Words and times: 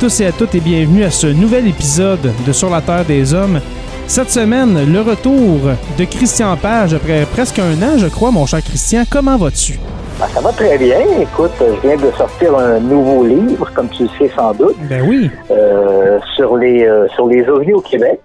Tous 0.00 0.22
et 0.22 0.26
à 0.28 0.32
toutes 0.32 0.54
et 0.54 0.60
bienvenue 0.60 1.04
à 1.04 1.10
ce 1.10 1.26
nouvel 1.26 1.68
épisode 1.68 2.32
de 2.46 2.52
Sur 2.52 2.70
la 2.70 2.80
Terre 2.80 3.04
des 3.04 3.34
Hommes. 3.34 3.60
Cette 4.06 4.30
semaine, 4.30 4.90
le 4.90 5.00
retour 5.02 5.76
de 5.98 6.04
Christian 6.06 6.56
Page 6.56 6.94
après 6.94 7.26
presque 7.26 7.58
un 7.58 7.74
an, 7.82 7.98
je 7.98 8.06
crois, 8.06 8.30
mon 8.30 8.46
cher 8.46 8.60
Christian. 8.60 9.02
Comment 9.12 9.36
vas-tu? 9.36 9.74
Ben, 10.18 10.26
ça 10.28 10.40
va 10.40 10.52
très 10.52 10.78
bien. 10.78 11.00
Écoute, 11.20 11.52
je 11.60 11.86
viens 11.86 11.98
de 11.98 12.10
sortir 12.12 12.56
un 12.56 12.80
nouveau 12.80 13.26
livre, 13.26 13.70
comme 13.74 13.90
tu 13.90 14.04
le 14.04 14.08
sais 14.18 14.34
sans 14.34 14.54
doute. 14.54 14.76
Ben 14.88 15.02
oui. 15.06 15.30
Euh, 15.50 16.18
sur 16.34 16.56
les 16.56 16.86
euh, 16.86 17.06
sur 17.08 17.28
les 17.28 17.46
ovnis 17.46 17.74
au 17.74 17.82
Québec. 17.82 18.20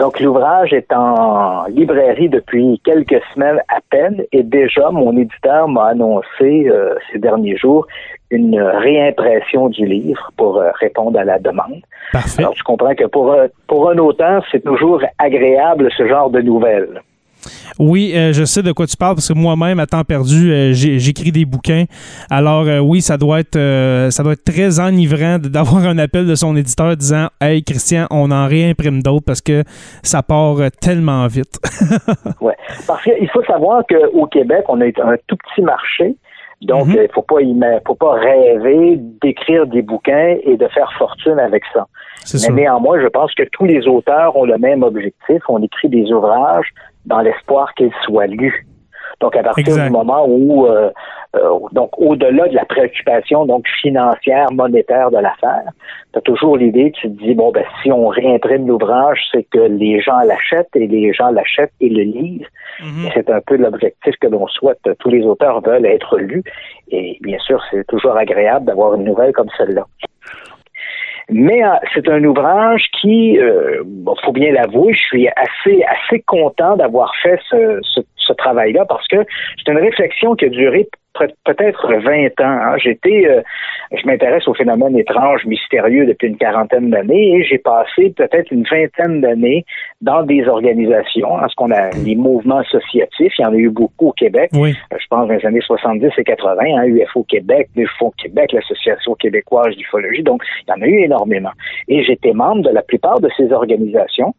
Donc 0.00 0.18
l'ouvrage 0.18 0.72
est 0.72 0.92
en 0.92 1.66
librairie 1.66 2.30
depuis 2.30 2.80
quelques 2.84 3.22
semaines 3.32 3.60
à 3.68 3.78
peine 3.90 4.22
et 4.32 4.42
déjà 4.42 4.90
mon 4.90 5.16
éditeur 5.16 5.68
m'a 5.68 5.88
annoncé 5.88 6.68
euh, 6.68 6.96
ces 7.12 7.20
derniers 7.20 7.56
jours 7.56 7.86
une 8.32 8.60
réimpression 8.60 9.68
du 9.68 9.86
livre 9.86 10.30
pour 10.36 10.56
euh, 10.56 10.70
répondre 10.80 11.18
à 11.18 11.24
la 11.24 11.38
demande. 11.38 11.82
Parfait. 12.12 12.42
Alors 12.42 12.54
je 12.56 12.62
comprends 12.64 12.94
que 12.94 13.04
pour 13.04 13.30
euh, 13.32 13.46
pour 13.66 13.90
un 13.90 13.98
auteur, 13.98 14.44
c'est 14.50 14.64
toujours 14.64 15.02
agréable 15.18 15.88
ce 15.96 16.08
genre 16.08 16.30
de 16.30 16.40
nouvelles. 16.40 17.02
Oui, 17.78 18.12
euh, 18.14 18.32
je 18.32 18.44
sais 18.44 18.62
de 18.62 18.72
quoi 18.72 18.86
tu 18.86 18.96
parles 18.96 19.14
parce 19.14 19.28
que 19.28 19.34
moi-même, 19.34 19.80
à 19.80 19.86
temps 19.86 20.04
perdu, 20.04 20.52
euh, 20.52 20.72
j'écris 20.72 21.32
des 21.32 21.44
bouquins. 21.44 21.84
Alors 22.30 22.66
euh, 22.66 22.78
oui, 22.78 23.00
ça 23.00 23.16
doit 23.16 23.40
être 23.40 23.58
ça 24.10 24.22
doit 24.22 24.32
être 24.32 24.44
très 24.44 24.80
enivrant 24.80 25.38
d'avoir 25.38 25.86
un 25.86 25.98
appel 25.98 26.26
de 26.26 26.34
son 26.34 26.56
éditeur 26.56 26.96
disant 26.96 27.28
Hey 27.40 27.62
Christian, 27.62 28.06
on 28.10 28.30
en 28.30 28.46
réimprime 28.46 29.02
d'autres 29.02 29.24
parce 29.26 29.40
que 29.40 29.64
ça 30.02 30.22
part 30.22 30.56
tellement 30.80 31.26
vite. 31.26 31.58
Ouais. 32.40 32.56
Parce 32.86 33.02
qu'il 33.04 33.28
faut 33.30 33.44
savoir 33.44 33.84
qu'au 33.86 34.26
Québec, 34.26 34.64
on 34.68 34.80
a 34.80 34.86
un 34.86 35.16
tout 35.26 35.36
petit 35.36 35.62
marché. 35.62 36.16
Donc, 36.66 36.86
il 36.88 37.08
faut 37.12 37.22
pas 37.22 37.40
y 37.40 37.52
mettre- 37.52 37.82
faut 37.86 37.94
pas 37.94 38.12
rêver 38.12 38.96
d'écrire 39.20 39.66
des 39.66 39.82
bouquins 39.82 40.36
et 40.44 40.56
de 40.56 40.68
faire 40.68 40.92
fortune 40.98 41.38
avec 41.38 41.62
ça. 41.72 41.86
Mais 42.32 42.38
ça. 42.38 42.52
néanmoins, 42.52 43.00
je 43.00 43.08
pense 43.08 43.34
que 43.34 43.42
tous 43.52 43.64
les 43.64 43.86
auteurs 43.88 44.36
ont 44.36 44.44
le 44.44 44.58
même 44.58 44.82
objectif. 44.82 45.42
On 45.48 45.62
écrit 45.62 45.88
des 45.88 46.12
ouvrages 46.12 46.68
dans 47.04 47.20
l'espoir 47.20 47.74
qu'ils 47.74 47.92
soient 48.04 48.26
lus. 48.26 48.66
Donc, 49.22 49.36
à 49.36 49.42
partir 49.44 49.64
Exact. 49.68 49.86
du 49.86 49.92
moment 49.92 50.26
où, 50.26 50.66
euh, 50.66 50.90
euh, 51.36 51.58
donc, 51.70 51.90
au-delà 51.96 52.48
de 52.48 52.56
la 52.56 52.64
préoccupation 52.64 53.46
donc 53.46 53.68
financière, 53.80 54.50
monétaire 54.50 55.12
de 55.12 55.18
l'affaire, 55.18 55.70
tu 56.12 56.18
as 56.18 56.22
toujours 56.22 56.56
l'idée, 56.56 56.90
tu 56.90 57.08
te 57.08 57.22
dis, 57.22 57.34
bon, 57.34 57.52
ben, 57.52 57.64
si 57.80 57.92
on 57.92 58.08
réimprime 58.08 58.66
l'ouvrage, 58.66 59.20
c'est 59.30 59.44
que 59.44 59.60
les 59.60 60.00
gens 60.00 60.18
l'achètent 60.26 60.74
et 60.74 60.88
les 60.88 61.12
gens 61.12 61.30
l'achètent 61.30 61.72
et 61.80 61.88
le 61.88 62.02
lisent. 62.02 62.48
Mhm. 62.80 63.06
Et 63.06 63.10
c'est 63.14 63.30
un 63.30 63.40
peu 63.40 63.56
l'objectif 63.56 64.16
que 64.20 64.26
l'on 64.26 64.48
souhaite. 64.48 64.80
Tous 64.98 65.08
les 65.08 65.24
auteurs 65.24 65.60
veulent 65.60 65.86
être 65.86 66.18
lus. 66.18 66.42
Et 66.90 67.18
bien 67.20 67.38
sûr, 67.38 67.62
c'est 67.70 67.86
toujours 67.86 68.16
agréable 68.16 68.66
d'avoir 68.66 68.94
une 68.94 69.04
nouvelle 69.04 69.32
comme 69.32 69.50
celle-là. 69.56 69.86
Mais 71.32 71.64
euh, 71.64 71.74
c'est 71.94 72.08
un 72.08 72.22
ouvrage 72.24 72.88
qui, 73.00 73.38
euh, 73.38 73.82
faut 74.24 74.32
bien 74.32 74.52
l'avouer, 74.52 74.92
je 74.92 75.02
suis 75.02 75.28
assez 75.28 75.82
assez 75.84 76.20
content 76.26 76.76
d'avoir 76.76 77.12
fait 77.22 77.38
ce, 77.48 77.80
ce, 77.82 78.32
travail-là 78.32 78.86
parce 78.86 79.06
que 79.08 79.18
c'est 79.58 79.70
une 79.70 79.78
réflexion 79.78 80.34
qui 80.34 80.46
a 80.46 80.48
duré 80.48 80.88
peut-être 81.44 81.92
20 81.92 82.26
ans. 82.40 82.58
hein. 82.62 82.76
J'étais, 82.78 83.26
euh, 83.28 83.42
je 83.92 84.06
m'intéresse 84.06 84.46
aux 84.48 84.54
phénomènes 84.54 84.96
étranges, 84.96 85.44
mystérieux 85.44 86.06
depuis 86.06 86.28
une 86.28 86.36
quarantaine 86.36 86.90
d'années 86.90 87.36
et 87.36 87.44
j'ai 87.44 87.58
passé 87.58 88.12
peut-être 88.16 88.50
une 88.50 88.64
vingtaine 88.64 89.20
d'années 89.20 89.64
dans 90.00 90.22
des 90.22 90.46
organisations, 90.46 91.38
hein, 91.38 91.46
ce 91.48 91.54
qu'on 91.54 91.70
a 91.70 91.90
les 92.04 92.16
mouvements 92.16 92.58
associatifs. 92.58 93.32
Il 93.38 93.42
y 93.42 93.44
en 93.44 93.52
a 93.52 93.56
eu 93.56 93.70
beaucoup 93.70 94.08
au 94.08 94.12
Québec. 94.12 94.50
Oui. 94.54 94.74
Euh, 94.92 94.96
je 94.98 95.06
pense 95.08 95.28
dans 95.28 95.34
les 95.34 95.46
années 95.46 95.60
70 95.60 96.10
et 96.16 96.24
80, 96.24 96.56
hein, 96.60 96.84
UFO 96.84 97.24
Québec, 97.24 97.68
UFO 97.76 98.12
Québec, 98.18 98.52
l'Association 98.52 99.14
québécoise 99.14 99.76
d'ufologie. 99.76 100.22
Donc, 100.22 100.42
il 100.66 100.70
y 100.70 100.72
en 100.72 100.82
a 100.82 100.86
eu 100.86 101.04
énormément. 101.04 101.52
Et 101.88 102.02
j'étais 102.04 102.32
membre 102.32 102.62
de 102.62 102.70
la 102.70 102.82
plupart 102.82 103.20
de 103.20 103.28
ces 103.36 103.52
organisations. 103.52 104.34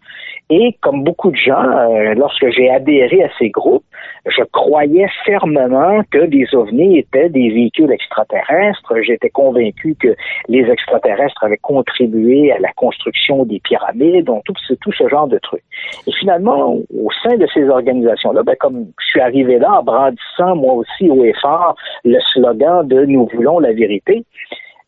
Et 0.50 0.75
comme 0.81 1.03
beaucoup 1.03 1.31
de 1.31 1.38
gens, 1.38 1.63
euh, 1.63 2.13
lorsque 2.16 2.50
j'ai 2.50 2.69
adhéré 2.69 3.23
à 3.23 3.29
ces 3.40 3.50
groupes, 3.50 3.84
je 4.25 4.44
croyais 4.51 5.07
fermement 5.25 6.01
que 6.11 6.19
les 6.19 6.53
étaient 6.72 7.29
des 7.29 7.50
véhicules 7.50 7.91
extraterrestres. 7.91 8.94
J'étais 9.01 9.29
convaincu 9.29 9.96
que 10.00 10.16
les 10.47 10.62
extraterrestres 10.69 11.44
avaient 11.44 11.57
contribué 11.57 12.51
à 12.51 12.59
la 12.59 12.72
construction 12.74 13.46
des 13.46 13.59
pyramides, 13.59 14.25
donc 14.25 14.44
tout, 14.46 14.53
ce- 14.68 14.73
tout 14.75 14.91
ce 14.91 15.07
genre 15.07 15.28
de 15.28 15.40
trucs. 15.40 15.63
Et 16.07 16.12
finalement, 16.12 16.75
au 16.75 17.09
sein 17.23 17.35
de 17.38 17.47
ces 17.53 17.68
organisations-là, 17.68 18.44
ben, 18.44 18.56
comme 18.59 18.88
je 19.00 19.06
suis 19.06 19.22
arrivé 19.22 19.57
là 19.59 19.79
en 19.79 19.84
brandissant 19.84 20.56
moi 20.56 20.73
aussi 20.73 21.09
au 21.09 21.23
effort 21.23 21.75
le 22.03 22.19
slogan 22.34 22.88
de 22.88 23.06
Nous 23.06 23.28
voulons 23.34 23.59
la 23.59 23.73
vérité, 23.73 24.23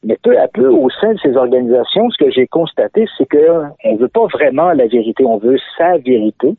mais 0.03 0.17
peu 0.21 0.37
à 0.39 0.47
peu, 0.47 0.67
au 0.67 0.89
sein 0.89 1.13
de 1.13 1.19
ces 1.19 1.35
organisations, 1.35 2.09
ce 2.09 2.23
que 2.23 2.29
j'ai 2.29 2.47
constaté, 2.47 3.05
c'est 3.17 3.27
que 3.27 3.63
on 3.83 3.95
veut 3.95 4.07
pas 4.07 4.27
vraiment 4.27 4.71
la 4.71 4.87
vérité, 4.87 5.25
on 5.25 5.37
veut 5.37 5.57
sa 5.77 5.97
vérité. 5.97 6.55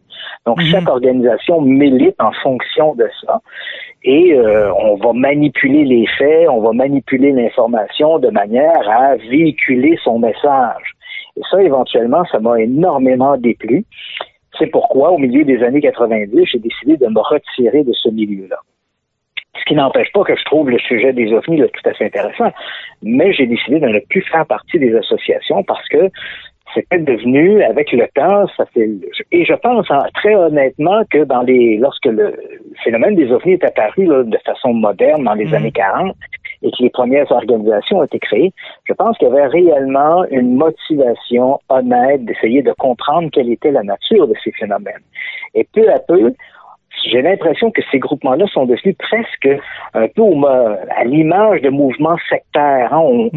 Donc, 0.47 0.59
Mhm. 0.59 0.67
chaque 0.67 0.89
organisation 0.89 1.61
milite 1.61 2.21
en 2.21 2.33
fonction 2.43 2.95
de 2.95 3.09
ça. 3.25 3.41
Et 4.03 4.35
euh, 4.35 4.73
on 4.75 4.97
va 4.97 5.13
manipuler 5.13 5.85
les 5.85 6.07
faits, 6.19 6.49
on 6.49 6.61
va 6.61 6.73
manipuler 6.73 7.33
l'information 7.33 8.19
de 8.19 8.31
manière 8.31 8.89
à 8.89 9.17
véhiculer 9.17 9.99
son 10.03 10.19
message. 10.19 10.95
Et 11.37 11.43
ça, 11.51 11.63
éventuellement, 11.63 12.25
ça 12.31 12.39
m'a 12.39 12.61
énormément 12.61 13.37
déplu. 13.37 13.85
C'est 14.59 14.69
pourquoi, 14.69 15.11
au 15.11 15.19
milieu 15.19 15.45
des 15.45 15.63
années 15.63 15.83
90, 15.83 16.47
j'ai 16.47 16.59
décidé 16.59 16.97
de 16.97 17.07
me 17.07 17.21
retirer 17.21 17.85
de 17.85 17.93
ce 17.93 18.09
milieu-là. 18.09 18.57
Ce 19.59 19.65
qui 19.67 19.75
n'empêche 19.75 20.13
pas 20.13 20.25
que 20.25 20.37
je 20.37 20.45
trouve 20.45 20.71
le 20.71 20.79
sujet 20.79 21.13
des 21.13 21.33
ovnis 21.33 21.59
là, 21.59 21.67
tout 21.69 21.89
à 21.89 21.93
fait 21.95 22.07
intéressant, 22.07 22.53
mais 23.03 23.33
j'ai 23.33 23.47
décidé 23.47 23.81
de 23.81 23.87
ne 23.89 24.01
plus 24.01 24.23
faire 24.23 24.47
partie 24.47 24.79
des 24.79 24.95
associations 24.95 25.63
parce 25.65 25.87
que 25.89 26.11
c'était 26.75 26.99
devenu, 26.99 27.63
avec 27.63 27.91
le 27.93 28.07
temps, 28.15 28.47
ça 28.57 28.67
fait, 28.67 28.91
et 29.33 29.45
je 29.45 29.55
pense 29.55 29.87
hein, 29.91 30.05
très 30.15 30.35
honnêtement 30.35 31.03
que 31.11 31.25
dans 31.25 31.43
les, 31.43 31.79
lorsque 31.79 32.07
le 32.07 32.35
phénomène 32.85 33.15
des 33.15 33.33
ovnis 33.33 33.53
est 33.55 33.65
apparu 33.65 34.05
là, 34.05 34.23
de 34.25 34.39
façon 34.45 34.75
moderne 34.75 35.25
dans 35.25 35.35
les 35.35 35.47
Mhm. 35.47 35.55
années 35.55 35.73
40 35.73 36.15
et 36.63 36.71
que 36.71 36.83
les 36.83 36.91
premières 36.91 37.31
organisations 37.31 37.99
ont 37.99 38.05
été 38.05 38.19
créées, 38.19 38.53
je 38.85 38.93
pense 38.93 39.17
qu'il 39.17 39.29
y 39.29 39.31
avait 39.31 39.47
réellement 39.47 40.25
une 40.31 40.57
motivation 40.57 41.61
honnête 41.69 42.25
d'essayer 42.25 42.63
de 42.63 42.73
comprendre 42.73 43.31
quelle 43.33 43.51
était 43.51 43.71
la 43.71 43.83
nature 43.83 44.27
de 44.27 44.35
ces 44.43 44.53
phénomènes. 44.53 45.05
Et 45.55 45.67
peu 45.73 45.89
à 45.91 45.99
peu, 45.99 46.35
j'ai 47.05 47.23
l'impression 47.23 47.71
que 47.71 47.83
ces 47.91 47.99
groupements-là 47.99 48.47
sont 48.53 48.67
devenus 48.67 48.97
presque 48.99 49.49
un 49.95 50.09
peu 50.09 50.23
à 50.97 51.05
l'image 51.05 51.63
de 51.63 51.69
mouvements 51.69 52.17
sectaires. 52.29 52.93
Hein. 52.93 53.29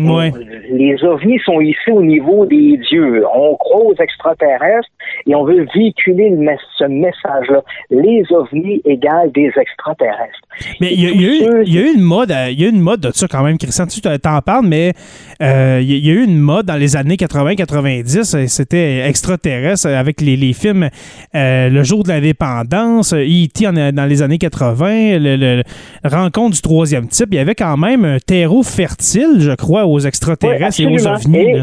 les 0.72 1.04
ovnis 1.04 1.40
sont 1.46 1.62
ici 1.62 1.92
au 1.92 2.02
niveau 2.02 2.46
des 2.46 2.78
dieux. 2.90 3.24
On 3.34 3.56
croit 3.56 3.86
aux 3.86 3.96
extraterrestres 3.96 4.90
et 5.28 5.36
on 5.36 5.44
veut 5.44 5.66
véhiculer 5.76 6.34
ce 6.78 6.86
message-là. 6.86 7.62
Les 7.90 8.24
ovnis 8.32 8.82
égale 8.86 9.32
des 9.32 9.52
extraterrestres. 9.56 10.40
Mais 10.82 10.94
il 10.94 11.02
y, 11.02 11.08
a, 11.08 11.12
eu, 11.12 11.94
une 11.96 12.02
mode, 12.02 12.34
il 12.50 12.60
y 12.60 12.66
a 12.66 12.70
une 12.70 12.82
mode 12.82 13.02
de 13.02 13.12
ça 13.12 13.28
quand 13.28 13.44
même, 13.44 13.58
Christian. 13.58 13.86
Tu 13.88 14.02
t'en 14.02 14.42
parles, 14.42 14.66
mais 14.66 14.94
euh, 15.42 15.80
il 15.82 16.06
y 16.06 16.10
a 16.10 16.14
eu 16.14 16.24
une 16.24 16.38
mode 16.38 16.66
dans 16.66 16.76
les 16.76 16.96
années 16.96 17.16
80-90. 17.16 18.48
C'était 18.48 19.08
extraterrestre 19.08 19.88
avec 19.88 20.22
les, 20.22 20.54
films 20.54 20.90
euh, 21.36 21.70
Le 21.70 21.84
jour 21.84 22.04
de 22.04 22.10
l'indépendance, 22.10 23.14
E.T. 23.14 23.59
dans 23.64 24.10
les 24.10 24.22
années 24.22 24.38
80, 24.38 25.18
le, 25.20 25.64
Rencontre 26.04 26.56
du 26.56 26.62
troisième 26.62 27.08
type. 27.08 27.30
Il 27.32 27.36
y 27.36 27.40
avait 27.40 27.56
quand 27.56 27.78
même 27.78 28.06
un 28.06 28.18
terreau 28.20 28.64
fertile, 28.64 29.38
je 29.40 29.52
crois, 29.52 29.86
aux 29.86 30.00
extraterrestres 30.00 30.80
et 30.82 30.88
aux 30.88 31.08
ovnis. 31.08 31.62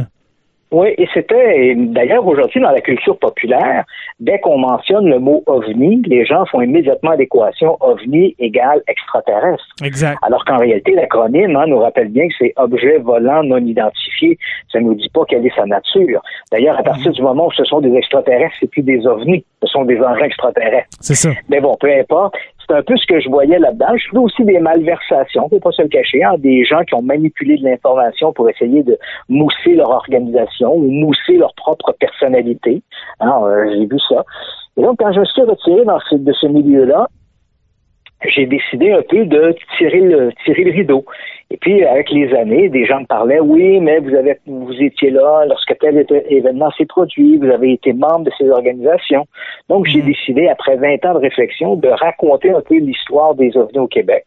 Oui, 0.73 0.89
et 0.99 1.09
c'était 1.15 1.75
d'ailleurs 1.77 2.27
aujourd'hui 2.27 2.61
dans 2.61 2.71
la 2.71 2.81
culture 2.81 3.17
populaire, 3.19 3.85
dès 4.19 4.41
qu'on 4.41 4.59
mentionne 4.59 5.09
le 5.09 5.19
mot 5.19 5.43
ovni, 5.47 6.03
les 6.07 6.25
gens 6.25 6.45
font 6.47 6.61
immédiatement 6.61 7.13
l'équation 7.13 7.77
ovni 7.81 8.35
égale 8.39 8.83
extraterrestre. 8.89 9.65
Exact. 9.85 10.19
Alors 10.23 10.45
qu'en 10.45 10.59
réalité, 10.59 10.93
l'acronyme 10.93 11.55
hein, 11.55 11.67
nous 11.69 11.79
rappelle 11.79 12.09
bien 12.09 12.27
que 12.29 12.35
c'est 12.39 12.53
objet 12.57 12.99
volant 12.99 13.45
non 13.45 13.59
identifié. 13.59 14.39
Ça 14.73 14.81
ne 14.81 14.87
nous 14.87 14.95
dit 14.95 15.11
pas 15.11 15.25
quelle 15.29 15.47
est 15.47 15.55
sa 15.55 15.67
nature. 15.67 16.21
D'ailleurs, 16.51 16.79
à 16.79 16.83
partir 16.83 17.13
du 17.13 17.23
moment 17.23 17.47
où 17.47 17.53
ce 17.53 17.65
sont 17.65 17.81
des 17.81 17.95
extraterrestres, 17.95 18.57
c'est 18.59 18.71
plus 18.71 18.83
des 18.83 19.07
ovnis, 19.07 19.45
ce 19.63 19.69
sont 19.69 19.85
des 19.85 19.99
engins 20.01 20.25
extraterrestres. 20.25 20.89
C'est 21.01 21.15
ça. 21.15 21.31
Mais 21.49 21.61
bon, 21.61 21.77
peu 21.79 21.93
importe 21.93 22.35
c'est 22.67 22.75
un 22.75 22.83
peu 22.83 22.97
ce 22.97 23.07
que 23.07 23.21
je 23.21 23.29
voyais 23.29 23.59
là-dedans. 23.59 23.97
Je 23.97 24.09
trouvais 24.09 24.25
aussi 24.25 24.45
des 24.45 24.59
malversations, 24.59 25.49
faut 25.49 25.61
pas 25.61 25.73
se 25.73 25.83
le 25.83 25.89
cacher, 25.89 26.23
hein, 26.25 26.35
des 26.39 26.65
gens 26.65 26.83
qui 26.85 26.95
ont 26.95 27.03
manipulé 27.03 27.57
de 27.59 27.65
l'information 27.65 28.33
pour 28.33 28.49
essayer 28.51 28.83
de 28.83 28.99
mousser 29.29 29.75
leur 29.75 29.91
organisation 29.91 30.75
ou 30.75 30.89
mousser 30.89 31.37
leur 31.37 31.55
propre 31.55 31.93
personnalité. 31.99 32.83
Hein, 33.21 33.41
euh, 33.45 33.71
j'ai 33.73 33.87
vu 33.87 33.99
ça. 34.09 34.25
Et 34.77 34.83
donc, 34.83 34.99
quand 34.99 35.13
je 35.13 35.21
me 35.21 35.25
suis 35.25 35.43
retiré 35.43 35.85
dans 35.85 35.99
de 36.13 36.33
ce 36.33 36.47
milieu-là, 36.47 37.09
j'ai 38.25 38.47
décidé 38.47 38.93
un 38.93 39.03
peu 39.03 39.25
de 39.25 39.55
tirer 39.77 40.01
le, 40.01 40.33
tirer 40.45 40.65
le 40.65 40.73
rideau. 40.73 41.05
Et 41.51 41.57
puis, 41.59 41.85
avec 41.85 42.11
les 42.11 42.35
années, 42.35 42.69
des 42.69 42.87
gens 42.87 43.01
me 43.01 43.07
parlaient, 43.07 43.41
oui, 43.41 43.79
mais 43.81 43.99
vous 44.01 44.15
avez, 44.15 44.37
vous 44.47 44.73
étiez 44.81 45.11
là 45.11 45.45
lorsque 45.47 45.77
tel 45.79 46.05
événement 46.29 46.71
s'est 46.73 46.87
produit, 46.87 47.37
vous 47.37 47.51
avez 47.51 47.73
été 47.73 47.93
membre 47.93 48.25
de 48.25 48.33
ces 48.37 48.49
organisations. 48.49 49.27
Donc, 49.69 49.87
j'ai 49.87 50.01
mhm. 50.01 50.07
décidé, 50.07 50.49
après 50.49 50.77
20 50.77 51.05
ans 51.05 51.15
de 51.15 51.21
réflexion, 51.21 51.77
de 51.77 51.89
raconter 51.89 52.51
un 52.51 52.63
peu 52.63 52.77
l'histoire 52.79 53.35
des 53.35 53.57
ovnis 53.57 53.79
au 53.79 53.87
Québec. 53.87 54.25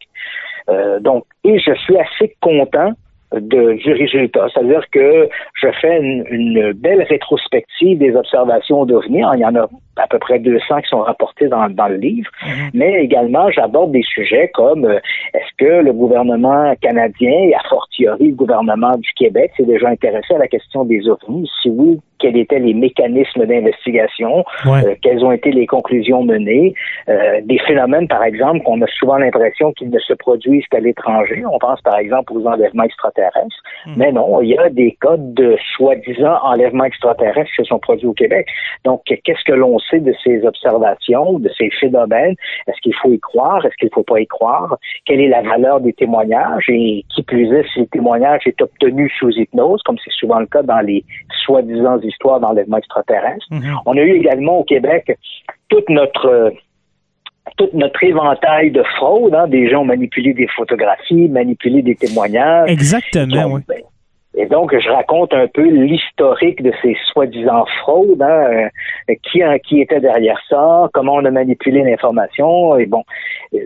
Euh, 0.70 1.00
donc, 1.00 1.26
et 1.44 1.60
je 1.60 1.74
suis 1.74 1.98
assez 1.98 2.36
content 2.42 2.94
de, 3.34 3.74
du 3.74 3.94
résultat. 3.94 4.48
C'est-à-dire 4.54 4.84
que 4.92 5.30
je 5.54 5.68
fais 5.82 6.00
une, 6.00 6.74
belle 6.74 7.04
rétrospective 7.04 7.98
des 7.98 8.16
observations 8.16 8.86
d'OVNI. 8.86 9.22
Il 9.36 9.40
y 9.40 9.46
en 9.46 9.56
a 9.56 9.68
à 9.98 10.08
peu 10.08 10.20
près 10.20 10.40
200 10.40 10.82
qui 10.82 10.90
sont 10.90 11.02
rapportés 11.02 11.48
dans, 11.48 11.70
dans 11.70 11.88
le 11.88 11.98
livre, 11.98 12.30
mhm. 12.46 12.70
mais 12.74 13.04
également 13.04 13.52
j'aborde 13.52 13.92
des 13.92 14.04
sujets 14.04 14.50
comme 14.54 14.86
euh, 14.86 15.00
est-ce 15.34 15.52
que 15.58 15.84
le 15.84 15.92
gouvernement 15.92 16.74
canadien 16.82 17.32
et 17.32 17.54
a 17.54 17.62
fortiori 17.68 18.30
le 18.30 18.36
gouvernement 18.36 18.96
du 18.98 19.12
Québec 19.14 19.52
s'est 19.58 19.66
déjà 19.66 19.90
intéressé 19.90 20.34
à 20.36 20.38
la 20.38 20.48
question 20.48 20.86
des 20.86 21.08
ovnis? 21.10 21.50
Si 21.62 21.70
oui, 21.70 22.00
quels 22.20 22.38
étaient 22.38 22.60
les 22.60 22.74
mécanismes 22.74 23.46
d'investigation, 23.46 24.46
euh, 24.66 24.96
quelles 25.02 25.24
ont 25.24 25.32
été 25.32 25.52
les 25.52 25.66
conclusions 25.66 26.24
menées, 26.24 26.74
euh, 27.08 27.42
des 27.44 27.60
phénomènes, 27.60 28.08
par 28.08 28.24
exemple, 28.24 28.62
qu'on 28.64 28.82
a 28.82 28.88
souvent 28.88 29.18
l'impression 29.18 29.74
qu'ils 29.74 29.90
ne 29.90 30.00
se 30.00 30.14
produisent 30.14 30.68
qu'à 30.68 30.80
l'étranger. 30.80 31.44
On 31.52 31.60
pense, 31.60 31.82
par 31.82 31.98
exemple, 31.98 32.34
aux 32.34 32.46
enlèvements 32.46 32.84
extraterrestres. 32.84 33.64
Mhm. 33.86 33.94
Mais 33.98 34.12
non, 34.12 34.42
il 34.42 34.50
y 34.50 34.58
a 34.58 34.70
des 34.70 34.98
cas 35.02 35.18
de 35.18 35.58
soi-disant 35.76 36.38
enlèvements 36.44 36.86
extraterrestres 36.86 37.50
qui 37.50 37.64
se 37.64 37.64
sont 37.64 37.80
produits 37.80 38.08
au 38.08 38.14
Québec. 38.14 38.48
Donc, 38.86 39.02
qu'est-ce 39.06 39.44
que 39.46 39.54
l'on 39.54 39.80
de 39.98 40.14
ces 40.24 40.46
observations, 40.46 41.40
de 41.40 41.50
ces 41.58 41.70
phénomènes? 41.80 42.36
Est-ce 42.68 42.80
qu'il 42.82 42.94
faut 42.96 43.12
y 43.12 43.20
croire? 43.20 43.66
Est-ce 43.66 43.76
qu'il 43.76 43.88
ne 43.88 43.94
faut 43.94 44.04
pas 44.04 44.20
y 44.20 44.28
croire? 44.28 44.78
Quelle 45.06 45.22
est 45.22 45.28
la 45.28 45.42
valeur 45.42 45.80
des 45.80 45.94
témoignages? 45.94 46.66
Et 46.70 47.06
qui 47.10 47.24
plus 47.24 47.52
est, 47.54 47.66
si 47.74 47.80
le 47.80 47.88
témoignage 47.88 48.42
est 48.46 48.62
obtenu 48.62 49.10
sous 49.18 49.32
hypnose, 49.32 49.82
comme 49.84 49.98
c'est 50.04 50.14
souvent 50.14 50.40
le 50.40 50.46
cas 50.46 50.64
dans 50.64 50.82
les 50.82 51.04
soi-disant 51.44 51.98
histoires 52.10 52.40
d'enlèvement 52.40 52.78
extraterrestre. 52.78 53.46
Mm-hmm. 53.52 53.82
On 53.86 53.98
a 53.98 54.02
eu 54.02 54.16
également 54.18 54.60
au 54.60 54.64
Québec 54.64 55.18
toute 55.70 55.90
notre 55.90 56.54
tout 57.58 57.70
notre 57.74 58.04
éventail 58.04 58.72
de 58.72 58.84
fraude. 58.98 59.34
Hein. 59.34 59.48
Des 59.48 59.70
gens 59.70 59.82
ont 59.82 59.86
manipulé 59.86 60.34
des 60.34 60.48
photographies, 60.48 61.28
manipulé 61.30 61.82
des 61.82 61.96
témoignages. 61.96 62.70
Exactement, 62.70 63.46
oui. 63.46 63.62
Ben, 63.68 63.82
et 64.36 64.46
donc, 64.46 64.78
je 64.78 64.90
raconte 64.90 65.34
un 65.34 65.48
peu 65.48 65.64
l'historique 65.64 66.62
de 66.62 66.72
ces 66.84 66.96
soi-disant 67.12 67.66
fraudes, 67.82 68.22
hein, 68.22 68.70
euh, 69.10 69.16
qui, 69.24 69.42
qui 69.68 69.82
était 69.82 70.00
derrière 70.00 70.40
ça, 70.48 70.88
comment 70.94 71.16
on 71.16 71.26
a 71.26 71.32
manipulé 71.32 71.82
l'information, 71.82 72.78
et 72.78 72.86
bon. 72.86 73.04
Euh, 73.56 73.58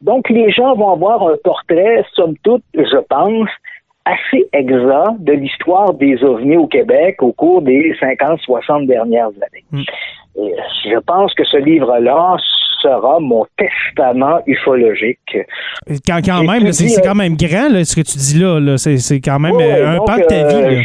donc, 0.00 0.30
les 0.30 0.50
gens 0.50 0.74
vont 0.74 0.90
avoir 0.90 1.22
un 1.22 1.36
portrait, 1.44 2.02
somme 2.14 2.34
toute, 2.42 2.64
je 2.74 2.98
pense, 3.08 3.50
assez 4.06 4.48
exact 4.52 5.18
de 5.20 5.32
l'histoire 5.32 5.92
des 5.94 6.22
ovnis 6.22 6.56
au 6.56 6.66
Québec 6.66 7.22
au 7.22 7.32
cours 7.32 7.60
des 7.62 7.92
50-60 8.00 8.86
dernières 8.86 9.26
années. 9.26 9.64
Mm. 9.72 9.82
Et 10.38 10.54
je 10.84 10.98
pense 11.00 11.34
que 11.34 11.44
ce 11.44 11.56
livre-là 11.56 12.36
sera 12.82 13.18
mon 13.20 13.46
testament 13.56 14.40
ufologique. 14.46 15.36
Quand, 16.06 16.20
quand 16.24 16.44
même, 16.44 16.72
c'est 16.72 17.02
quand 17.02 17.14
même 17.14 17.36
grand, 17.36 17.84
ce 17.84 17.96
que 17.96 18.02
tu 18.02 18.18
dis 18.18 18.38
là. 18.38 18.76
C'est 18.76 19.20
quand 19.20 19.40
même 19.40 19.56
euh, 19.58 19.96
un 19.96 19.98
pan 19.98 20.18
de 20.18 20.24
ta 20.24 20.46
vie. 20.46 20.76
Euh, 20.76 20.82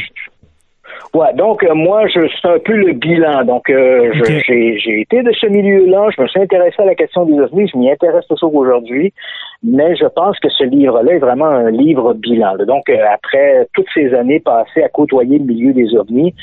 ouais, 1.13 1.33
donc 1.33 1.63
euh, 1.63 1.73
moi, 1.73 2.07
je 2.07 2.27
suis 2.27 2.47
un 2.47 2.59
peu 2.59 2.73
le 2.73 2.93
bilan. 2.93 3.43
Donc, 3.43 3.63
j'ai 3.67 5.01
été 5.01 5.23
de 5.23 5.31
ce 5.31 5.47
milieu-là, 5.47 6.09
je 6.15 6.21
me 6.21 6.27
suis 6.27 6.39
intéressé 6.39 6.75
à 6.79 6.85
la 6.85 6.95
question 6.95 7.25
des 7.25 7.39
ovnis, 7.39 7.67
je 7.67 7.77
m'y 7.77 7.91
intéresse 7.91 8.25
toujours 8.27 8.53
aujourd'hui, 8.55 9.13
mais 9.63 9.95
je 9.95 10.05
pense 10.05 10.39
que 10.39 10.49
ce 10.49 10.63
livre-là 10.63 11.13
est 11.13 11.19
vraiment 11.19 11.45
un 11.45 11.71
livre 11.71 12.13
bilan. 12.13 12.57
Donc, 12.67 12.89
après 12.89 13.67
toutes 13.73 13.89
ces 13.93 14.13
années 14.13 14.39
passées 14.39 14.83
à 14.83 14.89
côtoyer 14.89 15.37
le 15.37 15.45
milieu 15.45 15.73
des 15.73 15.95
ovnis, 15.95 16.33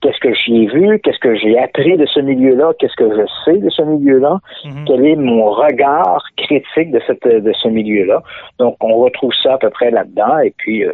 qu'est-ce 0.00 0.20
que 0.20 0.32
j'ai 0.34 0.66
vu, 0.66 1.00
qu'est-ce 1.00 1.18
que 1.18 1.34
j'ai 1.34 1.58
appris 1.58 1.96
de 1.96 2.06
ce 2.06 2.20
milieu-là, 2.20 2.72
qu'est-ce 2.78 2.96
que 2.96 3.10
je 3.10 3.26
sais 3.44 3.58
de 3.58 3.70
ce 3.70 3.82
milieu-là, 3.82 4.38
mhm. 4.64 4.84
quel 4.86 5.06
est 5.06 5.16
mon 5.16 5.50
regard 5.50 6.24
critique 6.36 6.90
de 6.92 7.00
cette 7.06 7.26
de 7.26 7.52
ce 7.52 7.68
milieu-là? 7.68 8.22
Donc 8.58 8.76
on 8.80 8.96
retrouve 8.96 9.32
ça 9.42 9.54
à 9.54 9.58
peu 9.58 9.70
près 9.70 9.90
là-dedans 9.90 10.38
et 10.38 10.52
puis 10.56 10.84
euh, 10.84 10.92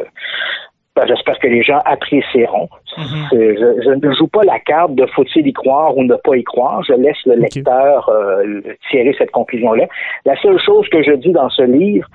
j'espère 1.07 1.37
que 1.39 1.47
les 1.47 1.63
gens 1.63 1.79
apprécieront. 1.85 2.69
Mhm. 2.97 3.27
je, 3.31 4.07
ne 4.07 4.13
joue 4.13 4.27
pas 4.27 4.43
la 4.43 4.59
carte 4.59 4.95
de 4.95 5.05
faut-il 5.07 5.47
y 5.47 5.53
croire 5.53 5.97
ou 5.97 6.03
ne 6.03 6.15
pas 6.15 6.37
y 6.37 6.43
croire. 6.43 6.81
Je 6.83 6.93
laisse 6.93 7.17
le 7.25 7.35
lecteur 7.35 8.09
euh, 8.09 8.61
tirer 8.89 9.13
cette 9.17 9.31
conclusion-là. 9.31 9.85
La 10.25 10.35
seule 10.37 10.59
chose 10.59 10.87
que 10.89 11.03
je 11.03 11.11
dis 11.11 11.31
dans 11.31 11.49
ce 11.49 11.63
livre, 11.63 12.07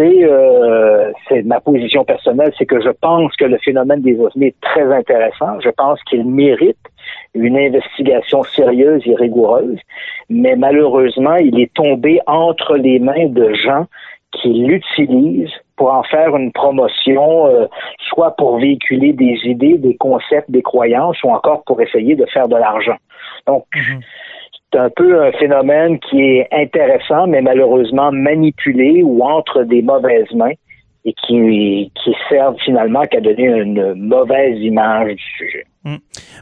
euh, 0.00 1.12
c'est 1.28 1.42
ma 1.42 1.60
position 1.60 2.04
personnelle, 2.04 2.52
c'est 2.58 2.66
que 2.66 2.80
je 2.80 2.90
pense 2.90 3.34
que 3.36 3.44
le 3.44 3.58
phénomène 3.58 4.00
des 4.00 4.18
ovnis 4.18 4.46
est 4.46 4.60
très 4.60 4.92
intéressant. 4.92 5.60
Je 5.60 5.70
pense 5.70 6.02
qu'il 6.04 6.24
mérite 6.24 6.78
une 7.34 7.56
investigation 7.56 8.42
sérieuse 8.44 9.02
et 9.06 9.14
rigoureuse, 9.14 9.78
mais 10.28 10.56
malheureusement, 10.56 11.36
il 11.36 11.60
est 11.60 11.72
tombé 11.74 12.20
entre 12.26 12.76
les 12.76 12.98
mains 12.98 13.26
de 13.26 13.52
gens 13.54 13.86
qui 14.32 14.48
l'utilisent 14.48 15.52
pour 15.76 15.92
en 15.92 16.02
faire 16.02 16.36
une 16.36 16.52
promotion, 16.52 17.46
euh, 17.46 17.66
soit 18.08 18.36
pour 18.36 18.58
véhiculer 18.58 19.12
des 19.12 19.38
idées, 19.44 19.78
des 19.78 19.96
concepts, 19.96 20.50
des 20.50 20.62
croyances, 20.62 21.22
ou 21.22 21.30
encore 21.30 21.64
pour 21.64 21.80
essayer 21.80 22.14
de 22.14 22.26
faire 22.26 22.48
de 22.48 22.56
l'argent. 22.56 22.96
Donc, 23.46 23.64
mhm 23.74 24.00
c'est 24.72 24.78
un 24.78 24.90
peu 24.90 25.22
un 25.22 25.32
phénomène 25.32 25.98
qui 25.98 26.20
est 26.20 26.48
intéressant, 26.52 27.26
mais 27.26 27.42
malheureusement 27.42 28.12
manipulé 28.12 29.02
ou 29.02 29.22
entre 29.22 29.64
des 29.64 29.82
mauvaises 29.82 30.32
mains 30.32 30.52
et 31.04 31.14
qui, 31.14 31.90
qui 31.94 32.14
servent 32.28 32.58
finalement 32.64 33.04
qu'à 33.06 33.20
donner 33.20 33.46
une 33.46 33.94
mauvaise 33.94 34.58
image 34.60 35.14
du 35.14 35.24
sujet. 35.38 35.64
Mm. 35.82 35.96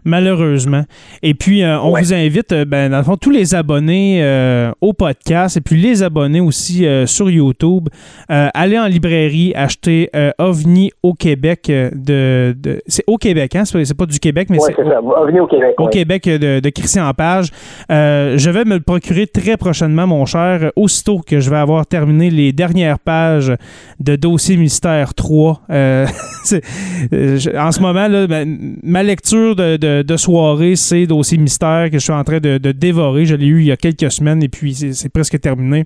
Malheureusement. 0.05 0.83
Et 1.23 1.33
puis, 1.33 1.63
euh, 1.63 1.79
on 1.79 1.97
vous 1.97 2.13
invite, 2.13 2.51
euh, 2.51 2.65
ben, 2.65 2.91
dans 2.91 2.99
le 2.99 3.05
fond, 3.05 3.17
tous 3.17 3.31
les 3.31 3.55
abonnés 3.55 4.19
euh, 4.21 4.73
au 4.81 4.93
podcast 4.93 5.57
et 5.57 5.61
puis 5.61 5.81
les 5.81 6.03
abonnés 6.03 6.41
aussi 6.41 6.87
sur 7.07 7.31
YouTube, 7.31 7.89
allez 8.29 8.79
en 8.79 8.87
librairie, 8.87 9.53
acheter 9.55 10.11
OVNI 10.39 10.91
au 11.03 11.15
Québec. 11.15 11.67
de, 11.69 12.55
c'est 12.87 13.05
au 13.07 13.17
Québec, 13.17 13.55
hein? 13.55 13.65
C'est 13.65 13.97
pas 13.97 14.07
du 14.07 14.19
Québec, 14.19 14.49
mais 14.51 14.59
c'est 14.59 14.75
OVNI 14.79 15.41
au 15.41 15.47
Québec. 15.47 15.75
Au 15.79 15.89
Québec 15.89 16.25
de, 16.25 16.61
de, 16.61 16.71
Christian 16.71 17.13
Page. 17.15 17.51
je 17.89 18.51
vais 18.51 18.65
me 18.65 18.75
le 18.75 18.81
procurer 18.81 19.27
très 19.27 19.57
prochainement, 19.57 20.07
mon 20.07 20.27
cher, 20.27 20.73
aussitôt 20.77 21.19
que 21.19 21.41
je 21.41 21.51
vais 21.51 21.57
avoir 21.57 21.87
terminé 21.87 22.31
les 22.31 22.53
dernières 22.53 22.99
pages 22.99 23.53
de 24.01 24.17
Dossier 24.17 24.57
Mystère 24.57 25.15
3. 25.15 25.63
en 25.69 27.73
ce 27.73 27.81
moment, 27.81 28.09
là, 28.09 28.27
ben, 28.27 28.77
ma 28.83 29.03
lecture 29.03 29.28
lecture 29.35 29.57
de, 29.57 30.17
soirée, 30.17 30.77
c'est 30.77 31.07
Dossier 31.07 31.39
Mystère 31.39 31.91
que 31.91 31.99
je 31.99 32.05
suis 32.05 32.13
en 32.13 32.25
train 32.25 32.39
de, 32.39 32.59
dévorer. 32.73 33.25
Je 33.25 33.35
l'ai 33.35 33.47
eu 33.47 33.61
il 33.61 33.67
y 33.67 33.73
a 33.73 33.77
quelques 33.77 34.11
semaines 34.11 34.43
et 34.43 34.49
puis 34.49 34.75
c'est 34.75 35.13
presque 35.13 35.39
terminé. 35.41 35.85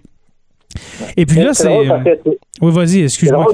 Et 1.16 1.26
puis 1.26 1.40
là, 1.40 1.52
c'est. 1.52 1.68
Oui, 2.60 2.72
vas-y, 2.72 3.02
excuse-moi. 3.02 3.46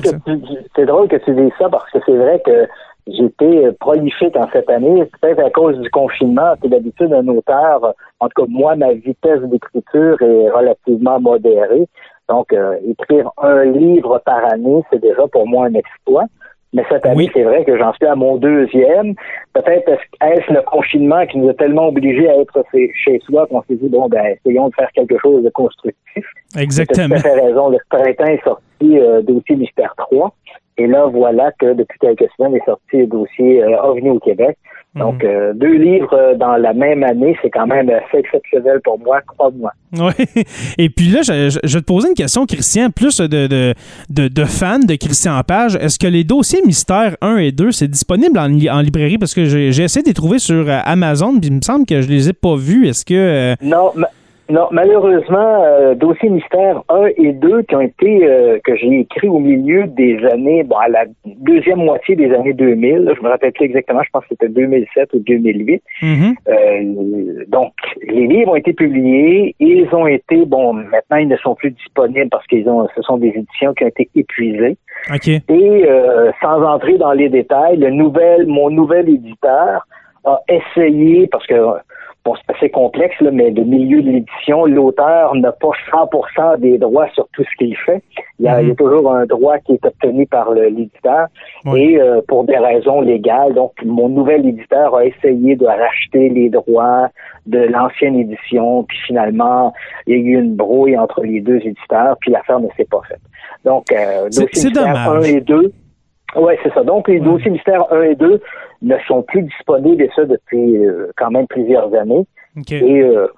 C'est 0.77 0.87
drôle 0.87 1.09
que 1.09 1.17
tu 1.17 1.35
dises 1.35 1.53
ça 1.59 1.69
parce 1.69 1.91
que 1.91 1.99
c'est 2.05 2.17
vrai 2.17 2.41
que 2.45 2.67
j'étais 3.07 3.73
prolifique 3.81 4.37
en 4.37 4.49
cette 4.53 4.69
année, 4.69 5.05
peut-être 5.21 5.41
à 5.41 5.51
cause 5.51 5.79
du 5.79 5.91
confinement. 5.91 6.55
C'est 6.63 6.69
d'habitude 6.69 7.13
un 7.13 7.27
auteur, 7.29 7.95
en 8.21 8.29
tout 8.29 8.43
cas 8.43 8.49
moi, 8.49 8.77
ma 8.77 8.93
vitesse 8.93 9.41
d'écriture 9.45 10.21
est 10.21 10.51
relativement 10.51 11.19
modérée. 11.21 11.89
Donc, 12.29 12.53
euh, 12.53 12.77
écrire 12.87 13.31
un 13.39 13.65
livre 13.65 14.21
par 14.25 14.45
année, 14.53 14.83
c'est 14.93 15.01
déjà 15.01 15.27
pour 15.29 15.49
moi 15.49 15.67
un 15.67 15.75
exploit. 15.75 16.27
Mais 16.75 16.85
cette 16.91 17.07
année, 17.07 17.31
c'est 17.33 17.45
vrai 17.45 17.65
que 17.65 17.79
j'en 17.79 17.93
suis 17.95 18.07
à 18.07 18.15
mon 18.15 18.37
deuxième. 18.37 19.15
Peut-être 19.55 19.89
est-ce 20.21 20.53
le 20.53 20.61
confinement 20.63 21.27
qui 21.27 21.39
nous 21.39 21.49
a 21.49 21.55
tellement 21.55 21.89
obligés 21.89 22.29
à 22.29 22.37
être 22.37 22.63
chez 22.95 23.19
soi 23.25 23.47
qu'on 23.47 23.63
s'est 23.63 23.77
dit, 23.77 23.89
bon, 23.89 24.09
ben, 24.09 24.37
essayons 24.45 24.69
de 24.69 24.75
faire 24.75 24.91
quelque 24.93 25.19
chose 25.19 25.43
de 25.43 25.51
constructif. 25.51 26.25
Exactement. 26.59 27.17
Tu 27.17 27.27
as 27.27 27.35
raison. 27.35 27.71
Le 27.71 27.79
printemps 27.89 28.27
est 28.27 28.45
sorti 28.45 28.78
euh, 28.83 29.23
dossier 29.23 29.57
Mystère 29.57 29.95
3. 29.97 30.35
Et 30.79 30.87
là, 30.87 31.07
voilà 31.07 31.51
que 31.59 31.73
depuis 31.75 31.99
quelques 31.99 32.31
semaines 32.37 32.55
est 32.55 32.65
sorti 32.65 32.99
le 32.99 33.07
dossier 33.07 33.63
euh, 33.63 33.83
OVNI 33.83 34.11
au 34.11 34.21
Québec. 34.21 34.57
Donc, 34.95 35.23
mhm. 35.23 35.29
euh, 35.29 35.53
deux 35.55 35.75
livres 35.75 36.15
euh, 36.15 36.35
dans 36.35 36.57
la 36.57 36.73
même 36.73 37.05
année, 37.05 37.37
c'est 37.43 37.51
quand 37.51 37.67
même 37.67 37.91
assez 37.91 38.19
exceptionnel 38.19 38.81
pour 38.83 38.99
moi, 38.99 39.21
crois-moi. 39.21 39.71
Oui. 39.93 40.45
Et 40.79 40.89
puis 40.89 41.07
là, 41.09 41.21
je, 41.23 41.59
vais 41.61 41.81
te 41.81 41.85
poser 41.85 42.09
une 42.09 42.15
question, 42.15 42.47
Christian, 42.47 42.91
plus 42.91 43.21
de, 43.21 43.47
de, 43.47 43.75
de, 44.11 44.29
de 44.29 44.45
fans 44.45 44.79
de 44.79 44.95
Christian 44.95 45.41
Page. 45.47 45.77
Est-ce 45.77 45.99
que 45.99 46.07
les 46.07 46.25
dossiers 46.25 46.63
Mystère 46.65 47.17
1 47.21 47.37
et 47.37 47.53
2, 47.53 47.71
c'est 47.71 47.89
disponible 47.89 48.39
en, 48.39 48.47
en, 48.47 48.81
librairie? 48.81 49.19
Parce 49.19 49.35
que 49.35 49.45
j'ai 49.45 49.83
essayé 49.83 50.03
de 50.03 50.09
les 50.09 50.15
trouver 50.15 50.39
sur 50.39 50.69
euh, 50.69 50.79
Amazon, 50.85 51.39
puis 51.39 51.51
il 51.51 51.57
me 51.57 51.63
semble 51.63 51.85
que 51.87 52.01
je 52.01 52.09
les 52.09 52.31
ai 52.31 52.33
pas 52.33 52.57
vus. 52.57 52.89
Est-ce 52.89 53.05
que... 53.05 53.55
Non, 53.63 53.93
non, 54.51 54.69
malheureusement, 54.71 55.63
euh, 55.63 55.95
Dossier 55.95 56.31
Mystère 56.31 56.83
1 56.89 57.09
et 57.19 57.33
2 57.33 57.63
qui 57.65 57.77
ont 57.77 57.83
été 57.83 58.27
euh, 58.27 58.59
que 58.65 58.77
j'ai 58.77 59.01
écrit 59.01 59.29
au 59.29 59.41
milieu 59.41 59.87
des 59.87 60.25
années, 60.25 60.63
bon, 60.63 60.77
à 60.77 60.89
la 60.89 61.05
deuxième 61.27 61.81
moitié 61.81 62.17
des 62.17 62.33
années 62.33 62.55
2000, 62.55 63.13
je 63.15 63.23
me 63.23 63.29
rappelle 63.29 63.53
plus 63.53 63.67
exactement, 63.67 64.03
je 64.03 64.09
pense 64.11 64.23
que 64.23 64.29
c'était 64.31 64.49
2007 64.49 65.13
ou 65.13 65.19
2008. 65.19 65.83
Mm-hmm. 66.01 66.35
euh, 66.49 67.45
donc, 67.49 67.75
les 68.03 68.27
livres 68.27 68.53
ont 68.53 68.57
été 68.57 68.73
publiés, 68.73 69.55
ils 69.61 69.87
ont 69.93 70.07
été, 70.07 70.47
bon, 70.47 70.73
maintenant 70.73 71.19
ils 71.19 71.29
ne 71.29 71.37
sont 71.37 71.55
plus 71.55 71.73
disponibles 71.73 72.31
parce 72.31 72.47
qu'ils 72.47 72.67
ont, 72.71 72.89
ce 72.97 73.03
sont 73.03 73.19
des 73.19 73.29
éditions 73.29 73.75
qui 73.75 73.85
ont 73.85 73.89
été 73.89 74.09
épuisées. 74.15 74.79
Okay. 75.15 75.43
Et 75.51 75.85
euh, 75.87 76.31
sans 76.41 76.63
entrer 76.63 76.97
dans 76.97 77.13
les 77.13 77.29
détails, 77.29 77.77
le 77.77 77.91
nouvel, 77.91 78.47
mon 78.47 78.71
nouvel 78.71 79.11
éditeur 79.11 79.87
a 80.25 80.41
essayé, 80.49 81.27
parce 81.27 81.47
que 81.47 81.55
c'est 82.37 82.57
assez 82.57 82.71
complexe, 82.71 83.17
mais 83.21 83.51
de 83.51 83.63
milieu 83.63 84.03
de 84.03 84.11
l'édition, 84.11 84.67
l'auteur 84.67 85.35
n'a 85.35 85.53
pas 85.53 85.71
100% 85.93 86.61
des 86.61 86.79
droits 86.79 87.09
sur 87.15 87.29
tout 87.33 87.45
ce 87.45 87.57
qu'il 87.59 87.77
fait. 87.77 88.03
Il 88.39 88.47
y, 88.47 88.49
a, 88.49 88.63
mhm. 88.63 88.77
toujours 88.77 89.13
un 89.13 89.27
droit 89.27 89.59
qui 89.59 89.73
est 89.73 89.85
obtenu 89.85 90.27
par 90.27 90.53
l'éditeur 90.53 91.29
et 91.75 92.01
euh, 92.01 92.21
pour 92.27 92.45
des 92.45 92.57
raisons 92.57 93.01
légales. 93.01 93.55
Donc, 93.55 93.73
mon 93.85 94.09
nouvel 94.09 94.47
éditeur 94.47 94.97
a 94.97 95.05
essayé 95.05 95.57
de 95.57 95.67
racheter 95.67 96.29
les 96.29 96.49
droits 96.49 97.09
de 97.47 97.61
l'ancienne 97.61 98.17
édition, 98.17 98.85
puis 98.85 98.99
finalement, 99.07 99.73
il 100.07 100.13
y 100.13 100.17
a 100.17 100.19
eu 100.19 100.39
une 100.39 100.55
brouille 100.55 100.97
entre 100.99 101.23
les 101.23 101.41
deux 101.41 101.57
éditeurs, 101.57 102.17
puis 102.21 102.31
l'affaire 102.31 102.61
ne 102.61 102.69
s'est 102.77 102.89
pas 102.91 103.01
faite. 103.09 103.21
Donc, 103.65 103.91
euh, 103.93 104.29
c'est 104.31 104.71
dommage. 104.71 105.09
1 105.09 105.23
et 105.23 105.41
2, 105.41 105.73
oui, 106.37 106.55
c'est 106.63 106.73
ça. 106.75 106.83
Donc, 106.83 107.09
les 107.09 107.21
dossiers 107.21 107.51
mystères 107.51 107.91
1 107.93 108.03
et 108.03 108.15
2 108.15 108.41
ne 108.83 108.97
sont 109.07 109.23
plus 109.23 109.43
disponibles, 109.43 110.03
et 110.03 110.11
ça 110.15 110.25
depuis 110.25 110.87
euh, 110.87 111.11
quand 111.17 111.31
même 111.31 111.47
plusieurs 111.47 111.93
années. 111.95 112.27
Et 112.71 113.01
euh, 113.01 113.29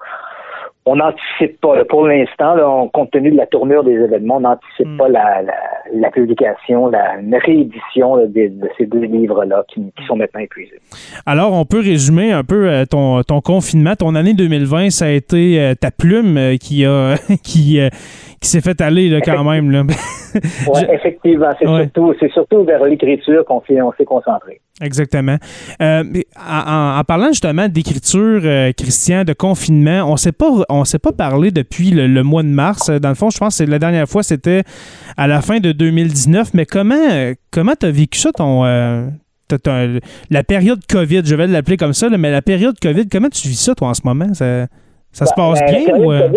on 0.85 0.95
n'anticipe 0.95 1.61
pas, 1.61 1.85
pour 1.85 2.07
l'instant, 2.07 2.89
compte 2.91 3.11
tenu 3.11 3.31
de 3.31 3.37
la 3.37 3.45
tournure 3.45 3.83
des 3.83 3.93
événements, 3.93 4.37
on 4.37 4.41
n'anticipe 4.41 4.87
hmm. 4.87 4.97
pas 4.97 5.09
la, 5.09 5.43
la, 5.93 6.09
publication, 6.09 6.87
la 6.87 7.17
réédition 7.45 8.17
de, 8.17 8.51
ces 8.77 8.87
deux 8.87 9.03
livres-là 9.03 9.63
qui, 9.67 9.91
sont 10.07 10.15
maintenant 10.15 10.41
épuisés. 10.41 10.79
Alors, 11.25 11.53
on 11.53 11.65
peut 11.65 11.81
résumer 11.81 12.31
un 12.31 12.43
peu 12.43 12.67
euh, 12.67 12.85
ton, 12.85 13.21
ton 13.21 13.41
confinement. 13.41 13.95
Ton 13.95 14.15
année 14.15 14.33
2020, 14.33 14.89
ça 14.89 15.05
a 15.05 15.09
été 15.09 15.73
ta 15.79 15.91
plume 15.91 16.57
qui 16.59 16.85
a 16.85 17.15
qui 17.43 17.79
qui 18.41 18.49
s'est 18.49 18.61
fait 18.61 18.81
aller 18.81 19.07
là, 19.09 19.21
quand 19.21 19.43
même. 19.43 19.69
Là. 19.69 19.83
oui, 20.33 20.81
effectivement. 20.91 21.49
C'est 21.59 21.67
surtout, 21.67 22.13
surtout 22.33 22.63
vers 22.63 22.83
l'écriture 22.83 23.45
qu'on 23.45 23.61
s'est, 23.67 23.81
on 23.81 23.93
s'est 23.93 24.05
concentré. 24.05 24.59
Exactement. 24.81 25.37
Euh, 25.81 26.03
en, 26.37 27.03
parlant 27.07 27.27
justement 27.27 27.67
d'écriture, 27.69 28.41
euh, 28.43 28.71
Christian, 28.75 29.23
de 29.23 29.33
confinement, 29.33 30.11
on 30.11 30.17
s'est 30.17 30.31
pas 30.31 30.49
on 30.69 30.85
s'est 30.85 30.99
pas 30.99 31.11
parlé 31.11 31.51
depuis 31.51 31.91
le, 31.91 32.23
mois 32.23 32.41
de 32.41 32.47
mars. 32.47 32.89
Dans 32.89 33.09
le 33.09 33.15
fond, 33.15 33.29
je 33.29 33.37
pense 33.37 33.59
que 33.59 33.63
la 33.63 33.77
dernière 33.77 34.07
fois, 34.07 34.23
c'était 34.23 34.63
à 35.17 35.27
la 35.27 35.41
fin 35.41 35.59
de 35.59 35.71
2019. 35.71 36.55
Mais 36.55 36.65
comment 36.65 36.95
comment 37.51 37.73
tu 37.79 37.85
as 37.85 37.91
vécu 37.91 38.17
ça, 38.19 38.31
ton 38.31 38.63
la 40.29 40.43
période 40.43 40.79
COVID, 40.89 41.21
je 41.25 41.35
vais 41.35 41.47
l'appeler 41.47 41.77
comme 41.77 41.93
ça, 41.93 42.09
mais 42.09 42.31
la 42.31 42.41
période 42.41 42.79
COVID, 42.79 43.07
comment 43.09 43.29
tu 43.29 43.47
vis 43.47 43.61
ça, 43.61 43.75
toi, 43.75 43.89
en 43.89 43.93
ce 43.93 44.01
moment? 44.05 44.33
Ça... 44.33 44.67
Ça 45.11 45.25
se 45.25 45.33
passe 45.33 45.59
ben, 45.59 45.85
bien 45.85 45.95
ou... 45.97 46.11
Euh? 46.11 46.29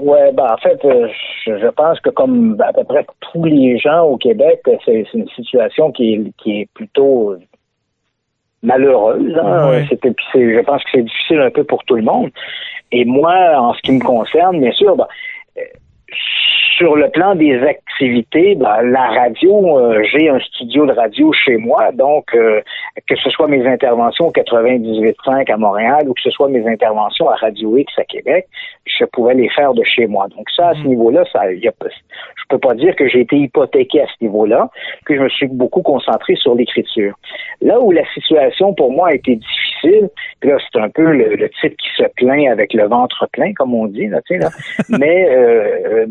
ouais, 0.00 0.32
ben, 0.32 0.46
en 0.52 0.56
fait, 0.56 0.84
euh, 0.84 1.08
je, 1.44 1.68
pense 1.68 2.00
que 2.00 2.10
comme 2.10 2.56
à 2.60 2.72
peu 2.72 2.82
près 2.84 3.06
tous 3.20 3.44
les 3.44 3.78
gens 3.78 4.02
au 4.02 4.16
Québec, 4.16 4.62
c'est 4.84 5.06
une 5.14 5.28
situation 5.28 5.92
qui 5.92 6.14
est, 6.14 6.32
qui 6.36 6.60
est 6.60 6.68
plutôt 6.74 7.36
malheureuse. 8.62 9.32
Hein? 9.38 9.84
je 9.88 10.60
pense 10.62 10.82
que 10.84 10.90
c'est 10.92 11.02
difficile 11.02 11.40
un 11.40 11.50
peu 11.50 11.62
pour 11.62 11.84
tout 11.84 11.94
le 11.94 12.02
monde. 12.02 12.30
Et 12.90 13.04
moi, 13.04 13.34
en 13.58 13.74
ce 13.74 13.80
qui 13.82 13.92
me 13.92 14.00
concerne, 14.00 14.60
bien 14.60 14.72
sûr, 14.72 14.96
ben, 14.96 15.06
sur 16.76 16.94
le 16.94 17.08
plan 17.08 17.34
des 17.34 17.58
activités, 17.62 18.54
ben, 18.54 18.82
la 18.82 19.06
radio, 19.08 19.78
euh, 19.78 20.02
j'ai 20.12 20.28
un 20.28 20.38
studio 20.40 20.84
de 20.86 20.92
radio 20.92 21.32
chez 21.32 21.56
moi, 21.56 21.90
donc 21.92 22.34
euh, 22.34 22.60
que 23.08 23.16
ce 23.16 23.30
soit 23.30 23.48
mes 23.48 23.66
interventions 23.66 24.26
au 24.26 24.32
98.5 24.32 25.50
à 25.50 25.56
Montréal 25.56 26.08
ou 26.08 26.12
que 26.12 26.20
ce 26.20 26.30
soit 26.30 26.48
mes 26.48 26.66
interventions 26.66 27.30
à 27.30 27.36
Radio 27.36 27.78
X 27.78 27.92
à 27.98 28.04
Québec, 28.04 28.46
je 28.84 29.04
pouvais 29.06 29.34
les 29.34 29.48
faire 29.48 29.72
de 29.72 29.82
chez 29.84 30.06
moi. 30.06 30.26
Donc 30.36 30.50
ça, 30.54 30.68
à 30.68 30.74
ce 30.74 30.80
mhm. 30.80 30.88
niveau-là, 30.88 31.24
ça, 31.32 31.50
y 31.52 31.66
a, 31.66 31.72
je 31.82 32.42
peux 32.48 32.58
pas 32.58 32.74
dire 32.74 32.94
que 32.94 33.08
j'ai 33.08 33.20
été 33.20 33.36
hypothéqué 33.36 34.02
à 34.02 34.06
ce 34.06 34.24
niveau-là, 34.24 34.68
que 35.06 35.16
je 35.16 35.20
me 35.20 35.28
suis 35.30 35.48
beaucoup 35.48 35.82
concentré 35.82 36.36
sur 36.36 36.54
l'écriture. 36.54 37.14
Là 37.62 37.80
où 37.80 37.90
la 37.90 38.04
situation 38.12 38.74
pour 38.74 38.92
moi 38.92 39.08
a 39.08 39.14
été 39.14 39.36
difficile, 39.36 40.10
puis 40.40 40.50
là 40.50 40.58
c'est 40.60 40.78
un 40.78 40.90
peu 40.90 41.10
le, 41.10 41.36
le, 41.36 41.48
type 41.60 41.76
qui 41.76 41.88
se 41.96 42.04
plaint 42.16 42.48
avec 42.48 42.74
le 42.74 42.86
ventre 42.86 43.26
plein, 43.32 43.52
comme 43.54 43.74
on 43.74 43.86
dit, 43.86 44.08
là, 44.08 44.20
là. 44.28 44.48
mais 44.98 45.28
euh, 45.30 46.06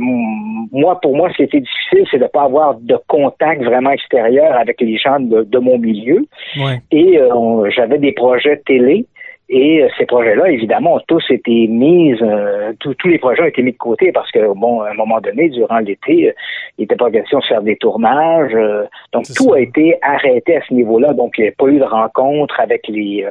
moi, 0.72 1.00
pour 1.02 1.16
moi, 1.16 1.30
ce 1.32 1.38
qui 1.38 1.44
était 1.44 1.60
difficile, 1.60 2.06
c'est 2.10 2.18
de 2.18 2.24
ne 2.24 2.28
pas 2.28 2.44
avoir 2.44 2.76
de 2.76 2.98
contact 3.08 3.64
vraiment 3.64 3.92
extérieur 3.92 4.56
avec 4.58 4.80
les 4.82 4.98
gens 4.98 5.20
de, 5.20 5.60
mon 5.60 5.78
milieu. 5.78 6.26
Et 6.92 7.20
euh, 7.20 7.70
j'avais 7.76 7.98
des 7.98 8.12
projets 8.12 8.62
télé 8.66 9.06
et 9.48 9.84
euh, 9.84 9.90
ces 9.98 10.06
projets-là, 10.06 10.50
évidemment, 10.50 10.96
ont 10.96 11.02
tous 11.08 11.24
été 11.30 11.68
mis, 11.68 12.16
euh, 12.20 12.74
tous 12.80 12.96
les 13.08 13.20
projets 13.20 13.44
ont 13.44 13.48
été 13.48 13.62
mis 13.62 13.74
de 13.74 13.78
côté 13.78 14.12
parce 14.12 14.32
que, 14.32 14.54
bon, 14.54 14.82
à 14.82 14.90
un 14.90 14.94
moment 14.96 15.22
donné, 15.22 15.50
durant 15.50 15.78
l'été, 15.80 16.30
euh, 16.30 16.34
il 16.78 16.82
n'était 16.82 16.96
pas 16.96 17.12
question 17.12 17.40
de 17.40 17.46
faire 17.46 17.62
des 17.62 17.76
tournages. 17.76 18.58
donc, 19.14 19.26
tout 19.36 19.54
a 19.54 19.60
été 19.60 19.98
arrêté 20.02 20.58
à 20.58 20.62
ce 20.68 20.74
niveau-là. 20.74 21.14
Donc, 21.14 21.38
il 21.38 21.44
n'y 21.44 21.48
a 21.50 21.52
pas 21.52 21.68
eu 21.68 21.78
de 21.78 21.84
rencontre 21.84 22.60
avec 22.60 22.88
les, 22.88 23.28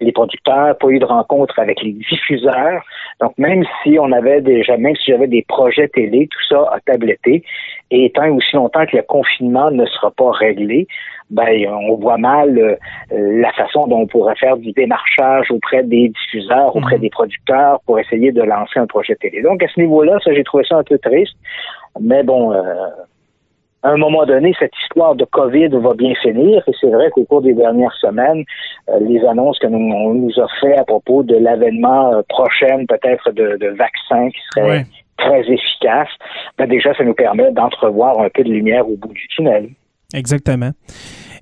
les 0.00 0.12
producteurs, 0.12 0.78
pas 0.78 0.88
eu 0.88 1.00
de 1.00 1.04
rencontre 1.04 1.58
avec 1.58 1.82
les 1.82 1.92
diffuseurs. 1.92 2.82
Donc, 3.20 3.32
même 3.36 3.64
si 3.82 3.98
on 3.98 4.12
avait 4.12 4.40
déjà, 4.40 4.76
même 4.76 4.94
si 4.94 5.10
j'avais 5.10 5.26
des 5.26 5.44
projets 5.48 5.88
télé, 5.88 6.28
tout 6.28 6.44
ça 6.48 6.70
a 6.72 6.80
tabletté. 6.80 7.42
Et 7.90 8.10
tant 8.10 8.28
aussi 8.30 8.54
longtemps 8.54 8.86
que 8.86 8.96
le 8.96 9.02
confinement 9.02 9.70
ne 9.70 9.86
sera 9.86 10.10
pas 10.10 10.30
réglé, 10.30 10.86
ben 11.30 11.66
on 11.68 11.96
voit 11.96 12.18
mal 12.18 12.56
euh, 12.58 12.76
la 13.10 13.52
façon 13.52 13.86
dont 13.86 14.00
on 14.00 14.06
pourrait 14.06 14.36
faire 14.36 14.56
du 14.56 14.72
démarchage 14.72 15.50
auprès 15.50 15.82
des 15.82 16.08
diffuseurs, 16.08 16.74
auprès 16.76 16.96
mhm. 16.96 17.02
des 17.02 17.10
producteurs 17.10 17.80
pour 17.86 17.98
essayer 17.98 18.32
de 18.32 18.42
lancer 18.42 18.78
un 18.78 18.86
projet 18.86 19.16
télé. 19.16 19.42
Donc 19.42 19.62
à 19.62 19.68
ce 19.68 19.80
niveau-là, 19.80 20.18
ça 20.24 20.32
j'ai 20.32 20.44
trouvé 20.44 20.64
ça 20.68 20.76
un 20.76 20.84
peu 20.84 20.98
triste, 20.98 21.36
mais 22.00 22.22
bon. 22.22 22.52
Euh, 22.52 22.64
à 23.82 23.90
un 23.90 23.98
moment 23.98 24.26
donné, 24.26 24.52
cette 24.58 24.72
histoire 24.82 25.14
de 25.14 25.24
COVID 25.24 25.68
va 25.68 25.94
bien 25.94 26.12
finir. 26.16 26.60
Et 26.66 26.72
c'est 26.80 26.90
vrai 26.90 27.08
qu'au 27.10 27.24
cours 27.24 27.42
des 27.42 27.54
dernières 27.54 27.94
semaines, 28.00 28.42
euh, 28.88 28.98
les 29.00 29.24
annonces 29.24 29.60
que 29.60 29.68
nous, 29.68 29.78
on 29.78 30.14
nous 30.14 30.40
a 30.40 30.48
fait 30.60 30.76
à 30.76 30.82
propos 30.82 31.22
de 31.22 31.36
l'avènement 31.36 32.20
prochain, 32.28 32.84
peut-être 32.88 33.30
de, 33.30 33.56
de 33.58 33.68
vaccins 33.68 34.28
qui 34.30 34.40
seraient 34.56 34.86
très 35.18 35.40
efficaces, 35.40 36.10
ben 36.58 36.68
déjà, 36.68 36.94
ça 36.94 37.04
nous 37.04 37.14
permet 37.14 37.52
d'entrevoir 37.52 38.18
un 38.18 38.28
peu 38.28 38.42
de 38.42 38.50
lumière 38.50 38.88
au 38.88 38.96
bout 38.96 39.12
du 39.12 39.28
tunnel. 39.28 39.68
Exactement. 40.14 40.72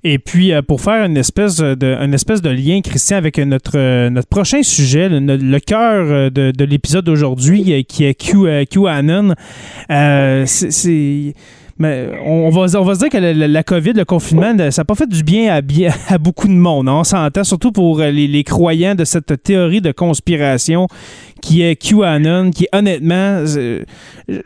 Et 0.03 0.19
puis, 0.19 0.53
euh, 0.53 0.61
pour 0.61 0.81
faire 0.81 1.03
une 1.03 1.17
espèce 1.17 1.57
de, 1.57 1.95
une 1.99 2.13
espèce 2.13 2.41
de 2.41 2.49
lien, 2.51 2.81
Christian, 2.81 3.17
avec 3.17 3.39
notre, 3.39 4.09
notre 4.09 4.27
prochain 4.27 4.61
sujet, 4.61 5.09
le, 5.09 5.59
cœur 5.59 6.05
euh, 6.05 6.29
de, 6.29 6.51
de 6.51 6.63
l'épisode 6.63 7.05
d'aujourd'hui, 7.05 7.73
euh, 7.73 7.81
qui 7.81 8.05
est 8.05 8.13
Q, 8.13 8.45
QAnon, 8.69 9.33
c'est 10.45 11.33
Mais 11.77 12.09
on 12.25 12.49
va, 12.49 12.79
on 12.79 12.83
va 12.83 12.95
se 12.95 12.99
dire 12.99 13.09
que 13.09 13.17
la, 13.17 13.63
COVID, 13.63 13.93
le 13.93 14.05
confinement, 14.05 14.55
ça 14.71 14.81
n'a 14.81 14.85
pas 14.85 14.95
fait 14.95 15.09
du 15.09 15.23
bien 15.23 15.53
à, 15.53 15.61
à 16.13 16.17
beaucoup 16.17 16.47
de 16.47 16.53
monde. 16.53 16.87
Hein. 16.87 16.99
On 16.99 17.03
s'entend 17.03 17.43
surtout 17.43 17.73
pour 17.73 17.99
les, 17.99 18.27
les, 18.27 18.43
croyants 18.45 18.95
de 18.95 19.03
cette 19.03 19.43
théorie 19.43 19.81
de 19.81 19.91
conspiration 19.91 20.87
qui 21.41 21.61
est 21.61 21.75
QAnon, 21.75 22.51
qui 22.51 22.67
honnêtement, 22.73 23.43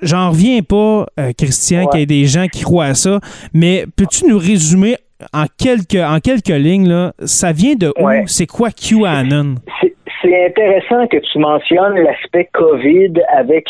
j'en 0.01 0.31
reviens 0.31 0.61
pas, 0.61 1.05
euh, 1.19 1.31
Christian, 1.37 1.87
qu'il 1.87 1.99
y 1.99 2.03
ait 2.03 2.07
des 2.07 2.25
gens 2.25 2.47
qui 2.47 2.63
croient 2.63 2.85
à 2.85 2.95
ça. 2.95 3.19
Mais 3.53 3.85
peux-tu 3.95 4.25
nous 4.27 4.39
résumer 4.39 4.97
en 5.33 5.45
quelques, 5.57 5.95
en 5.95 6.19
quelques 6.19 6.47
lignes, 6.47 6.87
là, 6.87 7.13
ça 7.25 7.51
vient 7.51 7.75
de 7.75 7.93
où? 7.99 8.27
C'est 8.27 8.47
quoi 8.47 8.69
QAnon? 8.71 9.55
C'est 10.21 10.45
intéressant 10.45 11.07
que 11.07 11.17
tu 11.17 11.39
mentionnes 11.39 11.95
l'aspect 11.95 12.49
COVID 12.53 13.13
avec 13.29 13.67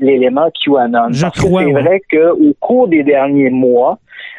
l'élément 0.00 0.48
QAnon. 0.64 1.12
Je 1.12 1.22
parce 1.22 1.38
crois, 1.38 1.62
c'est 1.64 1.72
vrai 1.72 2.02
qu'au 2.10 2.52
cours 2.60 2.88
des 2.88 3.04
derniers 3.04 3.50
mois, 3.50 3.98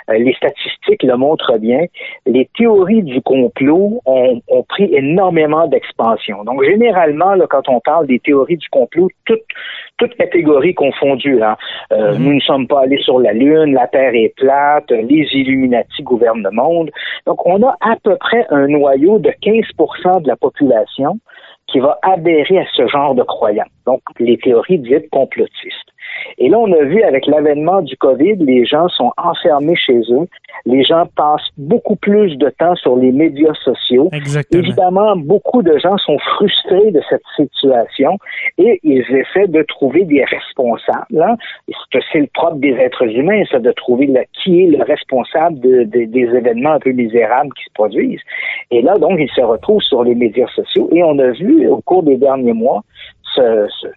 euh, 0.09 0.17
les 0.17 0.33
statistiques 0.33 1.03
le 1.03 1.17
montrent 1.17 1.57
bien, 1.57 1.85
les 2.25 2.47
théories 2.57 3.03
du 3.03 3.21
complot 3.21 4.01
ont, 4.05 4.41
pris 4.67 4.93
énormément 4.93 5.67
d'expansion. 5.67 6.43
Donc, 6.43 6.63
généralement, 6.63 7.33
là, 7.33 7.45
quand 7.49 7.69
on 7.69 7.79
parle 7.79 8.07
des 8.07 8.19
théories 8.19 8.57
du 8.57 8.69
complot, 8.69 9.09
toutes 9.25 9.41
toute 9.97 10.15
catégories 10.15 10.73
confondues, 10.73 11.41
hein, 11.41 11.55
euh, 11.91 12.11
mm-hmm. 12.13 12.17
nous 12.17 12.33
ne 12.33 12.39
sommes 12.39 12.67
pas 12.67 12.81
allés 12.81 13.01
sur 13.01 13.19
la 13.19 13.33
Lune, 13.33 13.73
la 13.73 13.87
Terre 13.87 14.13
est 14.13 14.33
plate, 14.35 14.91
les 14.91 15.27
Illuminati 15.33 16.03
gouvernent 16.03 16.43
le 16.43 16.51
monde. 16.51 16.91
Donc, 17.25 17.45
on 17.45 17.61
a 17.63 17.75
à 17.81 17.95
peu 18.03 18.15
près 18.17 18.45
un 18.49 18.67
noyau 18.67 19.19
de 19.19 19.29
15% 19.29 20.23
de 20.23 20.27
la 20.27 20.35
population 20.35 21.19
qui 21.67 21.79
va 21.79 21.97
adhérer 22.03 22.59
à 22.59 22.65
ce 22.73 22.87
genre 22.87 23.15
de 23.15 23.23
croyances. 23.23 23.67
Donc, 23.85 24.01
les 24.19 24.37
théories 24.37 24.79
dites 24.79 25.09
complotistes. 25.09 25.84
Et 26.37 26.49
là, 26.49 26.59
on 26.59 26.71
a 26.71 26.83
vu 26.83 27.01
avec 27.03 27.25
l'avènement 27.27 27.81
du 27.81 27.95
COVID, 27.97 28.35
les 28.39 28.65
gens 28.65 28.87
sont 28.89 29.11
enfermés 29.17 29.75
chez 29.75 29.99
eux. 30.11 30.27
Les 30.65 30.83
gens 30.83 31.05
passent 31.15 31.49
beaucoup 31.57 31.95
plus 31.95 32.37
de 32.37 32.49
temps 32.49 32.75
sur 32.75 32.95
les 32.95 33.11
médias 33.11 33.53
sociaux. 33.63 34.09
Exactement. 34.11 34.63
Évidemment, 34.63 35.15
beaucoup 35.15 35.61
de 35.61 35.77
gens 35.77 35.97
sont 35.97 36.17
frustrés 36.19 36.91
de 36.91 37.01
cette 37.09 37.23
situation 37.35 38.17
et 38.57 38.79
ils 38.83 39.05
essaient 39.11 39.47
de 39.47 39.63
trouver 39.63 40.05
des 40.05 40.23
responsables. 40.23 41.21
Hein. 41.21 41.35
C'est 42.11 42.19
le 42.19 42.27
propre 42.33 42.57
des 42.57 42.73
êtres 42.73 43.03
humains, 43.03 43.43
ça, 43.51 43.59
de 43.59 43.71
trouver 43.71 44.09
qui 44.43 44.63
est 44.63 44.67
le 44.67 44.83
responsable 44.83 45.59
des 45.59 46.09
événements 46.13 46.71
un 46.71 46.79
peu 46.79 46.91
misérables 46.91 47.53
qui 47.53 47.63
se 47.63 47.73
produisent. 47.73 48.21
Et 48.71 48.81
là, 48.81 48.93
donc, 48.95 49.19
ils 49.19 49.31
se 49.35 49.41
retrouvent 49.41 49.81
sur 49.81 50.03
les 50.03 50.15
médias 50.15 50.47
sociaux 50.55 50.89
et 50.91 51.03
on 51.03 51.17
a 51.19 51.31
vu 51.31 51.67
au 51.67 51.81
cours 51.81 52.03
des 52.03 52.17
derniers 52.17 52.53
mois 52.53 52.83
ce, 53.35 53.67
ce 53.81 53.87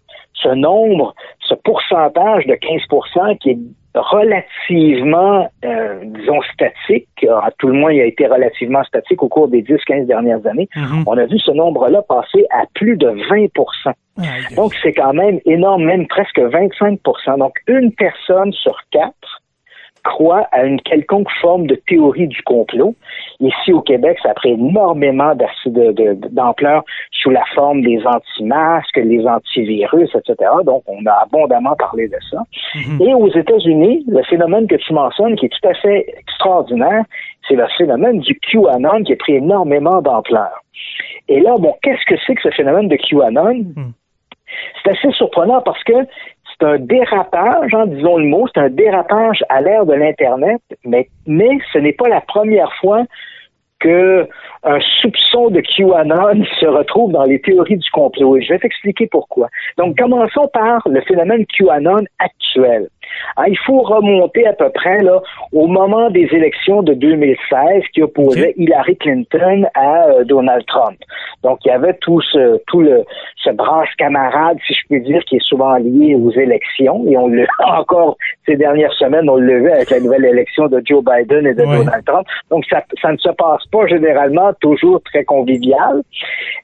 ce 0.42 0.49
nombre, 0.49 1.14
ce 1.40 1.54
pourcentage 1.54 2.47
de 2.47 2.54
15% 2.54 3.38
qui 3.38 3.50
est 3.50 3.59
relativement, 3.95 5.49
euh, 5.64 6.00
disons, 6.04 6.40
statique, 6.52 7.09
à 7.25 7.50
tout 7.59 7.68
le 7.68 7.75
moins 7.75 7.92
il 7.92 8.00
a 8.00 8.04
été 8.04 8.26
relativement 8.26 8.85
statique 8.85 9.23
au 9.23 9.28
cours 9.28 9.49
des 9.49 9.62
10-15 9.62 10.07
dernières 10.07 10.47
années, 10.47 10.68
mhm. 10.76 11.04
on 11.07 11.16
a 11.16 11.26
vu 11.26 11.38
ce 11.38 11.50
nombre-là 11.50 12.02
passer 12.02 12.47
à 12.50 12.64
plus 12.75 12.97
de 12.97 13.09
20% 13.09 13.92
Donc 14.57 14.75
c'est 14.83 14.92
quand 14.92 15.14
même 15.14 15.40
énorme, 15.47 15.85
même 15.85 16.07
presque 16.07 16.38
25% 16.38 17.38
Donc 17.38 17.54
une 17.66 17.92
personne 17.92 18.52
sur 18.52 18.76
quatre 18.90 19.38
croit 20.09 20.49
à 20.53 20.65
une 20.65 20.81
quelconque 20.81 21.31
forme 21.43 21.67
de 21.67 21.75
théorie 21.75 22.29
du 22.29 22.43
complot. 22.43 22.95
Ici 23.41 23.73
au 23.73 23.83
Québec, 23.83 24.19
ça 24.23 24.31
a 24.31 24.35
pris 24.35 24.53
énormément 24.53 25.33
d'ampleur 26.31 26.83
sous 27.12 27.31
la 27.31 27.45
forme 27.55 27.83
des 27.83 28.00
anti-masques, 28.07 28.97
les 28.97 29.27
antivirus, 29.27 30.11
etc. 30.15 30.35
Donc, 30.65 30.83
on 30.87 31.05
a 31.07 31.23
abondamment 31.23 31.77
parlé 31.77 32.09
de 32.09 32.17
ça. 32.31 32.38
Mhm. 32.75 33.03
Et 33.03 33.15
aux 33.15 33.29
États-Unis, 33.29 34.05
le 34.09 34.23
phénomène 34.25 34.67
que 34.67 34.77
tu 34.77 34.93
mentionnes, 34.95 35.37
qui 35.37 35.47
est 35.47 35.50
tout 35.50 35.69
à 35.69 35.75
fait 35.75 36.07
extraordinaire, 36.19 37.05
c'est 37.47 37.57
le 37.57 37.67
phénomène 37.77 38.21
du 38.21 38.38
QAnon 38.41 39.05
qui 39.05 39.12
a 39.12 39.17
pris 39.17 39.35
énormément 39.35 40.00
d'ampleur. 40.00 40.62
Et 41.29 41.41
là, 41.41 41.55
bon, 41.59 41.75
qu'est-ce 41.83 42.05
que 42.07 42.19
c'est 42.27 42.35
que 42.35 42.43
ce 42.43 42.50
phénomène 42.50 42.88
de 42.88 42.97
QAnon? 42.97 43.55
Mhm. 43.55 43.93
C'est 44.83 44.93
assez 44.93 45.12
surprenant 45.12 45.61
parce 45.61 45.83
que 45.85 45.93
c'est 46.61 46.67
un 46.67 46.79
dérapage, 46.79 47.73
hein, 47.75 47.87
disons 47.87 48.19
le 48.19 48.27
mot, 48.27 48.47
c'est 48.53 48.61
un 48.61 48.71
dérapage 48.71 49.45
à 49.49 49.61
l'ère 49.61 49.87
de 49.87 49.95
l'Internet, 49.95 50.61
mais, 50.85 51.09
mais 51.27 51.59
ce 51.73 51.79
n'est 51.79 51.93
pas 51.93 52.09
la 52.09 52.21
première 52.21 52.73
fois 52.81 53.05
que 53.81 54.27
un 54.65 54.81
soupçon 55.00 55.50
de 55.50 55.61
QAnon 55.61 56.45
se 56.61 56.67
retrouve 56.67 57.12
dans 57.12 57.25
les 57.25 57.41
théories 57.41 57.77
du 57.77 57.91
complot. 57.91 58.37
Et 58.37 58.43
je 58.43 58.53
vais 58.53 58.59
t'expliquer 58.59 59.07
pourquoi. 59.07 59.49
Donc, 59.77 59.97
commençons 59.97 60.49
par 60.53 60.83
le 60.88 61.00
phénomène 61.03 61.47
QAnon 61.47 62.05
actuel. 62.19 62.88
Ah, 63.37 63.49
il 63.49 63.59
faut 63.59 63.81
remonter 63.81 64.47
à 64.47 64.53
peu 64.53 64.71
près 64.71 65.03
là, 65.03 65.21
au 65.53 65.67
moment 65.67 66.11
des 66.11 66.29
élections 66.33 66.83
de 66.83 66.95
2016 66.95 67.83
qui 67.92 68.03
opposait 68.03 68.55
Hillary 68.57 68.97
Clinton 68.97 69.64
à 69.75 70.07
euh, 70.09 70.25
Donald 70.25 70.64
Trump. 70.66 70.99
Donc, 71.42 71.59
il 71.64 71.68
y 71.68 71.71
avait 71.71 71.94
tout 71.94 72.21
ce, 72.21 72.61
tout 72.66 72.81
le, 72.81 73.05
ce 73.37 73.51
brasse 73.51 73.88
camarade, 73.97 74.59
si 74.66 74.75
je 74.75 74.81
puis 74.88 75.01
dire, 75.03 75.23
qui 75.25 75.37
est 75.37 75.44
souvent 75.44 75.77
lié 75.77 76.14
aux 76.16 76.33
élections. 76.33 77.05
Et 77.09 77.16
on 77.16 77.29
le, 77.29 77.47
encore 77.64 78.16
ces 78.47 78.57
dernières 78.57 78.92
semaines, 78.94 79.29
on 79.31 79.37
le 79.37 79.61
vu 79.61 79.71
avec 79.71 79.90
la 79.90 80.01
nouvelle 80.01 80.25
élection 80.25 80.66
de 80.66 80.83
Joe 80.85 81.05
Biden 81.05 81.47
et 81.47 81.55
de 81.55 81.62
Donald 81.62 82.05
Trump. 82.05 82.27
Donc, 82.51 82.64
ça, 82.68 82.83
ça 83.01 83.12
ne 83.12 83.18
se 83.18 83.31
passe 83.31 83.64
pas 83.71 83.87
généralement 83.87 84.53
toujours 84.61 85.01
très 85.03 85.25
convivial. 85.25 86.03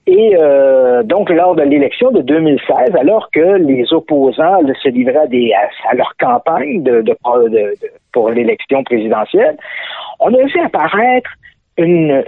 Et 0.07 0.37
euh, 0.39 1.03
donc, 1.03 1.31
lors 1.31 1.55
de 1.55 1.63
l'élection 1.63 2.11
de 2.11 2.21
2016, 2.21 2.97
alors 2.99 3.31
que 3.31 3.57
les 3.57 3.93
opposants 3.93 4.59
se 4.83 4.89
livraient 4.89 5.17
à, 5.17 5.27
des, 5.27 5.53
à, 5.89 5.95
leur 5.95 6.15
pour 8.13 8.31
l'élection 8.31 8.85
présidentielle, 8.85 9.57
on 10.21 10.33
a 10.35 10.45
vu 10.45 10.61
apparaître 10.61 11.31
une, 11.77 12.25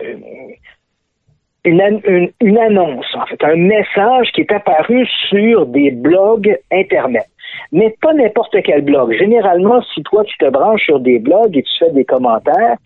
une, 1.64 2.30
une, 2.40 2.58
annonce, 2.58 3.06
en 3.14 3.26
fait, 3.26 3.42
un 3.42 3.56
message 3.56 4.30
qui 4.32 4.42
est 4.42 4.52
apparu 4.52 5.06
sur 5.28 5.66
des 5.66 5.90
blogs 5.90 6.58
Internet. 6.72 7.26
Mais 7.72 7.94
pas 8.00 8.12
n'importe 8.12 8.56
quel 8.64 8.82
blog. 8.82 9.16
Généralement, 9.18 9.82
si 9.94 10.02
toi, 10.02 10.24
tu 10.24 10.36
te 10.38 10.48
branches 10.48 10.84
sur 10.84 11.00
des 11.00 11.18
blogs 11.18 11.56
et 11.56 11.62
tu 11.62 11.78
fais 11.78 11.90
des 11.90 12.04
commentaires, 12.04 12.76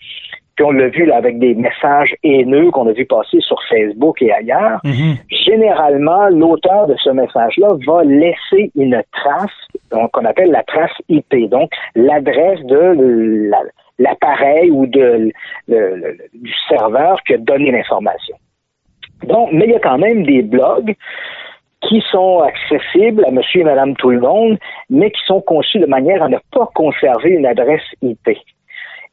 puis 0.56 0.64
on 0.64 0.72
l'a 0.72 0.88
vu 0.88 1.06
là, 1.06 1.16
avec 1.16 1.38
des 1.38 1.54
messages 1.54 2.14
haineux 2.22 2.70
qu'on 2.70 2.86
a 2.88 2.92
vu 2.92 3.06
passer 3.06 3.40
sur 3.40 3.56
Facebook 3.68 4.20
et 4.22 4.32
ailleurs, 4.32 4.80
Mhm. 4.84 5.16
généralement, 5.30 6.28
l'auteur 6.28 6.86
de 6.86 6.96
ce 6.96 7.10
message-là 7.10 7.68
va 7.86 8.04
laisser 8.04 8.70
une 8.76 9.02
trace, 9.12 9.50
qu'on 10.12 10.24
appelle 10.24 10.50
la 10.50 10.62
trace 10.62 10.92
IP, 11.08 11.48
donc 11.48 11.70
l'adresse 11.94 12.60
de 12.64 13.48
la- 13.50 13.62
l'appareil 13.98 14.70
ou 14.70 14.86
de, 14.86 15.30
le- 15.68 15.96
le- 15.96 16.16
du 16.34 16.52
serveur 16.68 17.22
qui 17.26 17.34
a 17.34 17.38
donné 17.38 17.70
l'information. 17.70 18.36
Donc, 19.24 19.50
mais 19.52 19.66
il 19.66 19.70
y 19.72 19.76
a 19.76 19.80
quand 19.80 19.98
même 19.98 20.24
des 20.24 20.42
blogs 20.42 20.94
qui 21.82 22.02
sont 22.10 22.40
accessibles 22.40 23.24
à 23.26 23.30
monsieur 23.30 23.60
et 23.62 23.64
madame 23.64 23.94
tout 23.96 24.10
le 24.10 24.20
monde, 24.20 24.58
mais 24.90 25.10
qui 25.10 25.20
sont 25.26 25.40
conçus 25.40 25.78
de 25.78 25.86
manière 25.86 26.22
à 26.22 26.28
ne 26.28 26.36
pas 26.52 26.68
conserver 26.74 27.30
une 27.30 27.46
adresse 27.46 27.82
IP. 28.02 28.36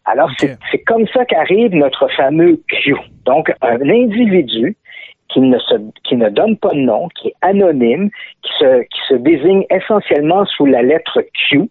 Alors, 0.08 0.32
c'est- 0.39 0.58
comme 0.86 1.06
ça 1.08 1.26
qu'arrive 1.26 1.76
notre 1.76 2.08
fameux 2.15 2.62
Q. 2.70 2.96
Donc, 3.26 3.54
un 3.62 3.82
individu 3.89 4.76
qui 5.30 5.41
ne, 5.41 5.60
se, 5.60 5.76
qui 6.04 6.15
ne 6.15 6.30
donne 6.30 6.58
pas 6.58 6.70
de 6.70 6.80
nom, 6.80 7.10
qui 7.10 7.28
est 7.28 7.36
anonyme, 7.41 8.10
qui 8.41 8.52
se, 8.60 8.82
qui 8.84 9.00
se 9.10 9.15
désigne 9.15 9.65
essentiellement 9.70 10.46
sous 10.46 10.65
la 10.65 10.82
lettre 10.82 11.22
Q, 11.34 11.70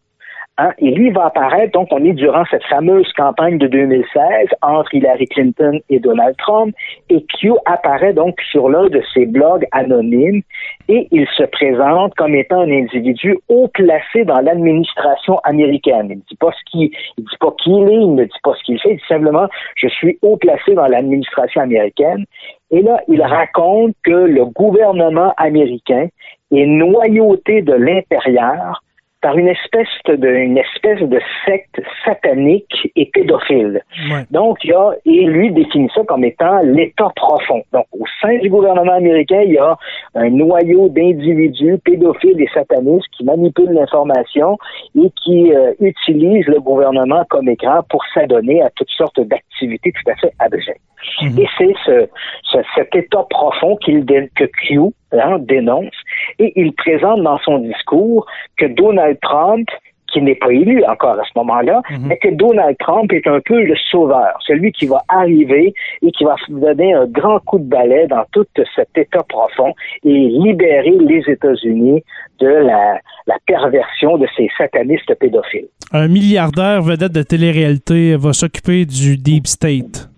Hein, 0.59 0.71
et 0.79 0.91
lui 0.91 1.11
va 1.11 1.27
apparaître, 1.27 1.73
donc 1.73 1.89
on 1.91 2.03
est 2.03 2.15
durant 2.15 2.45
cette 2.51 2.65
fameuse 2.65 3.13
campagne 3.13 3.59
de 3.59 3.67
2016 3.67 4.49
entre 4.63 4.95
Hillary 4.95 5.27
Clinton 5.27 5.81
et 5.91 5.99
Donald 5.99 6.35
Trump, 6.39 6.75
et 7.11 7.23
Q 7.39 7.53
apparaît 7.67 8.15
donc 8.15 8.41
sur 8.51 8.71
l'un 8.71 8.89
de 8.89 9.03
ces 9.13 9.27
blogs 9.27 9.67
anonymes, 9.73 10.41
et 10.89 11.09
il 11.11 11.27
se 11.37 11.43
présente 11.43 12.15
comme 12.15 12.35
étant 12.35 12.61
un 12.61 12.71
individu 12.71 13.37
haut 13.51 13.69
placé 13.69 14.25
dans 14.25 14.41
l'administration 14.41 15.41
américaine. 15.45 16.07
Il 16.09 16.17
ne 16.17 16.23
dit 16.27 16.37
pas 16.37 16.53
ce 16.53 16.71
qu'il, 16.71 16.91
il 17.19 17.25
dit 17.25 17.37
pas 17.39 17.55
qui 17.63 17.71
il 17.71 17.89
est, 17.91 18.01
il 18.01 18.15
ne 18.15 18.25
dit 18.25 18.41
pas 18.43 18.55
ce 18.55 18.65
qu'il 18.65 18.81
fait, 18.81 18.93
il 18.93 18.97
dit 18.97 19.05
simplement 19.07 19.49
je 19.75 19.89
suis 19.89 20.19
haut 20.23 20.39
placé 20.39 20.73
dans 20.73 20.87
l'administration 20.87 21.61
américaine. 21.61 22.25
Et 22.71 22.81
là, 22.81 22.99
il 23.09 23.21
raconte 23.21 23.95
que 24.03 24.11
le 24.11 24.47
gouvernement 24.47 25.35
américain 25.37 26.09
est 26.51 26.67
noyauté 26.67 27.61
de 27.61 27.75
l'intérieur 27.75 28.83
par 29.27 29.37
une 29.37 29.49
espèce 29.49 29.89
de 30.07 30.29
une 30.29 30.57
espèce 30.57 31.01
de 31.01 31.21
secte 31.45 31.81
satanique 32.05 32.77
et 32.95 33.07
pédophile. 33.13 33.83
Ouais. 34.09 34.23
Donc, 34.31 34.59
il 34.63 34.71
y 34.71 34.73
a, 34.73 34.93
et 35.05 35.25
lui 35.25 35.51
définit 35.51 35.91
ça 35.93 36.03
comme 36.07 36.23
étant 36.23 36.61
l'État 36.63 37.11
profond. 37.17 37.61
Donc, 37.73 37.87
au 37.93 38.05
sein 38.23 38.39
du 38.39 38.49
gouvernement 38.49 38.93
américain, 38.93 39.43
il 39.45 39.55
y 39.55 39.59
a 39.59 39.77
un 40.15 40.31
noyau 40.31 40.89
d'individus 40.91 41.77
pédophiles 41.85 42.41
et 42.41 42.49
satanistes 42.55 43.09
qui 43.17 43.25
manipulent 43.25 43.73
l'information 43.73 44.59
et 44.97 45.11
qui 45.25 45.53
euh, 45.53 45.73
utilisent 45.81 46.47
le 46.47 46.61
gouvernement 46.61 47.25
comme 47.29 47.49
écran 47.49 47.81
pour 47.91 48.05
s'adonner 48.15 48.63
à 48.63 48.71
toutes 48.77 48.91
sortes 48.97 49.19
d'activités 49.21 49.91
tout 49.91 50.09
à 50.09 50.15
fait 50.15 50.33
abjectes. 50.39 50.81
Mhm. 51.23 51.39
Et 51.41 51.49
c'est 51.59 51.75
ce, 51.85 52.09
ce- 52.45 52.67
cet 52.77 52.95
état 52.95 53.25
profond 53.29 53.75
qu'il 53.77 54.05
que 54.07 54.45
Q 54.45 54.81
hein, 55.13 55.39
dénonce 55.41 55.95
et 56.39 56.53
il 56.57 56.73
présente 56.73 57.23
dans 57.23 57.39
son 57.39 57.59
discours 57.59 58.27
que 58.57 58.67
Donald 58.67 59.19
Trump, 59.21 59.69
qui 60.13 60.23
n'est 60.23 60.37
pas 60.37 60.53
élu 60.53 60.85
encore 60.85 61.19
à 61.19 61.25
ce 61.25 61.37
moment-là, 61.37 61.83
Mhm. 61.91 62.07
mais 62.07 62.17
que 62.19 62.29
Donald 62.33 62.77
Trump 62.79 63.13
est 63.13 63.27
un 63.27 63.41
peu 63.45 63.61
le 63.61 63.75
sauveur, 63.91 64.39
celui 64.47 64.71
qui 64.73 64.87
va 64.87 64.99
arriver 65.09 65.75
et 66.01 66.11
qui 66.13 66.25
va 66.25 66.37
donner 66.49 66.95
un 66.95 67.07
grand 67.07 67.41
coup 67.41 67.59
de 67.59 67.65
balai 67.69 68.07
dans 68.07 68.25
tout 68.33 68.47
cet 68.77 68.89
état 68.97 69.25
profond 69.29 69.73
et 70.05 70.09
libérer 70.29 70.95
les 71.01 71.23
États-Unis 71.29 72.05
de 72.39 72.47
la, 72.49 73.01
la 73.27 73.35
perversion 73.47 74.17
de 74.17 74.27
ces 74.37 74.49
satanistes 74.57 75.13
pédophiles. 75.19 75.67
Un 75.93 76.07
milliardaire 76.09 76.83
vedette 76.83 77.13
de 77.13 77.23
télé-réalité 77.23 78.17
va 78.17 78.33
s'occuper 78.33 78.85
du 78.85 79.17
Deep 79.17 79.47
State. 79.49 80.09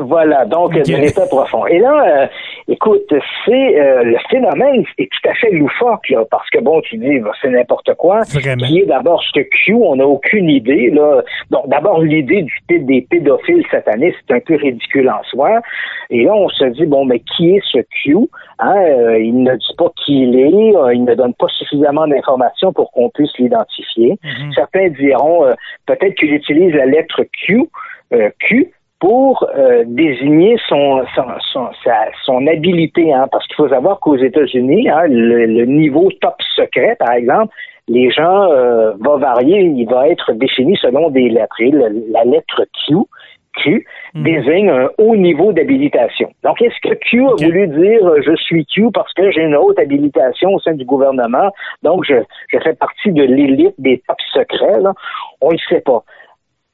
Voilà, 0.00 0.44
donc 0.44 0.74
Ok. 0.76 0.86
de 0.86 0.96
l'état 0.96 1.26
profond. 1.26 1.66
Et 1.66 1.78
là, 1.78 2.22
euh, 2.22 2.26
écoute, 2.68 3.12
c'est 3.44 3.80
euh, 3.80 4.02
le 4.04 4.16
phénomène 4.30 4.84
est 4.98 5.10
tout 5.10 5.28
à 5.28 5.34
fait 5.34 5.50
loufoque, 5.50 6.08
là, 6.10 6.24
parce 6.30 6.48
que 6.50 6.58
bon, 6.60 6.80
tu 6.82 6.96
dis, 6.96 7.18
bah, 7.20 7.32
c'est 7.40 7.50
n'importe 7.50 7.94
quoi. 7.94 8.20
Vraiment. 8.32 8.66
Qui 8.66 8.80
est 8.80 8.86
d'abord 8.86 9.22
ce 9.22 9.40
Q, 9.40 9.74
on 9.74 9.96
n'a 9.96 10.06
aucune 10.06 10.48
idée. 10.48 10.90
Là. 10.90 11.22
Donc, 11.50 11.68
d'abord, 11.68 12.00
l'idée 12.02 12.42
du 12.42 12.54
des 12.68 13.02
pédophiles 13.02 13.64
satanistes, 13.70 14.16
c'est 14.26 14.34
un 14.34 14.40
peu 14.40 14.56
ridicule 14.56 15.08
en 15.08 15.22
soi. 15.24 15.60
Et 16.10 16.24
là, 16.24 16.34
on 16.34 16.48
se 16.48 16.64
dit, 16.64 16.86
bon, 16.86 17.04
mais 17.04 17.20
qui 17.20 17.56
est 17.56 17.62
ce 17.70 17.78
Q? 18.02 18.16
Hein, 18.58 18.76
euh, 18.76 19.18
il 19.18 19.42
ne 19.42 19.54
dit 19.54 19.74
pas 19.76 19.90
qui 20.04 20.22
il 20.22 20.38
est, 20.38 20.76
euh, 20.76 20.94
il 20.94 21.04
ne 21.04 21.14
donne 21.14 21.34
pas 21.34 21.48
suffisamment 21.48 22.06
d'informations 22.06 22.72
pour 22.72 22.92
qu'on 22.92 23.10
puisse 23.10 23.36
l'identifier. 23.38 24.16
Mhm. 24.22 24.52
Certains 24.54 24.88
diront 24.90 25.44
euh, 25.44 25.54
peut-être 25.86 26.14
qu'il 26.14 26.32
utilise 26.32 26.72
la 26.74 26.86
lettre 26.86 27.24
Q, 27.32 27.64
euh, 28.12 28.30
Q 28.40 28.72
pour 29.04 29.46
euh, 29.54 29.84
désigner 29.86 30.56
son, 30.66 31.02
son, 31.14 31.26
son, 31.52 31.66
sa- 31.84 32.10
son 32.24 32.46
habilité, 32.46 33.12
hein, 33.12 33.26
parce 33.30 33.46
qu'il 33.46 33.56
faut 33.56 33.68
savoir 33.68 34.00
qu'aux 34.00 34.16
États-Unis, 34.16 34.88
hein, 34.88 35.04
le, 35.08 35.44
le 35.58 35.64
niveau 35.66 36.08
top 36.22 36.36
secret, 36.56 36.96
par 36.98 37.12
exemple, 37.12 37.52
les 37.86 38.10
gens 38.10 38.38
euh, 38.50 38.92
va 39.00 39.16
varier, 39.16 39.60
il 39.60 39.86
va 39.86 40.08
être 40.08 40.32
défini 40.32 40.74
selon 40.78 41.10
des 41.10 41.28
lettres. 41.28 41.60
Et 41.60 41.70
le- 41.70 42.02
la 42.16 42.24
lettre 42.24 42.64
Q, 42.86 42.94
Q 43.62 43.86
Mhm. 44.14 44.22
désigne 44.24 44.70
un 44.70 44.88
haut 44.98 45.16
niveau 45.16 45.52
d'habilitation. 45.52 46.28
Donc, 46.42 46.62
est-ce 46.62 46.80
que 46.88 46.94
Q 47.06 47.26
a 47.26 47.34
voulu 47.44 47.68
dire 47.68 48.02
euh, 48.06 48.22
je 48.28 48.34
suis 48.36 48.64
Q 48.64 48.90
parce 48.98 49.12
que 49.12 49.30
j'ai 49.32 49.42
une 49.42 49.54
haute 49.56 49.78
habilitation 49.78 50.48
au 50.54 50.60
sein 50.60 50.72
du 50.72 50.86
gouvernement, 50.86 51.50
donc 51.82 52.04
je, 52.08 52.14
je 52.52 52.58
fais 52.64 52.74
partie 52.74 53.12
de 53.12 53.22
l'élite 53.22 53.74
des 53.78 54.02
top 54.08 54.20
secrets? 54.32 54.80
Là? 54.80 54.92
On 55.42 55.52
ne 55.52 55.58
sait 55.68 55.82
pas. 55.82 56.02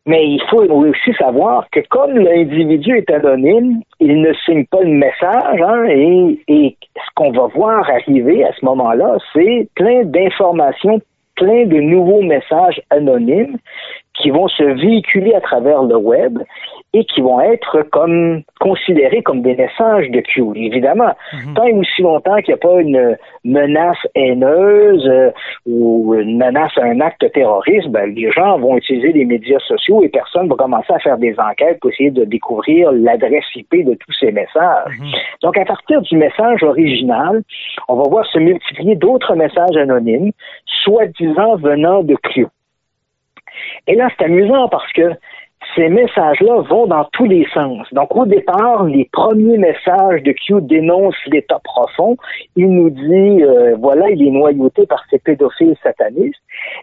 Mais 0.07 0.27
il 0.27 0.43
faut 0.49 0.63
aussi 0.63 1.13
savoir 1.19 1.69
que 1.71 1.81
comme 1.91 2.17
l'individu 2.19 2.97
est 2.97 3.11
anonyme, 3.11 3.83
il 4.01 4.23
ne 4.23 4.33
signe 4.45 4.65
pas 4.67 4.81
le 4.81 4.89
message, 4.89 5.61
hein, 5.61 5.85
et, 5.89 6.41
et 6.49 6.77
ce 6.95 7.11
qu'on 7.15 7.33
va 7.33 7.47
voir 7.49 7.89
arriver 7.89 8.45
à 8.45 8.53
ce 8.59 8.65
moment-là, 8.65 9.19
c'est 9.33 9.69
plein 9.75 10.05
d'informations, 10.05 11.01
plein 11.37 11.67
de 11.67 11.81
nouveaux 11.81 12.23
messages 12.23 12.81
anonymes 12.91 13.59
qui 14.15 14.31
vont 14.31 14.49
se 14.49 14.65
véhiculer 14.65 15.35
à 15.35 15.41
travers 15.41 15.83
le 15.83 15.97
web 15.97 16.39
et 16.93 17.05
qui 17.05 17.21
vont 17.21 17.41
être 17.41 17.83
comme 17.93 18.43
considérés 18.59 19.23
comme 19.23 19.43
des 19.43 19.55
messages 19.55 20.11
de 20.11 20.21
Q, 20.21 20.43
évidemment. 20.57 21.15
Mhm. 21.33 21.55
Tant 21.55 21.65
et 21.65 21.73
aussi 21.73 22.03
longtemps 22.03 22.37
qu'il 22.37 22.55
n'y 22.55 22.61
a 22.61 22.69
pas 22.69 22.81
une 22.81 23.17
menace 23.45 23.99
haineuse 24.15 25.07
euh, 25.07 25.31
ou 25.67 26.15
une 26.15 26.37
menace 26.37 26.77
à 26.77 26.85
un 26.85 27.01
acte 27.01 27.31
terroriste, 27.33 27.89
ben, 27.89 28.13
les 28.13 28.31
gens 28.33 28.59
vont 28.59 28.77
utiliser 28.77 29.13
les 29.13 29.25
médias 29.25 29.61
sociaux 29.61 30.03
et 30.03 30.09
personne 30.09 30.49
va 30.49 30.57
commencer 30.57 30.93
à 30.93 30.99
faire 30.99 31.19
des 31.19 31.35
enquêtes 31.39 31.79
pour 31.81 31.91
essayer 31.91 32.11
de 32.11 32.25
découvrir 32.25 32.91
l'adresse 32.91 33.45
IP 33.55 33.85
de 33.85 33.95
tous 33.95 34.13
ces 34.19 34.33
messages. 34.33 34.99
Mhm. 34.99 35.13
Donc, 35.43 35.57
à 35.59 35.65
partir 35.65 36.03
du 36.03 36.17
message 36.17 36.63
original, 36.65 37.43
on 37.89 37.95
va 37.95 38.09
voir 38.09 38.27
se 38.27 38.39
multiplier 38.39 38.97
d'autres 38.97 39.35
messages 39.37 39.77
anonymes, 39.77 40.33
soi-disant 40.67 41.57
venant 41.57 42.03
de 42.03 42.17
Q. 42.17 42.47
Et 43.87 43.95
là, 43.95 44.09
c'est 44.17 44.25
amusant 44.25 44.69
parce 44.69 44.93
que 44.93 45.13
ces 45.75 45.89
messages-là 45.89 46.63
vont 46.69 46.87
dans 46.87 47.05
tous 47.13 47.27
les 47.27 47.47
sens. 47.53 47.87
Donc, 47.93 48.15
au 48.17 48.27
départ, 48.27 48.85
les 48.85 49.09
premiers 49.13 49.59
messages 49.59 50.23
de 50.23 50.33
Q 50.33 50.61
dénoncent 50.63 51.27
l'état 51.27 51.61
profond. 51.63 52.17
Il 52.57 52.71
nous 52.71 52.91
dit, 52.91 53.43
euh, 53.43 53.77
voilà, 53.79 54.09
il 54.11 54.27
est 54.27 54.31
noyauté 54.31 54.87
par 54.87 55.05
ces 55.11 55.19
pédophiles 55.19 55.77
satanistes. 55.83 56.41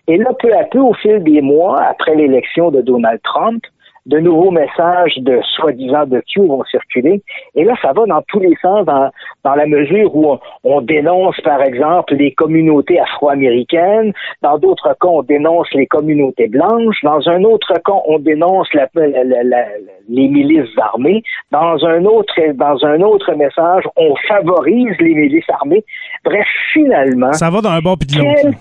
Et 0.07 0.17
là, 0.17 0.31
peu 0.39 0.53
à 0.53 0.63
peu, 0.63 0.79
au 0.79 0.93
fil 0.93 1.23
des 1.23 1.41
mois, 1.41 1.81
après 1.81 2.15
l'élection 2.15 2.71
de 2.71 2.81
Donald 2.81 3.21
Trump, 3.23 3.63
de 4.07 4.19
nouveaux 4.19 4.51
messages 4.51 5.17
de 5.17 5.39
soi-disant 5.55 6.05
de 6.05 6.21
Q 6.31 6.39
vont 6.47 6.63
circuler. 6.65 7.21
Et 7.55 7.63
là, 7.65 7.73
ça 7.81 7.91
va 7.93 8.05
dans 8.05 8.21
tous 8.29 8.39
les 8.39 8.55
sens, 8.61 8.85
dans, 8.85 9.09
dans 9.43 9.55
la 9.55 9.67
mesure 9.67 10.15
où 10.15 10.31
on, 10.31 10.39
on 10.63 10.81
dénonce, 10.81 11.39
par 11.41 11.61
exemple, 11.61 12.15
les 12.15 12.31
communautés 12.33 12.99
afro-américaines. 12.99 14.13
Dans 14.41 14.57
d'autres 14.57 14.95
cas, 14.99 15.07
on 15.07 15.23
dénonce 15.23 15.67
les 15.73 15.87
communautés 15.87 16.47
blanches. 16.47 16.97
Dans 17.03 17.27
un 17.29 17.43
autre 17.43 17.73
cas, 17.85 17.99
on 18.07 18.17
dénonce 18.19 18.67
la- 18.73 18.87
la- 18.95 19.43
la- 19.43 19.67
les 20.09 20.27
milices 20.29 20.77
armées. 20.77 21.21
Dans 21.51 21.85
un 21.85 22.05
autre, 22.05 22.33
dans 22.53 22.85
un 22.85 23.01
autre 23.01 23.33
message, 23.35 23.83
on 23.97 24.15
favorise 24.27 24.95
les 24.99 25.13
milices 25.15 25.49
armées. 25.49 25.83
Bref, 26.23 26.47
finalement, 26.73 27.33
Ça 27.33 27.49
va 27.49 27.59
d'un 27.61 27.79
bord 27.81 27.97
puis 27.97 28.07
de 28.07 28.21
quel- 28.23 28.53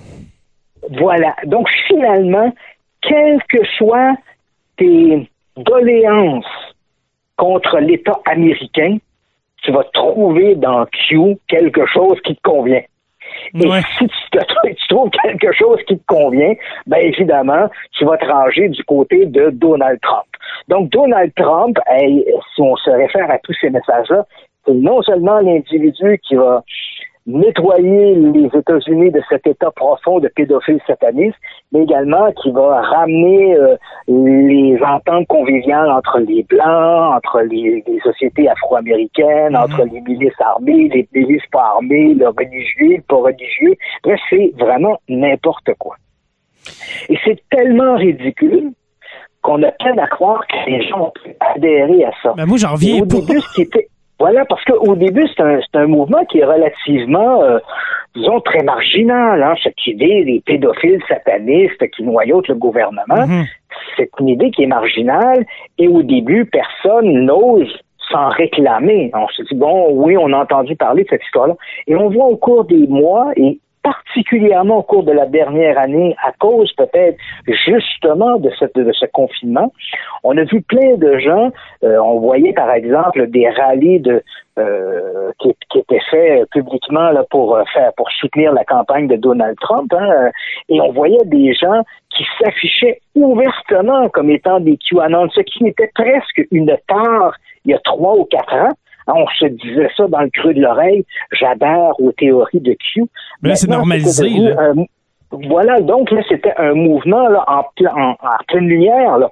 voilà. 0.99 1.35
Donc, 1.45 1.69
finalement, 1.87 2.53
quelles 3.01 3.43
que 3.49 3.65
soient 3.79 4.15
tes 4.77 5.29
doléances 5.57 6.45
contre 7.37 7.79
l'État 7.79 8.19
américain, 8.25 8.99
tu 9.63 9.73
vas 9.73 9.85
trouver 9.93 10.55
dans 10.55 10.87
Q 10.87 11.37
quelque 11.49 11.87
chose 11.87 12.21
qui 12.23 12.37
te 12.37 12.43
convient. 12.43 12.83
Et 13.55 13.69
Ouais. 13.69 13.81
si 13.99 14.07
tu, 14.07 14.17
te- 14.31 14.69
tu 14.75 14.89
trouves 14.89 15.11
quelque 15.23 15.53
chose 15.53 15.79
qui 15.87 15.99
te 15.99 16.07
convient, 16.07 16.55
ben 16.87 16.99
évidemment, 16.99 17.69
tu 17.93 18.05
vas 18.05 18.17
te 18.17 18.27
ranger 18.27 18.69
du 18.69 18.83
côté 18.85 19.27
de 19.27 19.51
Donald 19.51 20.01
Trump. 20.01 20.27
Donc, 20.69 20.91
Donald 20.91 21.33
Trump, 21.37 21.77
hey, 21.89 22.25
si 22.55 22.61
on 22.63 22.77
se 22.77 22.91
réfère 22.91 23.31
à 23.31 23.39
tous 23.39 23.55
ces 23.61 23.71
messages-là, 23.71 24.25
c'est 24.65 24.75
non 24.75 25.03
seulement 25.03 25.41
l'individu 25.41 26.19
qui 26.27 26.35
va 26.37 26.63
nettoyer 27.27 28.15
les 28.15 28.47
États-Unis 28.57 29.11
de 29.11 29.21
cet 29.29 29.47
état 29.47 29.71
profond 29.73 30.21
de 30.21 30.29
pédophiles 30.29 30.81
satanistes, 30.87 31.37
mais 31.73 31.83
également 31.83 32.31
qui 32.41 32.51
va 32.53 32.81
ramener 32.83 33.57
euh, 33.57 33.77
les 34.09 34.79
ententes 34.83 35.27
conviviales 35.27 35.91
entre 35.91 36.21
les 36.21 36.45
Blancs, 36.45 37.17
entre 37.17 37.41
les, 37.41 37.83
les 37.87 38.01
sociétés 38.01 38.49
afro-américaines, 38.49 39.51
Mhm. 39.51 39.57
entre 39.57 39.85
les 39.93 40.01
milices 40.01 40.41
armées, 40.41 40.89
les 40.93 41.09
milices 41.15 41.47
pas 41.51 41.73
armées, 41.75 42.15
le 42.15 42.29
religieux, 42.29 42.97
le 42.97 43.03
pas 43.03 43.17
religieux. 43.17 43.75
Bref, 44.05 44.21
c'est 44.31 44.53
vraiment 44.59 44.99
n'importe 45.09 45.71
quoi. 45.79 45.97
Et 47.09 47.19
c'est 47.25 47.41
tellement 47.51 47.97
ridicule 47.97 48.71
qu'on 49.43 49.63
a 49.63 49.71
peine 49.73 49.99
à 49.99 50.07
croire 50.09 50.45
que 50.49 50.71
les 50.71 50.83
gens 50.89 51.07
ont 51.07 51.13
pu 51.23 51.31
adhérer 51.41 52.05
à 52.05 52.11
ça. 52.23 52.35
Ben, 52.37 52.47
moi, 52.47 52.59
j'en 52.59 52.73
reviens 52.73 53.03
au 53.03 53.07
début, 53.07 53.41
ce 53.41 53.55
qui 53.55 53.63
était. 53.63 53.89
Voilà, 54.19 54.45
parce 54.47 54.65
qu'au 54.65 54.97
début, 54.97 55.27
c'est 55.37 55.43
un, 55.43 55.61
c'est 55.61 55.79
un 55.79 55.87
mouvement 55.87 56.25
qui 56.25 56.39
est 56.39 56.45
relativement, 56.45 57.43
euh, 57.43 57.59
disons, 58.15 58.41
très 58.41 58.63
marginal. 58.63 59.43
Hein, 59.43 59.55
cette 59.63 59.87
idée 59.87 60.25
des 60.25 60.43
pédophiles 60.45 61.03
satanistes 61.07 61.87
qui 61.91 62.03
noyautent 62.03 62.49
le 62.49 62.55
gouvernement, 62.55 63.27
Mhm. 63.27 63.45
c'est 63.97 64.09
une 64.21 64.29
idée 64.29 64.51
qui 64.51 64.63
est 64.63 64.67
marginale. 64.69 65.45
Et 65.79 65.87
au 65.89 66.03
début, 66.03 66.47
personne 66.47 67.27
n'ose 67.27 67.79
s'en 68.11 68.29
réclamer. 68.29 69.11
On 69.15 69.29
se 69.29 69.43
dit, 69.43 69.55
bon, 69.55 69.89
oui, 69.93 70.17
on 70.17 70.33
a 70.33 70.39
entendu 70.39 70.77
parler 70.77 71.03
de 71.05 71.09
cette 71.11 71.25
histoire-là. 71.25 71.55
Et 71.87 71.95
on 71.97 72.09
voit 72.09 72.27
au 72.27 72.37
cours 72.37 72.65
des 72.65 72.87
mois, 72.87 73.33
et 73.37 73.59
particulièrement 73.87 74.79
au 74.79 74.83
cours 74.83 75.05
de 75.05 75.13
la 75.13 75.27
dernière 75.27 75.79
année, 75.79 76.17
à 76.21 76.33
cause 76.33 76.73
peut-être 76.73 77.17
justement 77.47 78.37
de, 78.39 78.51
ce 78.51 79.05
confinement, 79.07 79.73
on 80.25 80.37
a 80.37 80.43
vu 80.43 80.61
plein 80.61 80.97
de 80.97 81.19
gens, 81.19 81.53
euh, 81.85 81.97
on 81.99 82.19
voyait 82.19 82.53
par 82.53 82.73
exemple 82.73 83.29
des 83.29 83.49
rallyes 83.49 84.03
euh, 84.59 85.31
qui, 85.39 85.55
étaient 85.79 86.01
faits 86.11 86.51
publiquement 86.51 87.11
pour 87.31 87.55
euh, 87.55 87.63
faire 87.73 87.93
pour 87.97 88.11
soutenir 88.11 88.53
la 88.53 88.65
campagne 88.65 89.07
de 89.07 89.15
Donald 89.15 89.57
Trump, 89.61 89.93
hein, 89.93 90.31
et 90.69 90.81
on 90.81 90.91
voyait 90.91 91.25
des 91.27 91.55
gens 91.55 91.83
qui 92.11 92.25
s'affichaient 92.41 92.99
ouvertement 93.15 94.09
comme 94.09 94.31
étant 94.31 94.59
des 94.59 94.79
QAnon, 94.79 95.29
ce 95.31 95.43
qui 95.43 95.65
était 95.69 95.93
presque 95.95 96.43
une 96.51 96.77
tare 96.89 97.37
il 97.65 97.71
y 97.71 97.75
a 97.75 97.79
trois 97.85 98.17
ou 98.17 98.25
quatre 98.25 98.55
ans. 98.55 98.73
Hein, 99.09 99.13
On 99.17 99.27
se 99.39 99.47
disait 99.47 99.89
ça 99.97 100.07
dans 100.09 100.21
le 100.21 100.31
creux 100.31 100.55
de 100.55 100.61
l'oreille, 100.61 101.05
j'adhère 101.33 101.99
aux 102.01 102.13
théories 102.13 102.61
de 102.61 102.73
Q. 102.75 103.05
Mais 103.43 103.51
là, 103.51 103.55
c'est 103.57 103.71
normalisé, 103.71 104.29
là. 104.29 104.61
un- 104.61 104.85
voilà, 105.49 105.81
donc 105.81 106.11
là, 106.11 106.23
c'était 106.29 106.55
un 106.57 106.75
mouvement 106.75 107.29
là, 107.29 107.45
en, 107.49 107.63
ple- 107.79 107.91
en, 107.93 108.11
en 108.13 108.45
pleine 108.49 108.67
lumière. 108.69 109.19
Là. 109.19 109.29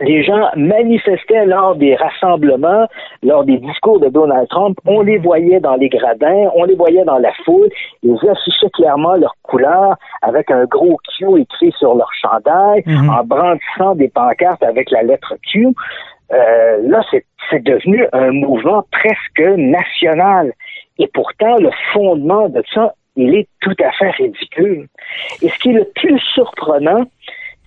Les 0.00 0.24
gens 0.24 0.48
manifestaient 0.56 1.46
lors 1.46 1.76
des 1.76 1.94
rassemblements, 1.94 2.88
lors 3.22 3.44
des 3.44 3.58
discours 3.58 4.00
de 4.00 4.08
Donald 4.08 4.48
Trump. 4.48 4.76
On 4.86 5.02
les 5.02 5.18
voyait 5.18 5.60
dans 5.60 5.76
les 5.76 5.88
gradins, 5.88 6.50
on 6.56 6.64
les 6.64 6.74
voyait 6.74 7.04
dans 7.04 7.18
la 7.18 7.32
foule. 7.44 7.68
Ils 8.02 8.18
affichaient 8.28 8.70
clairement 8.70 9.14
leur 9.14 9.34
couleur 9.42 9.94
avec 10.22 10.50
un 10.50 10.64
gros 10.64 10.98
Q 11.16 11.38
écrit 11.42 11.72
sur 11.78 11.94
leur 11.94 12.10
chandail, 12.20 12.82
Mhm. 12.86 13.08
en 13.10 13.22
brandissant 13.24 13.94
des 13.94 14.08
pancartes 14.08 14.64
avec 14.64 14.90
la 14.90 15.02
lettre 15.04 15.34
Q. 15.52 15.68
Euh, 16.32 16.78
là, 16.82 17.02
c'est 17.10 17.62
devenu 17.62 18.06
un 18.12 18.32
mouvement 18.32 18.84
presque 18.90 19.56
national. 19.56 20.52
Et 20.98 21.08
pourtant, 21.08 21.56
le 21.56 21.70
fondement 21.92 22.48
de 22.48 22.62
ça 22.72 22.94
il 23.16 23.34
est 23.34 23.48
tout 23.60 23.76
à 23.82 23.92
fait 23.92 24.10
ridicule. 24.10 24.88
Et 25.42 25.48
ce 25.48 25.58
qui 25.58 25.70
est 25.70 25.74
le 25.74 25.88
plus 25.94 26.18
surprenant, 26.34 27.04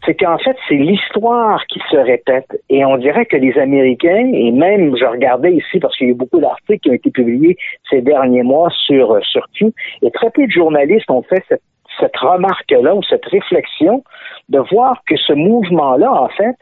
c'est 0.05 0.15
qu'en 0.15 0.37
fait, 0.37 0.55
c'est 0.67 0.75
l'histoire 0.75 1.65
qui 1.67 1.79
se 1.89 1.97
répète. 1.97 2.61
Et 2.69 2.85
on 2.85 2.97
dirait 2.97 3.25
que 3.25 3.37
les 3.37 3.57
Américains, 3.57 4.29
et 4.33 4.51
même, 4.51 4.95
je 4.95 5.05
regardais 5.05 5.53
ici, 5.53 5.79
parce 5.79 5.97
qu'il 5.97 6.07
y 6.07 6.09
a 6.09 6.13
eu 6.13 6.17
beaucoup 6.17 6.39
d'articles 6.39 6.79
qui 6.79 6.89
ont 6.89 6.93
été 6.93 7.11
publiés 7.11 7.57
ces 7.89 8.01
derniers 8.01 8.43
mois 8.43 8.69
sur, 8.85 9.17
sur 9.25 9.47
Q, 9.53 9.73
et 10.01 10.11
très 10.11 10.29
peu 10.29 10.45
de 10.45 10.51
journalistes 10.51 11.09
ont 11.09 11.23
fait 11.23 11.43
cette, 11.49 11.63
cette 11.99 12.15
remarque-là 12.17 12.95
ou 12.95 13.01
cette 13.03 13.25
réflexion 13.25 14.03
de 14.49 14.59
voir 14.59 15.01
que 15.07 15.17
ce 15.17 15.33
mouvement-là, 15.33 16.11
en 16.11 16.29
fait, 16.29 16.55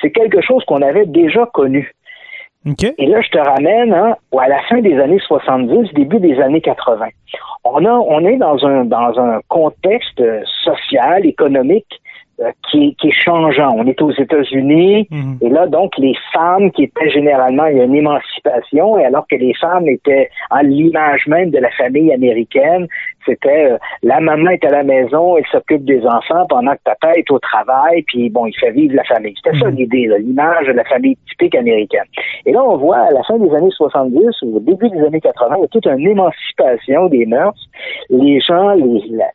c'est 0.00 0.10
quelque 0.10 0.40
chose 0.40 0.64
qu'on 0.64 0.82
avait 0.82 1.06
déjà 1.06 1.46
connu. 1.46 1.92
Et 2.98 3.06
là, 3.06 3.20
je 3.22 3.30
te 3.30 3.38
ramène 3.38 3.94
hein, 3.94 4.16
à 4.36 4.48
la 4.48 4.60
fin 4.62 4.80
des 4.80 4.98
années 5.00 5.20
70, 5.26 5.94
début 5.94 6.18
des 6.18 6.38
années 6.40 6.60
80. 6.60 7.08
On, 7.64 7.84
a, 7.84 7.90
on 7.90 8.26
est 8.26 8.36
dans 8.36 8.64
un, 8.66 8.84
dans 8.84 9.18
un 9.18 9.40
contexte 9.48 10.22
social, 10.64 11.24
économique 11.24 11.86
euh, 11.90 12.07
qui, 12.70 12.94
qui, 12.96 13.08
est 13.08 13.12
changeant. 13.24 13.74
On 13.76 13.86
est 13.86 14.00
aux 14.00 14.12
États-Unis 14.12 15.08
mhm. 15.10 15.38
et 15.42 15.48
là, 15.48 15.66
donc, 15.66 15.92
les 15.98 16.14
femmes 16.32 16.70
qui 16.70 16.84
étaient 16.84 17.10
généralement, 17.10 17.66
il 17.66 17.78
y 17.78 17.80
a 17.80 17.84
une 17.84 17.94
émancipation, 17.94 18.98
et 18.98 19.04
alors 19.04 19.26
que 19.26 19.36
les 19.36 19.54
femmes 19.54 19.88
étaient 19.88 20.30
à 20.50 20.62
l'image 20.62 21.26
même 21.26 21.50
de 21.50 21.58
la 21.58 21.70
famille 21.70 22.12
américaine, 22.12 22.86
c'était 23.26 23.72
euh, 23.72 23.78
la 24.02 24.20
maman 24.20 24.50
est 24.50 24.64
à 24.64 24.70
la 24.70 24.82
maison, 24.82 25.36
elle 25.36 25.46
s'occupe 25.50 25.84
des 25.84 26.04
enfants 26.06 26.46
pendant 26.48 26.72
que 26.72 26.82
papa 26.84 27.12
est 27.14 27.30
au 27.30 27.38
travail, 27.38 28.02
puis 28.02 28.30
bon, 28.30 28.46
il 28.46 28.56
fait 28.58 28.70
vivre 28.70 28.94
la 28.94 29.04
famille. 29.04 29.34
C'était 29.42 29.58
ça 29.58 29.70
mhm. 29.70 29.76
l'idée, 29.76 30.10
l'image 30.18 30.66
de 30.66 30.72
la 30.72 30.84
famille 30.84 31.16
typique 31.28 31.54
américaine. 31.54 32.06
Et 32.46 32.52
là, 32.52 32.62
on 32.62 32.76
voit 32.76 32.98
à 32.98 33.10
la 33.10 33.22
fin 33.24 33.38
des 33.38 33.52
années 33.54 33.70
70 33.70 34.42
ou 34.42 34.56
au 34.56 34.60
début 34.60 34.88
des 34.90 35.00
années 35.00 35.20
80, 35.20 35.56
il 35.56 35.60
y 35.60 35.64
a 35.64 35.68
toute 35.68 35.86
une 35.86 36.06
émancipation 36.06 37.08
des 37.08 37.26
mœurs. 37.26 37.68
Les 38.10 38.40
gens, 38.40 38.74
les, 38.74 39.02
la 39.10 39.26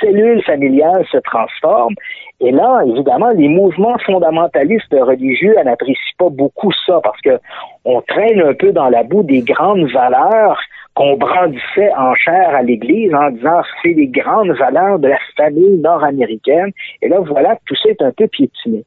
cellule 0.00 0.42
familiale 0.42 1.04
se 1.10 1.18
transforme. 1.18 1.94
Et 2.40 2.50
là, 2.50 2.82
évidemment, 2.86 3.30
les 3.30 3.48
mouvements 3.48 3.96
fondamentalistes 4.04 4.92
religieux 4.92 5.54
n'apprécient 5.64 6.16
pas 6.18 6.28
beaucoup 6.30 6.72
ça 6.86 7.00
parce 7.02 7.20
que 7.22 7.38
on 7.84 8.00
traîne 8.02 8.40
un 8.40 8.54
peu 8.54 8.72
dans 8.72 8.88
la 8.88 9.02
boue 9.02 9.22
des 9.22 9.40
grandes 9.40 9.90
valeurs 9.90 10.60
qu'on 10.94 11.16
brandissait 11.16 11.92
en 11.96 12.14
chair 12.14 12.54
à 12.54 12.62
l'Église 12.62 13.12
en 13.14 13.30
disant 13.30 13.62
c'est 13.82 13.94
les 13.94 14.06
grandes 14.06 14.52
valeurs 14.52 14.98
de 14.98 15.08
la 15.08 15.18
famille 15.36 15.78
nord-américaine. 15.78 16.70
Et 17.02 17.08
là, 17.08 17.20
voilà, 17.20 17.56
tout 17.66 17.74
ça 17.76 17.90
est 17.90 18.02
un 18.02 18.12
peu 18.12 18.28
piétiné. 18.28 18.84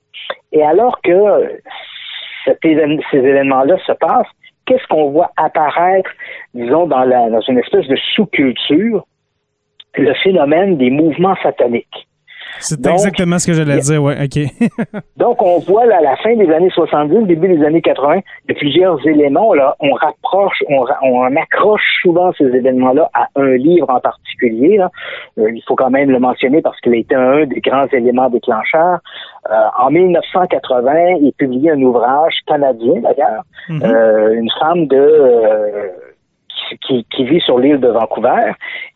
Et 0.52 0.63
alors 0.63 1.02
que 1.02 1.60
ces 2.62 3.18
événements-là 3.18 3.78
se 3.86 3.92
passent, 3.94 4.28
qu'est-ce 4.66 4.86
qu'on 4.88 5.10
voit 5.10 5.32
apparaître, 5.38 6.10
disons, 6.54 6.88
dans, 6.88 7.04
la, 7.04 7.30
dans 7.30 7.42
une 7.42 7.60
espèce 7.60 7.88
de 7.88 7.96
sous-culture 8.16 9.06
le 9.98 10.14
phénomène 10.16 10.78
des 10.78 10.90
mouvements 10.90 11.36
sataniques. 11.44 12.08
C'est 12.60 12.86
exactement 12.88 13.40
ce 13.40 13.48
que 13.48 13.54
j'allais 13.54 13.80
dire, 13.80 14.02
ouais, 14.02 14.16
OK. 14.24 14.92
donc, 15.18 15.42
on 15.42 15.60
voit 15.60 15.86
là, 15.86 15.98
à 15.98 16.02
la 16.02 16.16
fin 16.18 16.36
des 16.36 16.50
années 16.52 16.70
70, 16.70 17.28
début 17.28 17.48
des 17.48 17.64
années 17.64 17.82
80, 17.82 18.16
il 18.16 18.22
y 18.50 18.52
a 18.52 18.56
plusieurs 18.56 19.08
éléments. 19.08 19.54
Là, 19.54 19.76
on 19.80 19.94
rapproche, 19.94 20.64
on, 20.70 20.86
on 21.04 21.36
accroche 21.36 22.00
souvent 22.02 22.32
ces 22.38 22.46
événements-là 22.46 23.10
à 23.14 23.28
un 23.36 23.56
livre 23.58 23.90
en 23.90 24.00
particulier. 24.00 24.80
Euh, 25.38 25.52
il 25.52 25.62
faut 25.68 25.76
quand 25.76 25.90
même 25.90 26.10
le 26.10 26.20
mentionner 26.20 26.62
parce 26.62 26.80
qu'il 26.82 26.94
a 26.94 26.98
été 26.98 27.16
un 27.16 27.46
des 27.46 27.62
grands 27.62 27.88
éléments 27.88 28.30
déclencheurs. 28.30 29.00
Euh, 29.50 29.54
en 29.80 29.92
1980, 29.92 31.18
il 31.22 31.34
publié 31.38 31.72
un 31.72 31.82
ouvrage 31.82 32.40
canadien, 32.48 33.02
d'ailleurs, 33.02 33.44
mm-hmm. 33.70 33.86
euh, 33.86 34.34
une 34.34 34.50
femme 34.60 34.88
de 34.88 34.98
qui, 36.82 37.06
qui, 37.06 37.24
vit 37.26 37.39
sur 37.41 37.60
l'île 37.60 37.80
de 37.80 37.88
Vancouver 37.88 38.52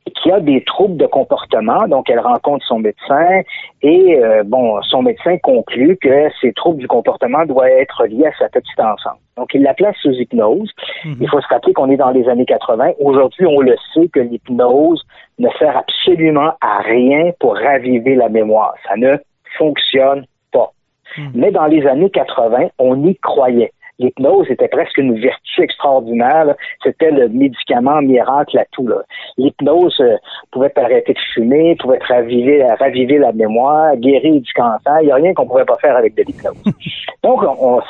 et 0.06 0.12
qui 0.12 0.32
a 0.32 0.40
des 0.40 0.64
troubles 0.64 0.98
de 0.98 1.06
comportement. 1.06 1.88
Donc, 1.88 2.10
elle 2.10 2.20
rencontre 2.20 2.66
son 2.66 2.80
médecin 2.80 3.42
et, 3.82 4.18
euh, 4.18 4.44
bon, 4.44 4.82
son 4.84 5.04
médecin 5.04 5.38
conclut 5.38 5.98
que 5.98 6.30
ces 6.42 6.54
troubles 6.54 6.80
du 6.80 6.88
comportement 6.88 7.46
doivent 7.46 7.68
être 7.68 8.06
liés 8.06 8.28
à 8.28 8.38
sa 8.38 8.50
petite 8.50 8.80
enfance. 8.80 9.20
Donc, 9.38 9.54
il 9.54 9.64
la 9.64 9.74
place 9.74 9.96
sous 10.02 10.12
hypnose. 10.12 10.72
Mhm. 11.06 11.18
Il 11.22 11.30
faut 11.30 11.42
se 11.42 11.48
rappeler 11.48 11.74
qu'on 11.74 11.90
est 11.90 11.98
dans 11.98 12.12
les 12.12 12.28
années 12.28 12.46
80. 12.46 12.92
Aujourd'hui, 13.00 13.46
on 13.46 13.62
le 13.62 13.76
sait 13.94 14.08
que 14.10 14.20
l'hypnose 14.20 15.04
ne 15.40 15.50
sert 15.58 15.78
absolument 15.78 16.54
à 16.62 16.80
rien 16.80 17.32
pour 17.40 17.56
raviver 17.56 18.16
la 18.16 18.30
mémoire. 18.30 18.74
Ça 18.88 18.96
ne 18.98 19.18
fonctionne 19.58 20.26
pas. 20.52 20.72
Mhm. 21.18 21.32
Mais 21.36 21.52
dans 21.52 21.66
les 21.66 21.86
années 21.88 22.10
80, 22.10 22.68
on 22.78 23.06
y 23.06 23.16
croyait 23.16 23.72
l'hypnose 24.02 24.50
était 24.50 24.68
presque 24.68 24.98
une 24.98 25.20
vertu 25.20 25.62
extraordinaire. 25.62 26.56
C'était 26.84 27.12
le 27.12 27.30
médicament 27.30 28.02
miracle 28.02 28.58
à 28.58 28.66
tout. 28.72 28.90
L'hypnose 29.38 30.00
euh, 30.02 30.18
pouvait 30.52 30.78
arrêter 30.78 31.14
de 31.14 31.20
fumer, 31.34 31.76
pouvait 31.76 32.00
raviver, 32.08 32.64
raviver 32.80 33.18
la 33.18 33.32
mémoire, 33.32 33.96
guérir 33.98 34.42
du 34.42 34.54
cancer. 34.54 35.02
Il 35.02 35.06
n'y 35.06 35.12
a 35.12 35.16
rien 35.16 35.34
qu'on 35.34 35.44
ne 35.44 35.50
pouvait 35.50 35.66
pas 35.66 35.78
faire 35.78 35.96
avec 35.96 36.16
de 36.16 36.24
l'hypnose. 36.24 36.64
Donc, 37.24 37.42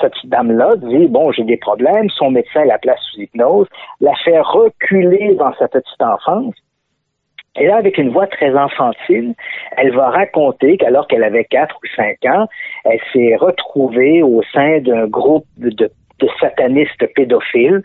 cette 0.02 0.13
dame-là 0.26 0.76
dit, 0.78 1.08
bon, 1.08 1.32
j'ai 1.32 1.43
des 1.43 1.58
problèmes. 1.58 2.10
Son 2.10 2.32
médecin 2.32 2.65
la 2.65 2.78
place 2.78 3.00
sous 3.12 3.21
hypnose, 3.21 3.67
la 4.02 4.13
fait 4.24 4.39
reculer 4.39 5.36
dans 5.36 5.54
sa 5.56 5.67
petite 5.67 6.02
enfance. 6.02 6.56
Et 7.58 7.67
là, 7.67 7.78
avec 7.78 7.97
une 7.97 8.12
voix 8.12 8.28
très 8.28 8.56
enfantine, 8.56 9.34
elle 9.76 9.93
va 9.93 10.10
raconter 10.10 10.78
qu'alors 10.78 11.08
qu'elle 11.08 11.24
avait 11.24 11.43
4 11.43 11.76
ou 11.76 11.88
5 11.97 12.26
ans, 12.28 12.47
elle 12.86 13.00
s'est 13.12 13.36
retrouvée 13.36 14.24
au 14.24 14.41
sein 14.54 14.80
d'un 14.80 15.08
groupe 15.08 15.45
de 15.58 15.91
de 16.21 16.29
satanistes 16.39 17.05
pédophiles, 17.15 17.81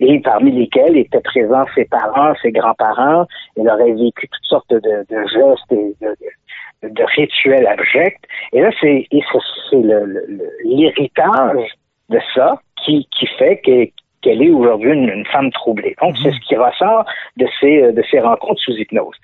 et 0.00 0.20
parmi 0.20 0.50
lesquels 0.52 0.96
étaient 0.96 1.20
présents 1.20 1.66
ses 1.74 1.84
parents, 1.84 2.34
ses 2.42 2.52
grands-parents. 2.52 3.26
Il 3.56 3.68
aurait 3.68 3.92
vécu 3.92 4.28
toutes 4.28 4.44
sortes 4.44 4.70
de, 4.70 5.04
gestes 5.10 5.72
et 5.72 5.94
de, 6.88 7.04
rituels 7.16 7.66
abjects. 7.66 8.20
Et 8.52 8.60
là, 8.60 8.70
c'est 8.80 9.06
l'héritage 10.64 11.66
de 12.08 12.18
ça 12.34 12.60
qui, 12.84 13.08
qui 13.16 13.26
fait 13.26 13.60
qu'elle 13.60 14.42
est 14.42 14.50
aujourd'hui 14.50 14.92
une, 14.92 15.26
femme 15.26 15.50
troublée. 15.52 15.96
Donc, 16.00 16.16
c'est 16.22 16.28
mhm. 16.28 16.34
ce 16.34 16.40
qui 16.48 16.56
ressort 16.56 17.04
de 17.36 17.46
ces, 17.60 17.92
de 17.92 18.02
ces 18.10 18.20
rencontres 18.20 18.60
sous 18.60 18.72
hypnose. 18.72 19.16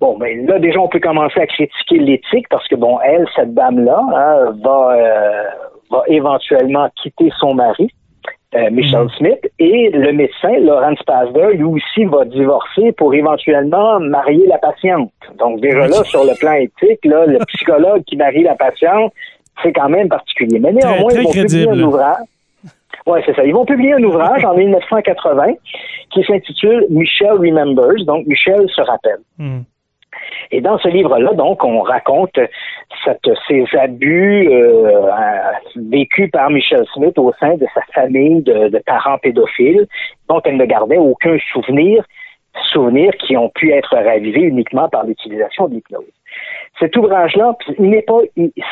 Bon, 0.00 0.18
ben 0.18 0.46
là, 0.46 0.58
déjà, 0.58 0.80
on 0.80 0.88
peut 0.88 0.98
commencer 0.98 1.38
à 1.38 1.46
critiquer 1.46 1.98
l'éthique 1.98 2.48
parce 2.48 2.66
que, 2.66 2.74
bon, 2.74 2.98
elle, 3.04 3.24
cette 3.36 3.54
dame-là, 3.54 4.00
hein, 4.12 4.52
va, 4.60 4.96
euh, 4.96 5.44
va 5.92 6.02
éventuellement 6.08 6.88
quitter 7.00 7.30
son 7.38 7.54
mari, 7.54 7.88
euh, 8.54 8.70
Michel 8.70 9.02
mhm. 9.02 9.10
Smith, 9.18 9.50
et 9.58 9.90
le 9.90 10.12
médecin, 10.12 10.58
Laurence 10.60 11.02
Pasder, 11.04 11.54
lui 11.54 11.64
aussi 11.64 12.04
va 12.04 12.24
divorcer 12.24 12.92
pour 12.92 13.14
éventuellement 13.14 14.00
marier 14.00 14.46
la 14.46 14.58
patiente. 14.58 15.12
Donc 15.38 15.60
déjà 15.60 15.86
là, 15.86 16.02
sur 16.04 16.24
le 16.24 16.38
plan 16.38 16.54
éthique, 16.54 17.04
là, 17.04 17.26
le 17.26 17.38
psychologue 17.46 18.02
qui 18.06 18.16
marie 18.16 18.42
la 18.42 18.54
patiente, 18.54 19.12
c'est 19.62 19.72
quand 19.72 19.88
même 19.88 20.08
particulier. 20.08 20.58
Mais 20.58 20.72
néanmoins, 20.72 21.12
ils 21.14 21.22
vont 21.22 21.30
publier 21.30 21.68
un 21.68 21.80
ouvrage. 21.80 22.26
Oui, 23.06 23.20
c'est 23.26 23.34
ça. 23.34 23.44
Ils 23.44 23.54
vont 23.54 23.64
publier 23.64 23.94
un 23.94 24.02
ouvrage 24.02 24.44
en 24.44 24.54
1980 24.56 25.54
qui 26.10 26.22
s'intitule 26.24 26.86
Michel 26.90 27.32
Remembers, 27.32 28.04
donc 28.06 28.26
Michel 28.26 28.68
se 28.68 28.82
rappelle. 28.82 29.20
Mhm. 29.38 29.64
Et 30.50 30.60
dans 30.60 30.78
ce 30.78 30.88
livre-là, 30.88 31.32
donc, 31.34 31.64
on 31.64 31.80
raconte 31.80 32.38
ces 33.48 33.64
abus 33.78 34.48
euh, 34.50 35.10
vécus 35.76 36.30
par 36.30 36.50
Michelle 36.50 36.84
Smith 36.94 37.18
au 37.18 37.32
sein 37.40 37.54
de 37.54 37.66
sa 37.74 37.82
famille 37.94 38.42
de 38.42 38.82
parents 38.86 39.18
pédophiles 39.18 39.86
dont 40.28 40.40
elle 40.44 40.56
ne 40.56 40.64
gardait 40.64 40.98
aucun 40.98 41.36
souvenir, 41.52 42.04
souvenirs 42.72 43.12
qui 43.18 43.36
ont 43.36 43.48
pu 43.48 43.72
être 43.72 43.94
ravivés 43.94 44.42
uniquement 44.42 44.88
par 44.88 45.04
l'utilisation 45.04 45.68
d'hypnose 45.68 46.04
cet 46.80 46.96
ouvrage-là, 46.96 47.54
il 47.78 47.90
n'est 47.90 48.02
pas, 48.02 48.20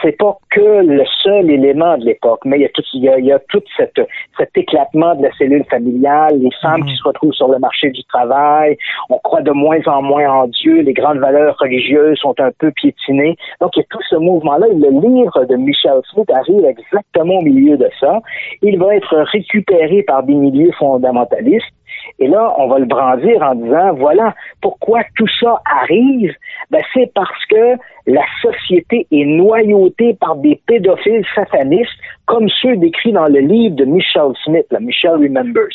c'est 0.02 0.16
pas 0.18 0.36
que 0.50 0.82
le 0.82 1.04
seul 1.22 1.50
élément 1.50 1.96
de 1.98 2.06
l'époque, 2.06 2.40
mais 2.44 2.58
il 2.58 2.62
y 2.62 2.64
a 2.64 2.68
tout, 2.70 2.82
il 2.94 3.04
y 3.04 3.32
a, 3.32 3.38
tout 3.48 3.62
cette, 3.76 4.00
cet 4.36 4.50
éclatement 4.56 5.14
de 5.14 5.22
la 5.22 5.32
cellule 5.36 5.64
familiale, 5.70 6.38
les 6.40 6.50
femmes 6.60 6.82
qui 6.84 6.90
mhm. 6.90 6.96
se 6.96 7.02
retrouvent 7.04 7.32
sur 7.32 7.48
le 7.48 7.58
marché 7.58 7.90
du 7.90 8.02
travail, 8.04 8.76
on 9.10 9.18
croit 9.18 9.42
de 9.42 9.52
moins 9.52 9.80
en 9.86 10.02
moins 10.02 10.28
en 10.28 10.46
Dieu, 10.48 10.80
les 10.80 10.92
grandes 10.92 11.18
valeurs 11.18 11.56
religieuses 11.58 12.18
sont 12.18 12.34
un 12.40 12.50
peu 12.58 12.70
piétinées. 12.72 13.36
Donc, 13.60 13.76
il 13.76 13.80
y 13.80 13.82
a 13.82 13.86
tout 13.90 14.02
ce 14.08 14.16
mouvement-là. 14.16 14.66
Le 14.68 14.90
livre 15.00 15.44
de 15.44 15.56
Michel 15.56 16.00
Smith 16.12 16.30
arrive 16.30 16.64
exactement 16.64 17.38
au 17.38 17.42
milieu 17.42 17.76
de 17.76 17.88
ça. 18.00 18.20
Il 18.62 18.78
va 18.78 18.96
être 18.96 19.14
récupéré 19.32 20.02
par 20.02 20.22
des 20.22 20.34
milieux 20.34 20.72
fondamentalistes 20.72 21.66
et 22.18 22.26
là, 22.26 22.54
on 22.58 22.68
va 22.68 22.78
le 22.78 22.84
brandir 22.84 23.42
en 23.42 23.54
disant, 23.54 23.94
voilà, 23.94 24.34
pourquoi 24.60 25.02
tout 25.16 25.28
ça 25.40 25.60
arrive? 25.64 26.34
Ben, 26.70 26.82
c'est 26.92 27.12
parce 27.14 27.46
que 27.46 27.76
la 28.06 28.24
société 28.42 29.06
est 29.10 29.24
noyautée 29.24 30.14
par 30.14 30.36
des 30.36 30.60
pédophiles 30.66 31.24
satanistes, 31.34 31.90
comme 32.26 32.48
ceux 32.60 32.76
décrits 32.76 33.12
dans 33.12 33.26
le 33.26 33.40
livre 33.40 33.76
de 33.76 33.84
Michel 33.84 34.32
Smith, 34.44 34.66
la 34.70 34.80
Michel 34.80 35.12
Remembers. 35.12 35.68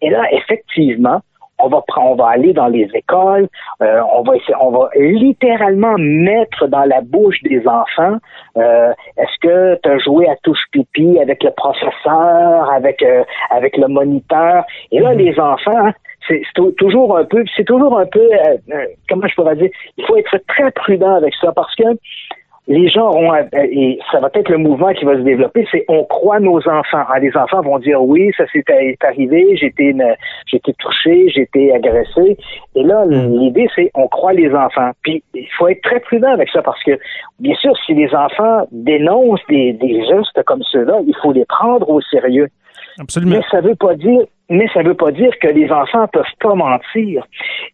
Et 0.00 0.10
là, 0.10 0.22
effectivement, 0.32 1.20
on 1.62 1.68
va 1.68 1.82
on 1.96 2.14
va 2.14 2.28
aller 2.28 2.52
dans 2.52 2.68
les 2.68 2.88
écoles, 2.94 3.48
euh, 3.82 4.00
on 4.14 4.22
va 4.22 4.36
essayer, 4.36 4.54
on 4.60 4.70
va 4.70 4.88
littéralement 4.96 5.94
mettre 5.98 6.66
dans 6.66 6.84
la 6.84 7.00
bouche 7.00 7.42
des 7.42 7.66
enfants 7.66 8.16
euh, 8.56 8.92
est-ce 9.16 9.38
que 9.40 9.78
tu 9.82 9.88
as 9.88 9.98
joué 9.98 10.28
à 10.28 10.36
touche 10.42 10.64
pipi 10.72 11.18
avec 11.20 11.42
le 11.42 11.50
professeur, 11.52 12.70
avec 12.70 13.02
euh, 13.02 13.24
avec 13.50 13.76
le 13.76 13.88
moniteur? 13.88 14.64
Et 14.90 15.00
là 15.00 15.12
mhm. 15.12 15.18
les 15.18 15.38
enfants 15.38 15.86
hein, 15.86 15.92
c'est 16.28 16.42
toujours 16.78 17.16
un 17.16 17.24
peu, 17.24 17.44
c'est 17.56 17.64
toujours 17.64 17.98
un 17.98 18.06
peu, 18.06 18.28
comment 19.08 19.26
je 19.26 19.34
pourrais 19.34 19.56
dire, 19.56 19.70
il 19.96 20.06
faut 20.06 20.16
être 20.16 20.38
très 20.46 20.70
prudent 20.70 21.16
avec 21.16 21.34
ça 21.40 21.50
parce 21.52 21.74
que 21.74 21.82
les 22.68 22.88
gens 22.88 23.08
auront, 23.08 23.34
et 23.54 23.98
ça 24.12 24.20
va 24.20 24.30
être 24.34 24.48
le 24.48 24.58
mouvement 24.58 24.92
qui 24.92 25.04
va 25.04 25.16
se 25.16 25.22
développer, 25.22 25.66
c'est 25.72 25.84
on 25.88 26.04
croit 26.04 26.38
nos 26.38 26.58
enfants. 26.68 27.04
Ah, 27.08 27.18
les 27.18 27.36
enfants 27.36 27.60
vont 27.60 27.78
dire 27.80 28.00
oui, 28.00 28.30
ça 28.36 28.44
s'est 28.52 28.64
arrivé, 29.02 29.56
j'ai 29.56 29.66
été, 29.66 29.92
j'ai 30.46 30.56
été 30.58 30.72
touché, 30.74 31.28
j'ai 31.30 31.42
été 31.42 31.74
agressé. 31.74 32.36
Et 32.76 32.82
là, 32.84 33.04
mm. 33.04 33.36
l'idée, 33.36 33.68
c'est 33.74 33.90
on 33.94 34.06
croit 34.06 34.32
les 34.32 34.54
enfants. 34.54 34.92
Puis 35.02 35.24
il 35.34 35.48
faut 35.58 35.66
être 35.66 35.82
très 35.82 35.98
prudent 36.00 36.32
avec 36.32 36.50
ça 36.50 36.62
parce 36.62 36.82
que, 36.84 36.92
bien 37.40 37.56
sûr, 37.56 37.76
si 37.84 37.94
les 37.94 38.14
enfants 38.14 38.68
dénoncent 38.70 39.44
des, 39.48 39.72
des 39.72 40.04
gestes 40.06 40.42
comme 40.46 40.62
ceux-là, 40.62 41.00
il 41.04 41.16
faut 41.20 41.32
les 41.32 41.44
prendre 41.46 41.90
au 41.90 42.00
sérieux. 42.00 42.48
Absolument. 43.00 43.36
Mais 43.36 43.42
ça 43.50 43.60
veut 43.60 43.74
pas 43.74 43.94
dire 43.96 44.20
mais 44.50 44.66
ça 44.74 44.82
ne 44.82 44.88
veut 44.88 44.94
pas 44.94 45.12
dire 45.12 45.32
que 45.40 45.48
les 45.48 45.70
enfants 45.70 46.06
peuvent 46.12 46.24
pas 46.40 46.54
mentir. 46.54 47.26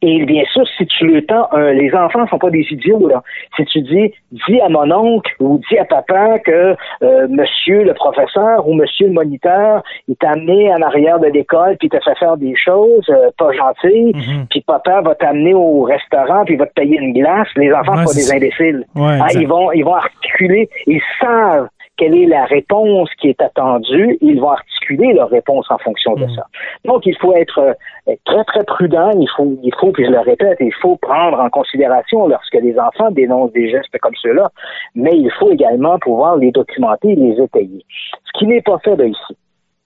Et 0.03 0.25
bien 0.25 0.45
sûr, 0.53 0.67
si 0.77 0.87
tu 0.87 1.07
le 1.07 1.25
tends, 1.25 1.49
euh, 1.53 1.73
les 1.73 1.93
enfants 1.95 2.27
sont 2.29 2.39
pas 2.39 2.51
des 2.51 2.67
idiots. 2.71 3.09
Là. 3.09 3.23
Si 3.57 3.65
tu 3.67 3.81
dis, 3.83 4.13
dis 4.33 4.61
à 4.61 4.69
mon 4.69 4.91
oncle 4.93 5.35
ou 5.41 5.61
dis 5.69 5.79
à 5.79 5.85
papa 5.85 6.39
que 6.39 6.77
euh, 7.03 7.29
monsieur 7.29 7.83
le 7.83 7.95
professeur 7.95 8.67
ou 8.69 8.75
monsieur 8.75 9.09
le 9.09 9.13
moniteur, 9.13 9.83
il 10.07 10.17
t'a 10.17 10.31
amené 10.31 10.73
en 10.73 10.83
arrière 10.83 11.19
de 11.19 11.27
l'école 11.27 11.77
puis 11.79 11.89
t'a 11.89 12.01
fait 12.01 12.17
faire 12.17 12.37
des 12.37 12.55
choses 12.57 13.09
euh, 13.09 13.31
pas 13.37 13.53
gentilles, 13.53 14.13
mhm. 14.15 14.47
puis 14.51 14.61
papa 14.61 15.01
va 15.01 15.15
t'amener 15.15 15.55
au 15.55 15.83
restaurant 15.83 16.45
puis 16.45 16.57
va 16.57 16.67
te 16.67 16.75
payer 16.75 16.99
une 16.99 17.13
glace, 17.13 17.49
les 17.57 17.73
enfants 17.73 17.97
sont 17.97 18.05
pas 18.05 18.15
des 18.15 18.33
imbéciles. 18.33 18.85
Ah, 18.97 19.29
ils 19.35 19.49
vont 19.49 19.73
ils 19.73 19.85
vont 19.85 19.95
articuler, 19.95 20.69
ils 20.87 21.03
savent 21.21 21.69
quelle 21.99 22.17
est 22.17 22.27
la 22.27 22.45
réponse 22.47 23.11
qui 23.21 23.29
est 23.29 23.43
attendue, 23.43 24.17
ils 24.23 24.41
vont 24.41 24.51
articuler 24.51 25.13
leur 25.13 25.29
réponse 25.29 25.67
en 25.71 25.79
fonction 25.79 26.15
de 26.15 26.25
mm. 26.25 26.35
ça. 26.35 26.47
Donc, 26.85 27.05
il 27.05 27.17
faut 27.19 27.35
être 27.35 27.59
euh, 27.59 28.15
très, 28.25 28.45
très 28.45 28.65
prudent. 28.65 29.11
Il 29.19 29.29
faut, 29.37 29.59
il 29.63 29.75
faut, 29.79 29.93
puis 29.93 30.07
je 30.07 30.11
le 30.11 30.21
répète, 30.21 30.57
il 30.61 30.73
faut 30.81 30.97
prendre 30.97 31.39
en 31.39 31.51
considération 31.51 32.27
lorsque 32.29 32.55
les 32.55 32.79
enfants 32.79 33.11
dénoncent 33.11 33.53
des 33.53 33.69
gestes 33.71 33.99
comme 33.99 34.15
ceux-là, 34.23 34.51
mais 34.95 35.13
il 35.15 35.31
faut 35.39 35.51
également 35.51 35.99
pouvoir 35.99 36.37
les 36.37 36.53
documenter 36.53 37.11
et 37.11 37.17
les 37.17 37.43
étayer. 37.43 37.85
Ce 38.25 38.39
qui 38.39 38.47
n'est 38.47 38.63
pas 38.63 38.79
fait 38.79 38.97
ici. 39.07 39.37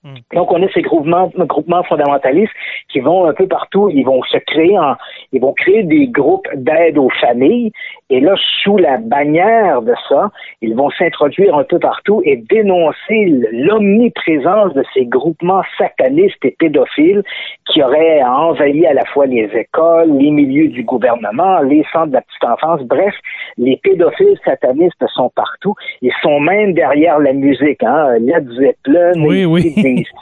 Mm. 0.05 0.15
Donc, 0.35 0.53
on 0.53 0.63
a 0.63 0.69
ces 0.73 0.83
groupements, 0.83 1.31
groupements 1.37 1.83
fondamentalistes 1.85 2.53
qui 2.91 3.01
vont 3.01 3.27
un 3.27 3.33
peu 3.33 3.47
partout, 3.47 3.89
ils 3.89 4.05
vont 4.05 4.23
se 4.25 4.39
créer 4.39 4.79
en, 4.79 4.97
ils 5.33 5.41
vont 5.41 5.53
créer 5.53 5.85
des 5.85 6.09
groupes 6.09 6.49
d'aide 6.55 6.99
aux 6.99 7.11
familles, 7.21 7.73
et 8.13 8.21
là, 8.21 8.35
sous 8.63 8.77
la 8.77 8.99
bannière 8.99 9.81
de 9.81 9.95
ça, 10.07 10.31
ils 10.61 10.75
vont 10.75 10.91
s'introduire 10.91 11.57
un 11.57 11.65
peu 11.65 11.79
partout 11.79 12.21
et 12.27 12.37
dénoncer 12.37 13.25
l'omniprésence 13.53 14.75
de 14.75 14.85
ces 14.93 15.07
groupements 15.07 15.63
satanistes 15.79 16.45
et 16.45 16.55
pédophiles 16.59 17.23
qui 17.71 17.83
auraient 17.83 18.23
envahi 18.23 18.85
à 18.85 18.93
la 18.93 19.07
fois 19.07 19.25
les 19.25 19.49
écoles, 19.55 20.13
les 20.19 20.31
milieux 20.31 20.69
du 20.69 20.83
gouvernement, 20.83 21.61
les 21.61 21.87
centres 21.91 22.09
de 22.09 22.13
la 22.13 22.21
petite 22.21 22.45
enfance, 22.45 22.83
bref, 22.83 23.15
les 23.57 23.79
pédophiles 23.79 24.39
satanistes 24.45 25.03
sont 25.15 25.31
partout, 25.35 25.75
ils 26.03 26.13
sont 26.21 26.39
même 26.39 26.75
derrière 26.75 27.19
la 27.19 27.33
musique, 27.33 27.83
hein, 27.83 28.19
Led 28.19 28.47
Zeppelin, 28.59 29.13
oui, 29.25 29.47
oui. 29.47 29.75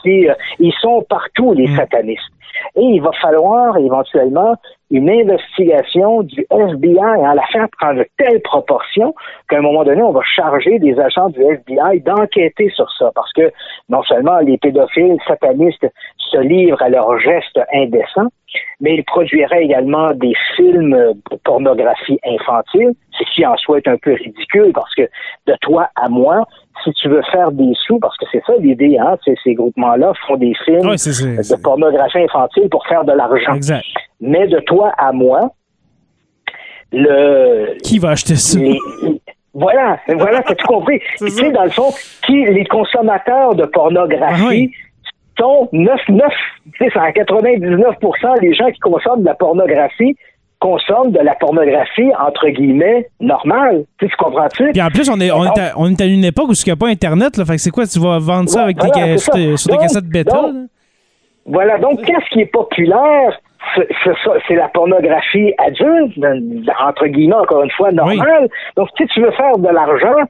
Euh, 0.05 0.33
ils 0.59 0.73
sont 0.79 1.05
partout, 1.09 1.51
les 1.51 1.67
mm. 1.67 1.75
satanistes. 1.75 2.31
Et 2.75 2.81
il 2.81 3.01
va 3.01 3.11
falloir 3.21 3.77
éventuellement 3.77 4.55
une 4.91 5.09
investigation 5.09 6.21
du 6.23 6.45
FBI. 6.51 6.99
Hein, 6.99 7.33
l'affaire 7.35 7.67
prend 7.79 7.93
de 7.93 8.05
telles 8.17 8.41
proportions 8.41 9.15
qu'à 9.49 9.57
un 9.57 9.61
moment 9.61 9.83
donné, 9.83 10.01
on 10.01 10.11
va 10.11 10.21
charger 10.21 10.79
des 10.79 10.99
agents 10.99 11.29
du 11.29 11.41
FBI 11.41 12.01
d'enquêter 12.01 12.69
sur 12.75 12.91
ça. 12.97 13.09
Parce 13.15 13.31
que 13.33 13.51
non 13.89 14.03
seulement 14.03 14.39
les 14.39 14.57
pédophiles 14.57 15.17
satanistes 15.27 15.87
se 16.17 16.37
livrent 16.37 16.81
à 16.81 16.89
leurs 16.89 17.17
gestes 17.19 17.59
indécents, 17.73 18.27
mais 18.81 18.95
ils 18.95 19.03
produiraient 19.03 19.63
également 19.63 20.11
des 20.11 20.33
films 20.55 21.13
de 21.31 21.37
pornographie 21.43 22.19
infantile, 22.25 22.91
ce 23.11 23.23
qui 23.33 23.45
en 23.45 23.55
soit 23.57 23.77
est 23.77 23.87
un 23.87 23.97
peu 23.97 24.13
ridicule 24.13 24.71
parce 24.73 24.93
que 24.95 25.03
de 25.47 25.55
toi 25.61 25.89
à 25.95 26.09
moi, 26.09 26.45
si 26.83 26.91
tu 26.93 27.09
veux 27.09 27.21
faire 27.31 27.51
des 27.51 27.73
sous, 27.85 27.99
parce 27.99 28.17
que 28.17 28.25
c'est 28.31 28.43
ça 28.45 28.53
l'idée, 28.59 28.97
hein, 28.99 29.17
ces 29.43 29.53
groupements-là 29.53 30.13
font 30.27 30.37
des 30.37 30.53
films 30.65 30.81
de 30.81 31.61
pornographie 31.61 32.19
infantile 32.19 32.69
pour 32.69 32.85
faire 32.87 33.03
de 33.03 33.13
l'argent. 33.13 33.57
Mais 34.19 34.47
de 34.47 34.59
toi 34.59 34.93
à 34.97 35.11
moi, 35.11 35.51
le... 36.91 37.77
Qui 37.83 37.99
va 37.99 38.11
acheter 38.11 38.35
ça? 38.35 38.59
voilà, 39.53 39.99
voilà, 40.07 40.41
t'as 40.47 40.55
tout 40.55 40.67
compris. 40.67 40.99
tu 41.17 41.29
sais, 41.29 41.51
dans 41.51 41.63
le 41.63 41.69
fond, 41.69 41.91
qui, 42.25 42.45
les 42.45 42.65
consommateurs 42.65 43.55
de 43.55 43.65
pornographie 43.65 44.71
ah 44.73 45.09
sont 45.39 45.69
9, 45.71 45.99
9, 46.09 46.27
tu 46.63 46.71
sais, 46.77 46.89
c'est 46.93 46.99
à 46.99 47.11
99% 47.11 48.41
les 48.41 48.53
gens 48.53 48.69
qui 48.71 48.79
consomment 48.79 49.21
de 49.21 49.25
la 49.25 49.35
pornographie 49.35 50.15
consomme 50.61 51.11
de 51.11 51.19
la 51.19 51.33
pornographie, 51.35 52.11
entre 52.25 52.47
guillemets, 52.49 53.09
normale. 53.19 53.83
Tu, 53.99 54.07
comprends-tu? 54.17 54.71
Puis 54.71 54.81
en 54.81 54.89
plus, 54.89 55.09
on 55.09 55.19
est, 55.19 55.31
on, 55.31 55.43
est 55.43 55.59
à, 55.59 55.73
on 55.75 55.89
est 55.89 55.99
à 55.99 56.05
une 56.05 56.23
époque 56.23 56.49
où 56.49 56.53
il 56.53 56.63
n'y 56.65 56.71
a 56.71 56.75
pas 56.75 56.87
Internet. 56.87 57.35
Là, 57.35 57.45
fait 57.45 57.55
que 57.55 57.61
c'est 57.61 57.71
quoi? 57.71 57.85
Tu 57.85 57.99
vas 57.99 58.19
vendre 58.19 58.47
ça 58.47 58.63
avec 58.63 58.77
des, 58.77 59.17
sur, 59.17 59.33
des 59.33 59.77
cassettes 59.77 60.05
bêta? 60.05 60.39
voilà. 61.45 61.79
Donc, 61.79 62.01
qu'est-ce 62.03 62.29
qui 62.31 62.41
est 62.41 62.51
populaire? 62.51 63.37
C'est 64.47 64.55
la 64.55 64.67
pornographie 64.69 65.53
adulte, 65.57 66.17
entre 66.79 67.07
guillemets, 67.07 67.35
encore 67.35 67.63
une 67.63 67.71
fois, 67.71 67.91
normale. 67.91 68.49
Donc, 68.75 68.89
si 68.97 69.05
tu 69.07 69.21
veux 69.21 69.31
faire 69.31 69.57
de 69.57 69.69
l'argent, 69.69 70.27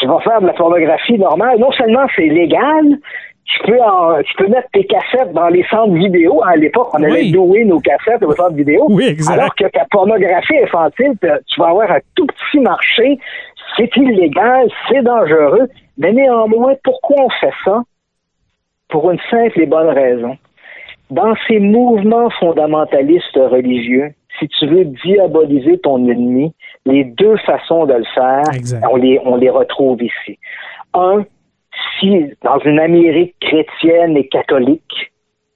tu 0.00 0.06
vas 0.06 0.20
faire 0.20 0.40
de 0.40 0.46
la 0.46 0.52
pornographie 0.52 1.18
normale. 1.18 1.58
Non 1.58 1.72
seulement 1.72 2.06
c'est 2.16 2.26
légal, 2.26 2.98
tu 3.50 3.58
peux, 3.66 3.78
tu 4.24 4.34
peux 4.36 4.48
mettre 4.48 4.68
tes 4.72 4.84
cassettes 4.84 5.32
dans 5.32 5.48
les 5.48 5.64
centres 5.64 5.94
vidéo. 5.94 6.42
À 6.44 6.56
l'époque, 6.56 6.88
on 6.94 7.02
avait 7.02 7.24
loué 7.24 7.64
nos 7.64 7.80
cassettes 7.80 8.22
au 8.22 8.34
centre 8.34 8.54
vidéo. 8.54 8.86
Oui, 8.88 9.06
exact. 9.06 9.38
Alors 9.38 9.54
que 9.54 9.64
ta 9.64 9.84
pornographie 9.90 10.58
infantile, 10.58 11.14
tu 11.20 11.60
vas 11.60 11.68
avoir 11.68 11.90
un 11.90 12.00
tout 12.14 12.26
petit 12.26 12.60
marché. 12.60 13.18
C'est 13.76 13.96
illégal, 13.96 14.68
c'est 14.88 15.02
dangereux. 15.02 15.68
Mais 15.98 16.12
néanmoins, 16.12 16.74
pourquoi 16.84 17.24
on 17.24 17.30
fait 17.40 17.52
ça? 17.64 17.82
Pour 18.88 19.10
une 19.10 19.20
simple 19.30 19.60
et 19.60 19.66
bonne 19.66 19.88
raison. 19.88 20.36
Dans 21.10 21.34
ces 21.48 21.58
mouvements 21.58 22.30
fondamentalistes 22.38 23.34
religieux, 23.34 24.12
si 24.38 24.46
tu 24.48 24.66
veux 24.66 24.84
diaboliser 24.84 25.78
ton 25.78 26.08
ennemi, 26.08 26.54
les 26.86 27.04
deux 27.04 27.36
façons 27.38 27.84
de 27.86 27.94
le 27.94 28.04
faire, 28.14 28.44
on 28.90 28.96
les, 28.96 29.20
on 29.24 29.36
les 29.36 29.50
retrouve 29.50 30.00
ici. 30.02 30.38
Un, 30.94 31.24
si 31.98 32.32
dans 32.42 32.58
une 32.60 32.80
Amérique 32.80 33.34
chrétienne 33.40 34.16
et 34.16 34.28
catholique, 34.28 35.12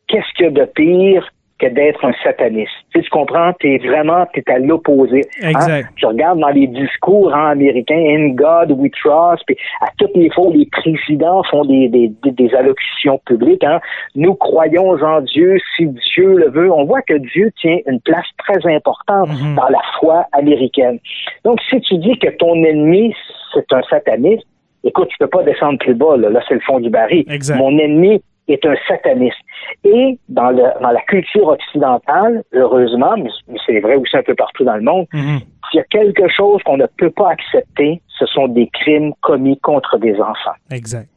qu'est-ce 0.09 0.33
qu'il 0.37 0.47
y 0.47 0.49
a 0.49 0.51
de 0.51 0.65
pire 0.65 1.29
que 1.59 1.67
d'être 1.67 2.05
un 2.05 2.13
sataniste? 2.25 2.73
Tu, 2.93 2.99
sais, 2.99 3.05
tu 3.05 3.11
comprends? 3.11 3.53
Tu 3.61 3.75
es 3.75 3.79
vraiment 3.79 4.27
es 4.35 4.51
à 4.51 4.59
l'opposé. 4.59 5.23
Hein? 5.43 5.51
Exact. 5.51 5.89
Je 5.97 6.07
regarde 6.07 6.41
dans 6.41 6.49
les 6.49 6.67
discours 6.67 7.33
hein, 7.33 7.51
américains, 7.51 7.97
In 7.97 8.31
God 8.31 8.73
We 8.73 8.91
Trust, 8.91 9.45
puis 9.47 9.57
à 9.81 9.87
toutes 9.99 10.17
les 10.17 10.31
fois, 10.31 10.53
les 10.53 10.67
présidents 10.67 11.43
font 11.45 11.65
des, 11.65 11.89
des, 11.89 12.13
des 12.25 12.55
allocutions 12.55 13.21
publiques. 13.25 13.65
Hein? 13.65 13.81
Nous 14.15 14.35
croyons 14.35 14.91
en 14.91 15.21
Dieu 15.21 15.59
si 15.77 15.87
Dieu 15.87 16.37
le 16.37 16.51
veut. 16.51 16.73
On 16.73 16.85
voit 16.85 17.03
que 17.03 17.15
Dieu 17.15 17.53
tient 17.61 17.79
une 17.87 18.01
place 18.01 18.27
très 18.39 18.75
importante 18.75 19.29
mm-hmm. 19.29 19.55
dans 19.55 19.69
la 19.69 19.81
foi 19.99 20.27
américaine. 20.33 20.99
Donc, 21.45 21.61
si 21.71 21.81
tu 21.81 21.99
dis 21.99 22.19
que 22.19 22.31
ton 22.31 22.63
ennemi, 22.65 23.15
c'est 23.53 23.73
un 23.73 23.83
sataniste, 23.89 24.45
écoute, 24.85 25.09
tu 25.09 25.17
peux 25.19 25.27
pas 25.27 25.43
descendre 25.43 25.79
plus 25.79 25.95
bas, 25.95 26.17
là, 26.17 26.31
là 26.31 26.41
c'est 26.49 26.55
le 26.55 26.61
fond 26.61 26.81
du 26.81 26.91
baril. 26.91 27.25
Mon 27.57 27.79
ennemi 27.79 28.23
est 28.49 28.65
un 28.67 28.75
sataniste. 28.87 29.39
Et 29.85 30.19
dans, 30.29 30.51
le, 30.51 30.63
dans 30.83 30.91
la 30.91 31.01
culture 31.03 31.49
occidentale, 31.49 32.43
heureusement, 32.53 33.15
mais 33.17 33.31
c'est 33.67 33.81
vrai 33.81 33.97
aussi 33.97 34.17
un 34.17 34.23
peu 34.23 34.35
partout 34.35 34.65
dans 34.65 34.77
le 34.77 34.83
monde, 34.83 35.07
mm-hmm. 35.13 35.39
s'il 35.71 35.79
y 35.79 35.81
a 35.81 35.85
quelque 35.85 36.29
chose 36.29 36.63
qu'on 36.65 36.77
ne 36.77 36.87
peut 36.99 37.11
pas 37.11 37.31
accepter, 37.31 38.03
ce 38.19 38.27
sont 38.27 38.49
des 38.49 38.69
crimes 38.69 39.13
commis 39.23 39.59
contre 39.61 39.99
des 39.99 40.15
enfants. 40.21 40.57
Exact. 40.71 41.09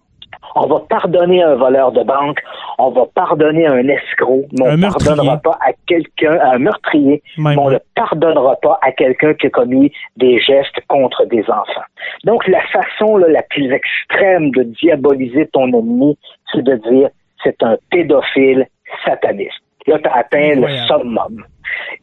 On 0.55 0.67
va 0.67 0.79
pardonner 0.89 1.43
un 1.43 1.55
voleur 1.55 1.91
de 1.91 2.03
banque, 2.03 2.39
on 2.77 2.89
va 2.89 3.05
pardonner 3.13 3.67
un 3.67 3.87
escroc, 3.87 4.45
mais 4.57 4.67
on 4.67 4.77
ne 4.77 4.81
pardonnera 4.81 5.37
pas 5.37 5.57
à 5.61 5.71
quelqu'un, 5.87 6.39
un 6.41 6.57
meurtrier, 6.57 7.21
mais 7.37 7.57
on 7.57 7.69
ne 7.69 7.79
pardonnera 7.95 8.55
pas 8.57 8.79
à 8.81 8.91
quelqu'un 8.91 9.33
qui 9.33 9.47
a 9.47 9.49
commis 9.49 9.91
des 10.15 10.39
gestes 10.39 10.79
contre 10.87 11.25
des 11.25 11.43
enfants. 11.49 11.87
Donc 12.23 12.47
la 12.47 12.61
façon 12.67 13.17
la 13.17 13.41
plus 13.43 13.71
extrême 13.71 14.51
de 14.51 14.63
diaboliser 14.63 15.47
ton 15.47 15.67
ennemi, 15.67 16.17
c'est 16.51 16.63
de 16.63 16.75
dire 16.89 17.09
c'est 17.43 17.61
un 17.63 17.77
pédophile 17.89 18.67
sataniste. 19.05 19.61
Là, 19.85 19.99
tu 19.99 20.09
as 20.09 20.17
atteint 20.17 20.55
le 20.55 20.67
summum. 20.87 21.45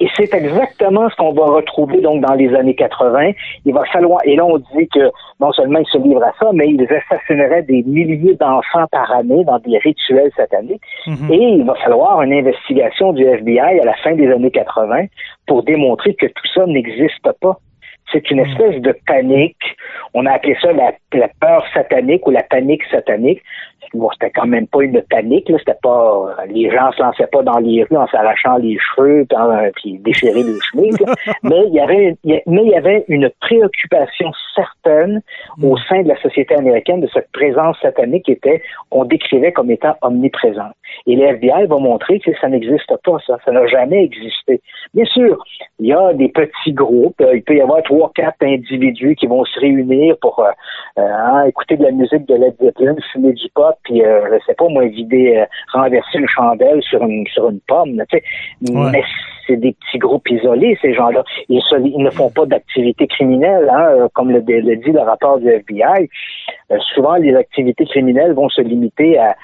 Et 0.00 0.08
c'est 0.16 0.32
exactement 0.34 1.08
ce 1.08 1.16
qu'on 1.16 1.32
va 1.32 1.46
retrouver 1.46 2.00
donc 2.00 2.20
dans 2.22 2.34
les 2.34 2.54
années 2.54 2.74
80. 2.74 3.32
Il 3.64 3.74
va 3.74 3.84
falloir, 3.86 4.20
et 4.24 4.36
là 4.36 4.44
on 4.44 4.58
dit 4.58 4.88
que 4.92 5.10
non 5.40 5.52
seulement 5.52 5.78
ils 5.78 5.86
se 5.86 5.98
livrent 5.98 6.24
à 6.24 6.32
ça, 6.38 6.50
mais 6.52 6.68
ils 6.68 6.86
assassineraient 6.90 7.62
des 7.62 7.82
milliers 7.84 8.34
d'enfants 8.34 8.86
par 8.90 9.10
année 9.12 9.44
dans 9.44 9.58
des 9.58 9.78
rituels 9.78 10.30
sataniques. 10.36 10.82
Mhm. 11.06 11.32
Et 11.32 11.42
il 11.58 11.64
va 11.64 11.74
falloir 11.76 12.22
une 12.22 12.32
investigation 12.32 13.12
du 13.12 13.24
FBI 13.24 13.80
à 13.80 13.84
la 13.84 13.94
fin 13.94 14.14
des 14.14 14.30
années 14.30 14.50
80 14.50 15.06
pour 15.46 15.62
démontrer 15.62 16.14
que 16.14 16.26
tout 16.26 16.46
ça 16.54 16.66
n'existe 16.66 17.30
pas. 17.40 17.58
C'est 18.12 18.30
une 18.30 18.40
mhm. 18.40 18.50
espèce 18.50 18.82
de 18.82 18.94
panique. 19.06 19.76
On 20.12 20.26
a 20.26 20.32
appelé 20.32 20.56
ça 20.60 20.72
la, 20.72 20.92
peur 21.40 21.64
satanique 21.72 22.26
ou 22.26 22.30
la 22.30 22.42
panique 22.42 22.84
satanique. 22.90 23.42
Bon, 23.94 24.10
c'était 24.12 24.30
quand 24.30 24.46
même 24.46 24.66
pas 24.66 24.82
une 24.82 25.02
panique, 25.02 25.48
là, 25.48 25.58
c'était 25.58 25.78
pas, 25.82 26.36
les 26.48 26.70
gens 26.70 26.92
se 26.92 27.02
lançaient 27.02 27.26
pas 27.26 27.42
dans 27.42 27.58
les 27.58 27.84
rues 27.84 27.96
en 27.96 28.06
s'arrachant 28.08 28.56
les 28.56 28.78
cheveux, 28.78 29.26
puis 29.76 29.98
déchirer 29.98 30.42
les 30.42 30.58
chemises, 30.70 30.98
mais 31.42 31.64
il 31.68 31.74
y 31.74 31.80
avait, 31.80 32.16
mais 32.24 32.64
il 32.64 32.70
y 32.70 32.74
avait 32.74 33.04
une 33.08 33.30
préoccupation 33.40 34.30
certaine 34.54 35.22
au 35.62 35.76
sein 35.88 36.02
de 36.02 36.08
la 36.08 36.20
société 36.20 36.54
américaine 36.54 37.00
de 37.00 37.08
cette 37.12 37.30
présence 37.32 37.76
satanique 37.80 38.24
qui 38.24 38.32
était, 38.32 38.62
qu'on 38.90 39.04
décrivait 39.04 39.52
comme 39.52 39.70
étant 39.70 39.94
omniprésente. 40.02 40.74
Et 41.06 41.16
l'FBI 41.16 41.66
va 41.66 41.78
montrer 41.78 42.20
que 42.20 42.30
ça 42.40 42.48
n'existe 42.48 42.92
pas, 43.04 43.18
ça, 43.26 43.38
ça 43.44 43.52
n'a 43.52 43.66
jamais 43.66 44.04
existé. 44.04 44.60
Bien 44.94 45.04
sûr, 45.06 45.44
il 45.78 45.86
y 45.86 45.92
a 45.92 46.12
des 46.12 46.28
petits 46.28 46.72
groupes, 46.72 47.22
il 47.32 47.42
peut 47.42 47.56
y 47.56 47.60
avoir 47.60 47.82
trois, 47.82 48.10
quatre 48.14 48.42
individus 48.42 49.16
qui 49.16 49.26
vont 49.26 49.44
se 49.44 49.60
réunir 49.60 50.16
pour 50.20 50.44
euh, 50.96 51.02
euh, 51.02 51.12
hein, 51.12 51.44
écouter 51.46 51.76
de 51.76 51.84
la 51.84 51.90
musique 51.90 52.26
de 52.26 52.34
Led 52.34 52.54
Zeppelin, 52.60 52.94
fumer 53.12 53.32
du 53.32 53.48
pot, 53.54 53.74
puis 53.82 54.04
euh, 54.04 54.20
je 54.32 54.44
sais 54.46 54.54
pas 54.54 54.68
moi 54.68 54.86
vider, 54.86 55.44
renverser 55.72 56.18
une 56.18 56.28
chandelle 56.28 56.82
sur 56.82 57.02
une 57.02 57.26
sur 57.26 57.48
une 57.48 57.60
pomme. 57.66 58.00
Mais 58.60 59.02
c'est 59.46 59.56
des 59.56 59.72
petits 59.72 59.98
groupes 59.98 60.28
isolés 60.30 60.78
ces 60.80 60.94
gens-là. 60.94 61.22
Ils, 61.50 61.60
ils, 61.84 62.02
ne 62.02 62.10
font 62.10 62.30
pas 62.30 62.46
d'activité 62.46 63.06
criminelle, 63.06 63.68
hein, 63.70 64.08
comme 64.14 64.30
le, 64.30 64.42
le, 64.46 64.76
dit 64.76 64.90
le 64.90 65.00
rapport 65.00 65.38
du 65.38 65.48
FBI. 65.48 66.08
souvent, 66.94 67.16
les 67.16 67.34
activités 67.34 67.84
criminelles 67.84 68.32
vont 68.32 68.48
se 68.48 68.62
limiter 68.62 69.18
à, 69.18 69.36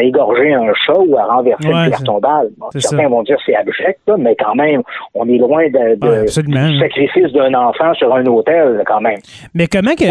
égorger 0.00 0.52
un 0.52 0.72
chat 0.74 0.98
ou 0.98 1.16
à 1.16 1.24
renverser 1.24 1.68
une 1.68 1.86
pierre 1.86 2.02
tombale. 2.02 2.48
certains 2.76 3.08
vont 3.08 3.22
dire 3.22 3.38
c'est 3.46 3.54
abject, 3.54 4.00
mais 4.18 4.36
quand 4.36 4.54
même, 4.54 4.82
on 5.14 5.26
est 5.26 5.38
loin 5.38 5.68
de, 5.68 5.94
du 5.94 6.78
sacrifice 6.78 7.32
d'un 7.32 7.54
enfant 7.54 7.94
sur 7.94 8.14
un 8.14 8.26
hôtel, 8.26 8.82
quand 8.86 9.00
même. 9.00 9.18
Mais 9.54 9.66
comment 9.66 9.94
que. 9.94 10.04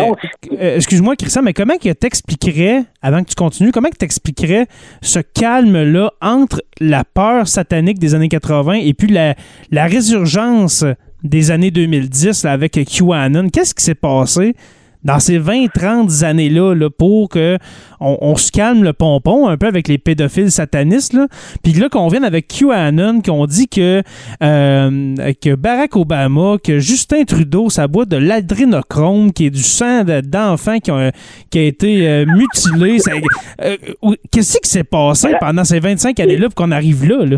Euh, 0.69 0.69
excuse-moi, 0.76 1.16
Christian, 1.16 1.42
mais 1.42 1.54
comment 1.54 1.78
que 1.78 1.92
t'expliquerais, 1.92 2.84
avant 3.02 3.24
que 3.24 3.30
tu 3.30 3.36
continues, 3.36 3.72
comment 3.72 3.90
que 3.90 3.98
t'expliquerais 3.98 4.68
ce 5.02 5.20
calme-là 5.20 6.12
entre 6.22 6.64
la 6.80 7.04
peur 7.04 7.48
satanique 7.48 8.00
des 8.00 8.16
années 8.16 8.30
80 8.30 8.74
et 8.74 8.94
puis 8.94 9.08
la, 9.08 9.36
la 9.72 9.86
résurgence 9.86 10.86
des 11.24 11.52
années 11.52 11.72
2010 11.72 12.46
avec 12.46 12.80
QAnon? 12.86 13.50
Qu'est-ce 13.50 13.74
qui 13.76 13.84
s'est 13.84 13.96
passé? 13.96 14.56
Dans 15.04 15.20
ces 15.20 15.40
20-30 15.40 16.24
années-là 16.24 16.74
là, 16.74 16.90
pour 16.90 17.30
que 17.30 17.58
on, 18.02 18.36
se 18.36 18.52
calme 18.52 18.84
le 18.84 18.94
pompon 18.94 19.48
un 19.48 19.58
peu 19.58 19.68
avec 19.68 19.88
les 19.88 19.98
pédophiles 19.98 20.52
satanistes. 20.52 21.14
Là. 21.14 21.28
Puis 21.64 21.74
là, 21.74 21.90
qu'on 21.90 22.08
vienne 22.08 22.24
avec 22.24 22.48
QAnon, 22.48 23.22
qu'on 23.22 23.46
dit 23.46 23.68
que, 23.68 24.02
euh, 24.42 25.16
que 25.42 25.56
Barack 25.56 25.96
Obama, 25.98 26.56
que 26.64 26.80
Justin 26.80 27.24
Trudeau, 27.26 27.70
ça 27.70 27.88
boit 27.88 28.06
de 28.06 28.16
l'adrénochrome, 28.16 29.34
qui 29.34 29.48
est 29.48 29.50
du 29.50 29.64
sang 29.64 30.04
d'enfants 30.24 30.80
qui, 30.80 30.92
ont, 30.92 31.12
qui 31.50 31.60
a 31.60 31.64
été 31.64 32.08
euh, 32.08 32.26
mutilé. 32.26 33.00
Euh, 33.62 33.76
qu'est-ce 34.32 34.60
qui 34.60 34.70
s'est 34.70 34.84
passé 34.86 35.30
pendant 35.42 35.66
ces 35.66 35.80
25 35.80 36.20
années-là 36.20 36.46
pour 36.48 36.56
qu'on 36.56 36.72
arrive 36.72 37.06
là? 37.08 37.26
là? 37.26 37.38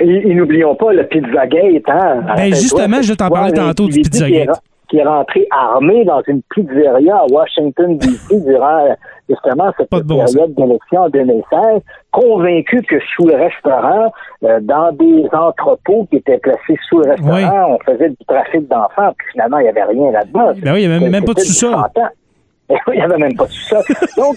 Et, 0.00 0.34
n'oublions 0.34 0.74
pas 0.74 0.92
le 0.92 1.06
Pizzagate. 1.06 1.88
Hein? 1.88 2.24
Ben 2.36 2.54
justement, 2.54 3.02
je 3.02 3.14
t'en 3.14 3.30
parlais 3.30 3.52
tantôt 3.52 3.88
du 3.88 4.00
Pizzagate 4.00 4.60
qui 4.88 4.98
est 4.98 5.04
rentré 5.04 5.46
armé 5.50 6.04
dans 6.04 6.22
une 6.26 6.42
pizzeria 6.54 7.16
à 7.16 7.26
Washington, 7.30 7.98
D.C. 7.98 8.40
durant 8.40 8.96
justement 9.28 9.70
cette 9.76 9.90
période 9.90 10.54
d'élection 10.54 11.02
en 11.02 11.08
2016, 11.10 11.82
convaincu 12.10 12.82
que 12.82 12.96
sous 13.14 13.26
le 13.26 13.36
restaurant, 13.36 14.12
euh, 14.44 14.60
dans 14.62 14.92
des 14.92 15.26
entrepôts 15.32 16.06
qui 16.10 16.16
étaient 16.16 16.38
placés 16.38 16.78
sous 16.88 17.00
le 17.00 17.10
restaurant, 17.10 17.76
on 17.76 17.78
faisait 17.84 18.10
du 18.10 18.16
trafic 18.26 18.66
d'enfants, 18.68 19.12
puis 19.18 19.28
finalement, 19.32 19.58
il 19.58 19.64
n'y 19.64 19.68
avait 19.68 19.84
rien 19.84 20.10
là-dedans. 20.10 20.52
Ben 20.62 20.72
oui, 20.72 20.82
il 20.82 20.88
n'y 20.88 20.94
avait 20.94 21.10
même, 21.10 21.24
pas 21.24 21.34
de 21.34 21.40
sous-sol. 21.40 21.76
il 22.70 22.94
n'y 22.94 23.00
avait 23.00 23.18
même 23.18 23.36
pas 23.36 23.46
de 23.46 23.50
sous-sol. 23.50 23.82
Donc, 24.16 24.36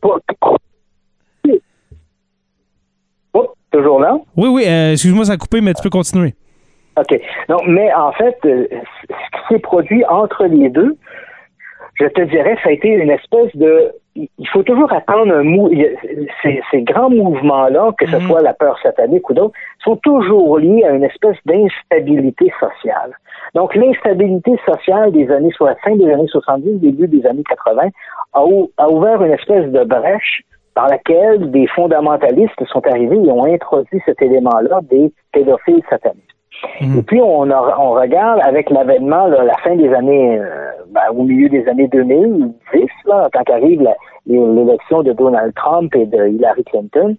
pour... 0.00 0.20
Oh, 3.34 3.48
toujours 3.72 4.00
là? 4.00 4.16
Oui, 4.36 4.48
oui, 4.48 4.64
euh, 4.66 4.92
excuse-moi, 4.92 5.24
ça 5.24 5.32
a 5.32 5.36
coupé, 5.36 5.60
mais 5.60 5.74
tu 5.74 5.82
peux 5.82 5.90
continuer. 5.90 6.34
OK. 6.98 7.20
Donc, 7.48 7.62
mais 7.66 7.92
en 7.94 8.12
fait, 8.12 8.36
euh, 8.44 8.66
s'est 9.48 9.58
produit 9.58 10.04
entre 10.06 10.44
les 10.44 10.68
deux, 10.68 10.96
je 12.00 12.06
te 12.06 12.20
dirais, 12.22 12.56
ça 12.62 12.68
a 12.68 12.72
été 12.72 12.88
une 12.88 13.10
espèce 13.10 13.54
de. 13.56 13.92
Il 14.14 14.48
faut 14.48 14.62
toujours 14.64 14.92
attendre 14.92 15.32
un 15.32 15.44
mou. 15.44 15.70
Ces, 16.42 16.60
ces 16.70 16.82
grands 16.82 17.10
mouvements-là, 17.10 17.92
que 17.98 18.06
ce 18.06 18.16
mhm. 18.16 18.26
soit 18.26 18.42
la 18.42 18.52
peur 18.52 18.76
satanique 18.82 19.28
ou 19.30 19.34
d'autres, 19.34 19.54
sont 19.84 19.96
toujours 19.96 20.58
liés 20.58 20.84
à 20.84 20.90
une 20.90 21.04
espèce 21.04 21.36
d'instabilité 21.46 22.52
sociale. 22.58 23.16
Donc, 23.54 23.74
l'instabilité 23.74 24.58
sociale 24.66 25.12
des 25.12 25.30
années 25.30 25.52
fin 25.84 25.96
des 25.96 26.12
années 26.12 26.26
70, 26.26 26.80
début 26.80 27.06
des 27.06 27.24
années 27.26 27.44
80, 27.48 27.88
a, 28.32 28.44
a 28.76 28.88
ouvert 28.90 29.22
une 29.22 29.32
espèce 29.32 29.70
de 29.70 29.84
brèche 29.84 30.42
dans 30.74 30.86
laquelle 30.86 31.50
des 31.50 31.66
fondamentalistes 31.68 32.64
sont 32.66 32.86
arrivés 32.86 33.18
et 33.24 33.30
ont 33.30 33.44
introduit 33.44 34.00
cet 34.04 34.20
élément-là 34.22 34.80
des 34.82 35.12
pédophiles 35.32 35.82
satanistes. 35.88 36.37
Mhm. 36.80 36.98
Et 36.98 37.02
puis, 37.02 37.20
on, 37.20 37.50
on 37.50 37.90
regarde 37.92 38.40
avec 38.42 38.70
l'avènement, 38.70 39.26
la 39.26 39.56
fin 39.58 39.76
des 39.76 39.92
années, 39.92 40.38
euh, 40.38 40.70
ben, 40.90 41.02
au 41.14 41.22
milieu 41.22 41.48
des 41.48 41.66
années 41.68 41.88
2010, 41.88 42.86
là, 43.06 43.28
quand 43.32 43.50
arrive 43.50 43.86
l'élection 44.26 45.02
de 45.02 45.12
Donald 45.12 45.54
Trump 45.54 45.94
et 45.94 46.06
de 46.06 46.28
Hillary 46.28 46.64
Clinton, 46.64 47.16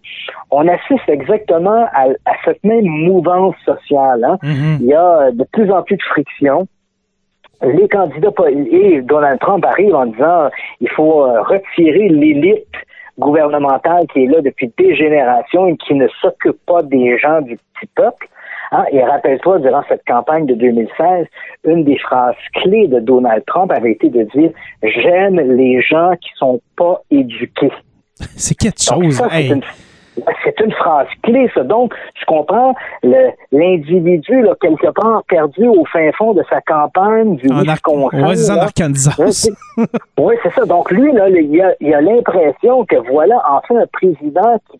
on 0.51 0.67
assiste 0.67 1.07
exactement 1.07 1.87
à, 1.93 2.07
cette 2.45 2.63
même 2.63 2.85
mouvance 2.85 3.55
sociale. 3.65 4.23
Hein. 4.23 4.37
Mhm. 4.43 4.77
Il 4.81 4.87
y 4.87 4.93
a 4.93 5.31
de 5.31 5.43
plus 5.51 5.71
en 5.71 5.83
plus 5.83 5.97
de 5.97 6.03
friction 6.03 6.67
les 7.61 7.87
candidats 7.89 8.31
et 8.71 9.01
Donald 9.01 9.39
Trump 9.39 9.65
arrive 9.65 9.93
en 9.93 10.05
disant 10.05 10.49
il 10.79 10.89
faut 10.89 11.25
euh, 11.25 11.41
retirer 11.41 12.09
l'élite 12.09 12.67
gouvernementale 13.17 14.07
qui 14.13 14.23
est 14.23 14.27
là 14.27 14.41
depuis 14.41 14.71
des 14.77 14.95
générations 14.95 15.67
et 15.67 15.75
qui 15.77 15.93
ne 15.93 16.07
s'occupe 16.21 16.59
pas 16.65 16.81
des 16.83 17.17
gens 17.17 17.41
du 17.41 17.57
petit 17.57 17.89
peuple. 17.95 18.29
Hein, 18.71 18.85
et 18.91 19.03
rappelle-toi, 19.03 19.59
durant 19.59 19.83
cette 19.89 20.03
campagne 20.05 20.45
de 20.45 20.53
2016, 20.53 21.25
une 21.65 21.83
des 21.83 21.97
phrases 21.97 22.35
clés 22.53 22.87
de 22.87 22.99
Donald 22.99 23.43
Trump 23.47 23.71
avait 23.71 23.93
été 23.93 24.09
de 24.09 24.23
dire 24.23 24.51
J'aime 24.83 25.39
les 25.39 25.81
gens 25.81 26.13
qui 26.21 26.29
sont 26.35 26.61
pas 26.77 27.01
éduqués. 27.09 27.71
C'est 28.35 28.55
quelque 28.55 28.81
chose. 28.81 29.21
C'est 30.43 30.59
une 30.59 30.71
phrase 30.73 31.07
clé, 31.23 31.49
ça. 31.53 31.63
Donc, 31.63 31.93
tu 32.15 32.25
comprends, 32.25 32.73
l'individu, 33.51 34.41
là, 34.41 34.53
quelque 34.61 34.91
part 34.91 35.23
perdu 35.27 35.67
au 35.67 35.85
fin 35.85 36.11
fond 36.17 36.33
de 36.33 36.43
sa 36.49 36.61
campagne 36.61 37.35
du 37.37 37.47
Wisconsin. 37.47 38.27
Oui, 38.27 38.37
c'est 38.37 38.51
en 38.51 38.61
Arkansas. 38.61 39.49
oui, 40.17 40.35
c'est 40.43 40.53
ça. 40.53 40.65
Donc, 40.65 40.91
lui, 40.91 41.11
là, 41.11 41.29
il 41.29 41.61
a, 41.61 41.73
il 41.79 41.93
a 41.93 42.01
l'impression 42.01 42.85
que 42.85 42.95
voilà, 43.11 43.41
enfin, 43.49 43.81
un 43.81 43.87
président 43.91 44.59
qui, 44.71 44.77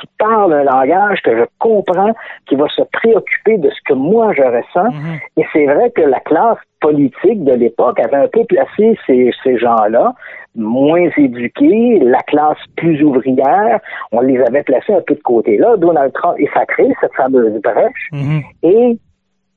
qui 0.00 0.06
parle 0.18 0.52
un 0.52 0.64
langage 0.64 1.20
que 1.22 1.36
je 1.36 1.44
comprends, 1.58 2.12
qui 2.46 2.56
va 2.56 2.66
se 2.68 2.82
préoccuper 2.92 3.58
de 3.58 3.70
ce 3.70 3.80
que 3.86 3.94
moi 3.94 4.32
je 4.34 4.42
ressens. 4.42 4.90
Mm-hmm. 4.90 5.20
Et 5.38 5.46
c'est 5.52 5.66
vrai 5.66 5.90
que 5.90 6.02
la 6.02 6.20
classe 6.20 6.58
politique 6.80 7.44
de 7.44 7.52
l'époque 7.52 8.00
avait 8.00 8.16
un 8.16 8.28
peu 8.28 8.44
placé 8.44 8.98
ces, 9.06 9.30
ces 9.42 9.58
gens-là 9.58 10.14
moins 10.54 11.08
éduqués, 11.16 12.00
la 12.00 12.20
classe 12.20 12.58
plus 12.76 13.02
ouvrière, 13.02 13.80
on 14.12 14.20
les 14.20 14.40
avait 14.40 14.62
placés 14.62 14.92
un 14.92 15.00
peu 15.00 15.14
de 15.14 15.22
côté. 15.22 15.56
Là, 15.56 15.76
Donald 15.76 16.12
Trump, 16.12 16.36
et 16.38 16.48
ça 16.52 16.66
crée 16.66 16.88
cette 17.00 17.14
fameuse 17.14 17.60
brèche. 17.62 18.08
Mhm. 18.12 18.42
Et 18.62 18.98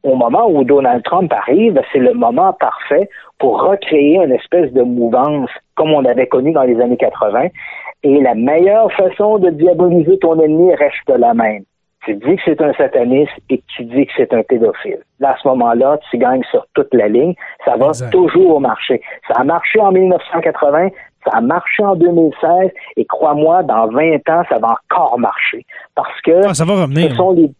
au 0.03 0.15
moment 0.15 0.49
où 0.49 0.63
Donald 0.63 1.03
Trump 1.03 1.31
arrive, 1.33 1.79
c'est 1.91 1.99
le 1.99 2.13
moment 2.13 2.53
parfait 2.53 3.09
pour 3.39 3.61
recréer 3.61 4.17
une 4.17 4.31
espèce 4.31 4.71
de 4.73 4.81
mouvance 4.81 5.49
comme 5.75 5.91
on 5.91 6.05
avait 6.05 6.27
connu 6.27 6.51
dans 6.51 6.63
les 6.63 6.79
années 6.79 6.97
80. 6.97 7.47
Et 8.03 8.21
la 8.21 8.33
meilleure 8.33 8.91
façon 8.93 9.37
de 9.37 9.49
diaboliser 9.51 10.17
ton 10.19 10.39
ennemi 10.39 10.73
reste 10.75 11.09
la 11.09 11.33
même 11.33 11.63
tu 12.05 12.15
dis 12.15 12.35
que 12.35 12.41
c'est 12.45 12.61
un 12.61 12.73
sataniste 12.73 13.31
et 13.49 13.59
que 13.59 13.63
tu 13.75 13.85
dis 13.85 14.05
que 14.05 14.11
c'est 14.17 14.33
un 14.33 14.41
pédophile. 14.43 14.99
Là, 15.19 15.31
à 15.31 15.37
ce 15.41 15.47
moment-là, 15.49 15.99
tu 16.09 16.17
gagnes 16.17 16.43
sur 16.49 16.65
toute 16.73 16.91
la 16.93 17.07
ligne. 17.07 17.35
Ça 17.63 17.75
va 17.77 17.91
toujours 18.09 18.59
marcher. 18.59 19.01
Ça 19.27 19.35
a 19.39 19.43
marché 19.43 19.79
en 19.79 19.91
1980, 19.91 20.89
ça 21.23 21.37
a 21.37 21.41
marché 21.41 21.83
en 21.83 21.95
2016 21.95 22.71
et 22.97 23.05
crois-moi, 23.05 23.63
dans 23.63 23.87
20 23.87 24.15
ans, 24.29 24.43
ça 24.49 24.57
va 24.57 24.75
encore 24.89 25.19
marcher. 25.19 25.63
Parce 25.93 26.19
que 26.21 26.47
ah, 26.47 26.53
ça 26.55 26.65
va 26.65 26.81
revenir. 26.81 27.11
ce 27.11 27.15
sont 27.15 27.33
les, 27.33 27.51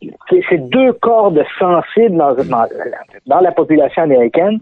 ces 0.50 0.58
deux 0.58 0.94
cordes 0.94 1.44
sensibles 1.60 2.18
dans, 2.18 2.34
dans, 3.28 3.39
la 3.39 3.52
population 3.52 4.04
américaine, 4.04 4.60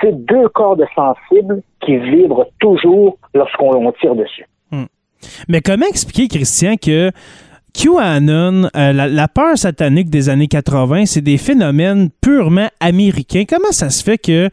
c'est 0.00 0.12
deux 0.12 0.48
cordes 0.50 0.84
sensibles 0.94 1.62
qui 1.80 1.96
vibrent 1.96 2.46
toujours 2.60 3.16
lorsqu'on 3.32 3.90
tire 3.92 4.14
dessus. 4.14 4.46
Hmm. 4.70 4.84
Mais 5.48 5.62
comment 5.62 5.86
expliquer, 5.86 6.28
Christian, 6.28 6.74
que 6.76 7.10
QAnon, 7.74 8.70
euh, 8.76 8.92
la, 8.92 9.28
peur 9.28 9.58
satanique 9.58 10.08
des 10.08 10.28
années 10.28 10.48
80, 10.48 11.06
c'est 11.06 11.20
des 11.20 11.38
phénomènes 11.38 12.08
purement 12.20 12.68
américains. 12.80 13.44
Comment 13.48 13.72
ça 13.72 13.90
se 13.90 14.02
fait 14.02 14.18
que 14.18 14.48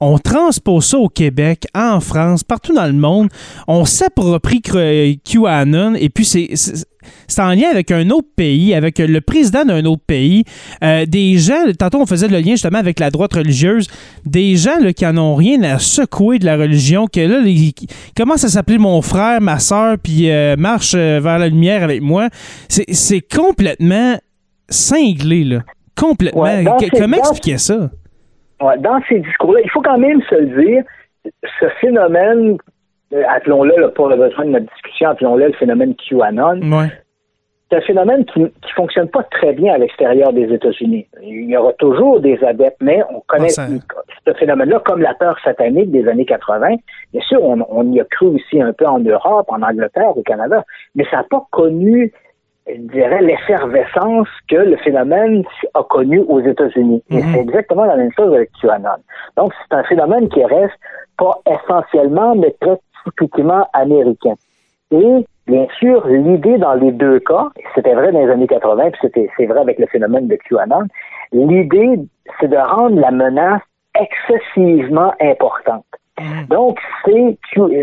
on 0.00 0.18
transpose 0.18 0.86
ça 0.86 0.98
au 0.98 1.08
Québec, 1.08 1.66
en 1.74 2.00
France, 2.00 2.42
partout 2.42 2.74
dans 2.74 2.86
le 2.86 2.92
monde? 2.92 3.28
On 3.68 3.84
s'approprie 3.84 4.60
QAnon 4.62 5.94
et 5.94 6.08
puis 6.08 6.24
c'est 6.24 6.48
c'est 7.28 7.42
en 7.42 7.50
lien 7.50 7.68
avec 7.70 7.90
un 7.90 8.10
autre 8.10 8.28
pays, 8.36 8.74
avec 8.74 8.98
le 8.98 9.20
président 9.20 9.64
d'un 9.64 9.84
autre 9.84 10.02
pays. 10.06 10.44
Euh, 10.82 11.04
des 11.06 11.36
gens, 11.36 11.64
tantôt 11.78 12.00
on 12.00 12.06
faisait 12.06 12.28
le 12.28 12.38
lien 12.38 12.52
justement 12.52 12.78
avec 12.78 12.98
la 12.98 13.10
droite 13.10 13.34
religieuse, 13.34 13.88
des 14.24 14.56
gens 14.56 14.78
là, 14.80 14.92
qui 14.92 15.06
en 15.06 15.16
ont 15.18 15.34
rien 15.34 15.62
à 15.62 15.78
secouer 15.78 16.38
de 16.38 16.44
la 16.44 16.56
religion, 16.56 17.06
que 17.06 17.20
là, 17.20 17.40
commencent 18.16 18.44
à 18.44 18.48
s'appeler 18.48 18.78
mon 18.78 19.02
frère, 19.02 19.40
ma 19.40 19.58
soeur, 19.58 19.96
puis 20.02 20.30
euh, 20.30 20.56
marche 20.56 20.94
euh, 20.94 21.20
vers 21.20 21.38
la 21.38 21.48
lumière 21.48 21.82
avec 21.82 22.02
moi. 22.02 22.28
C'est 22.68 23.20
complètement 23.20 24.16
cinglé, 24.68 25.44
là. 25.44 25.60
Complètement. 25.96 26.46
Comment 26.96 27.16
expliquer 27.16 27.58
ça? 27.58 27.90
dans 28.78 29.00
ces 29.08 29.18
discours-là, 29.18 29.60
il 29.64 29.70
faut 29.70 29.82
quand 29.82 29.98
même 29.98 30.22
se 30.30 30.34
le 30.36 30.64
dire, 30.64 30.84
ce 31.60 31.66
phénomène 31.80 32.52
euh, 32.52 32.71
appelons-le, 33.28 33.90
pour 33.90 34.08
le 34.08 34.16
besoin 34.16 34.44
de 34.44 34.50
notre 34.50 34.66
discussion, 34.72 35.10
appelons-le 35.10 35.46
le 35.46 35.52
phénomène 35.52 35.94
QAnon. 35.94 36.60
C'est 37.70 37.78
un 37.78 37.80
phénomène 37.80 38.26
qui 38.26 38.40
ne 38.40 38.48
fonctionne 38.76 39.08
pas 39.08 39.22
très 39.22 39.54
bien 39.54 39.72
à 39.72 39.78
l'extérieur 39.78 40.34
des 40.34 40.52
États-Unis. 40.52 41.06
Il 41.22 41.48
y 41.48 41.56
aura 41.56 41.72
toujours 41.74 42.20
des 42.20 42.38
adeptes, 42.44 42.76
mais 42.82 43.02
on 43.08 43.22
connaît 43.26 43.48
ah, 43.56 43.66
ce 44.26 44.32
phénomène-là 44.34 44.82
comme 44.84 45.00
la 45.00 45.14
peur 45.14 45.38
satanique 45.42 45.90
des 45.90 46.06
années 46.06 46.26
80. 46.26 46.76
Bien 47.12 47.22
sûr, 47.22 47.42
on, 47.42 47.92
y 47.92 48.00
a 48.00 48.04
cru 48.04 48.26
aussi 48.26 48.60
un 48.60 48.74
peu 48.74 48.86
en 48.86 48.98
Europe, 48.98 49.46
en 49.48 49.62
Angleterre, 49.62 50.14
au 50.14 50.22
Canada, 50.22 50.64
mais 50.94 51.04
ça 51.10 51.18
n'a 51.18 51.22
pas 51.24 51.46
connu 51.50 52.12
je 52.68 52.80
dirais, 52.92 53.22
l'effervescence 53.22 54.28
que 54.48 54.56
le 54.56 54.76
phénomène 54.76 55.42
a 55.74 55.82
connu 55.82 56.20
aux 56.28 56.40
États-Unis. 56.40 57.02
Et 57.10 57.16
mhm. 57.16 57.32
c'est 57.32 57.40
exactement 57.40 57.86
la 57.86 57.96
même 57.96 58.12
chose 58.16 58.32
avec 58.34 58.50
QAnon. 58.60 59.02
Donc, 59.36 59.52
c'est 59.62 59.76
un 59.76 59.82
phénomène 59.84 60.28
qui 60.28 60.44
reste 60.44 60.78
pas 61.18 61.40
essentiellement, 61.46 62.36
mais 62.36 62.54
très 62.60 62.78
typiquement 63.04 63.66
américain. 63.72 64.34
Et 64.90 65.26
bien 65.46 65.66
sûr, 65.78 66.06
l'idée 66.06 66.58
dans 66.58 66.74
les 66.74 66.92
deux 66.92 67.20
cas, 67.20 67.48
c'était 67.74 67.94
vrai 67.94 68.12
dans 68.12 68.20
les 68.20 68.30
années 68.30 68.46
80, 68.46 68.90
puis 68.90 69.00
c'était 69.02 69.28
c'est 69.36 69.46
vrai 69.46 69.60
avec 69.60 69.78
le 69.78 69.86
phénomène 69.86 70.28
de 70.28 70.36
QAnon, 70.36 70.86
l'idée 71.32 71.98
c'est 72.40 72.48
de 72.48 72.56
rendre 72.56 73.00
la 73.00 73.10
menace 73.10 73.62
excessivement 73.98 75.12
importante. 75.20 75.84
Mm. 76.20 76.44
Donc, 76.48 76.78
c'est 77.04 77.38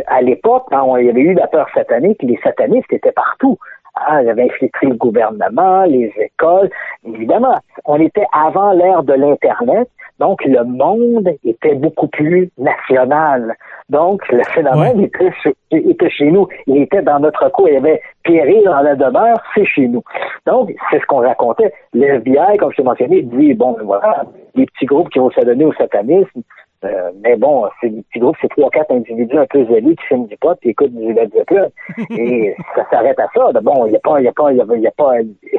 à 0.08 0.22
l'époque, 0.22 0.66
quand 0.70 0.96
il 0.98 1.08
y 1.08 1.10
avait 1.10 1.22
eu 1.22 1.34
la 1.34 1.48
peur 1.48 1.68
satanique, 1.74 2.22
les 2.22 2.40
satanistes 2.44 2.92
étaient 2.92 3.12
partout. 3.12 3.58
Ah, 3.96 4.18
avaient 4.18 4.44
infiltré 4.44 4.88
le 4.88 4.96
gouvernement, 4.96 5.84
les 5.84 6.14
écoles. 6.18 6.70
Évidemment, 7.06 7.56
on 7.86 8.00
était 8.00 8.26
avant 8.32 8.72
l'ère 8.72 9.04
de 9.04 9.14
l'Internet, 9.14 9.90
donc 10.20 10.44
le 10.46 10.64
monde 10.64 11.30
était 11.44 11.76
beaucoup 11.76 12.08
plus 12.08 12.50
national. 12.58 13.56
Donc, 13.90 14.22
le 14.30 14.44
phénomène 14.54 15.02
était, 15.02 15.32
était, 15.72 16.10
chez 16.10 16.30
nous. 16.32 16.48
Il 16.68 16.78
était 16.78 17.02
dans 17.02 17.20
notre 17.20 17.50
cour. 17.50 17.70
Il 17.70 17.78
avait 17.78 18.02
péril 18.24 18.64
dans 18.66 18.82
la 18.82 18.96
demeure, 18.96 19.42
c'est 19.56 19.66
chez 19.66 19.88
nous. 19.88 20.04
Donc, 20.46 20.74
c'est 20.92 21.00
ce 21.00 21.06
qu'on 21.06 21.22
racontait. 21.22 21.74
Le 21.94 22.06
FBI, 22.16 22.58
comme 22.58 22.72
je 22.72 22.78
t'ai 22.78 22.84
mentionné, 22.84 23.22
dit, 23.24 23.54
bon, 23.54 23.76
voilà, 23.84 24.26
les 24.56 24.66
petits 24.66 24.86
groupes 24.86 25.10
qui 25.10 25.20
vont 25.20 25.32
s'adonner 25.32 25.66
au 25.66 25.74
satanisme, 25.74 26.42
euh, 26.86 27.12
mais 27.22 27.36
bon, 27.36 27.68
c'est 27.82 27.90
des 27.90 28.02
petits 28.04 28.20
groupes, 28.20 28.38
c'est 28.42 28.48
trois, 28.50 28.70
quatre 28.70 28.92
individus 28.92 29.38
un 29.38 29.46
peu 29.48 29.66
zélés 29.66 29.96
qui 29.96 30.06
fument 30.06 30.28
du 30.28 30.38
pot 30.38 30.58
et 30.64 30.70
écoutent 30.70 30.94
du 30.94 31.14
Led 31.14 31.30
Zeppelin. 31.34 31.68
et 32.10 32.56
ça 32.76 32.86
s'arrête 32.90 33.20
à 33.20 33.28
ça. 33.34 33.52
Bon, 33.62 33.86
il 33.86 33.92
n'y 33.92 33.98
a 33.98 34.00
pas, 34.00 34.22
il 34.22 34.26
y 34.26 34.28
a 34.28 34.32
pas, 34.32 34.52
il 34.52 34.82
y 34.82 34.88
a, 34.88 34.92
pas, 34.92 35.14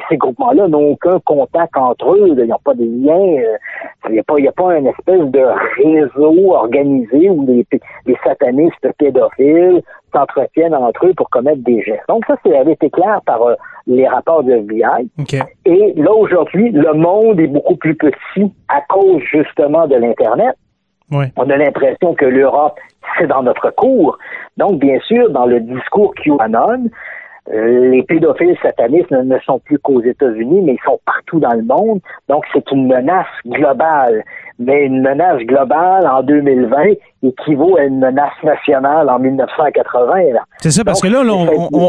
ces 0.09 0.17
groupements-là 0.17 0.67
n'ont 0.67 0.93
aucun 0.93 1.19
contact 1.19 1.77
entre 1.77 2.15
eux. 2.15 2.29
Ils 2.29 2.45
n'ont 2.45 2.57
pas 2.63 2.73
de 2.73 2.85
liens. 2.85 3.43
Euh, 3.43 3.57
il 4.09 4.13
n'y 4.13 4.19
a 4.19 4.23
pas, 4.23 4.39
il 4.39 4.45
y 4.45 4.47
a 4.47 4.51
pas 4.51 4.75
une 4.75 4.87
espèce 4.87 5.21
de 5.21 5.43
réseau 5.77 6.53
organisé 6.53 7.29
où 7.29 7.45
les, 7.45 7.67
les 8.07 8.17
satanistes 8.23 8.87
pédophiles 8.97 9.83
s'entretiennent 10.11 10.75
entre 10.75 11.05
eux 11.05 11.13
pour 11.13 11.29
commettre 11.29 11.63
des 11.63 11.81
gestes. 11.83 12.03
Donc 12.09 12.25
ça, 12.25 12.35
c'est 12.43 12.55
avait 12.57 12.73
été 12.73 12.89
clair 12.89 13.21
par 13.25 13.43
euh, 13.43 13.55
les 13.85 14.07
rapports 14.07 14.43
du 14.43 14.51
FBI. 14.51 15.07
Et 15.65 15.93
là, 15.95 16.11
aujourd'hui, 16.13 16.71
le 16.71 16.93
monde 16.93 17.39
est 17.39 17.47
beaucoup 17.47 17.75
plus 17.75 17.95
petit 17.95 18.51
à 18.67 18.81
cause 18.89 19.21
justement 19.21 19.87
de 19.87 19.95
l'Internet. 19.95 20.55
On 21.11 21.49
a 21.49 21.57
l'impression 21.57 22.13
que 22.13 22.25
l'Europe, 22.25 22.79
c'est 23.17 23.27
dans 23.27 23.43
notre 23.43 23.69
cours. 23.71 24.17
Donc, 24.57 24.79
bien 24.79 24.99
sûr, 25.01 25.29
dans 25.29 25.45
le 25.45 25.59
discours 25.59 26.13
QAnon, 26.15 26.89
euh, 27.51 27.89
les 27.89 28.03
pédophiles 28.03 28.57
satanistes 28.61 29.11
ne, 29.11 29.21
ne 29.23 29.39
sont 29.39 29.59
plus 29.59 29.79
qu'aux 29.79 30.01
États-Unis, 30.01 30.61
mais 30.61 30.73
ils 30.73 30.83
sont 30.85 30.99
partout 31.05 31.39
dans 31.39 31.53
le 31.53 31.63
monde. 31.63 31.99
Donc, 32.29 32.45
c'est 32.53 32.69
une 32.71 32.87
menace 32.87 33.25
globale 33.45 34.23
mais 34.61 34.85
une 34.85 35.01
menace 35.01 35.41
globale 35.41 36.07
en 36.07 36.23
2020 36.23 36.93
équivaut 37.23 37.77
à 37.77 37.83
une 37.83 37.99
menace 37.99 38.31
nationale 38.43 39.09
en 39.09 39.19
1980. 39.19 40.39
C'est 40.59 40.71
ça, 40.71 40.83
parce 40.83 41.01
que 41.01 41.07
là, 41.07 41.21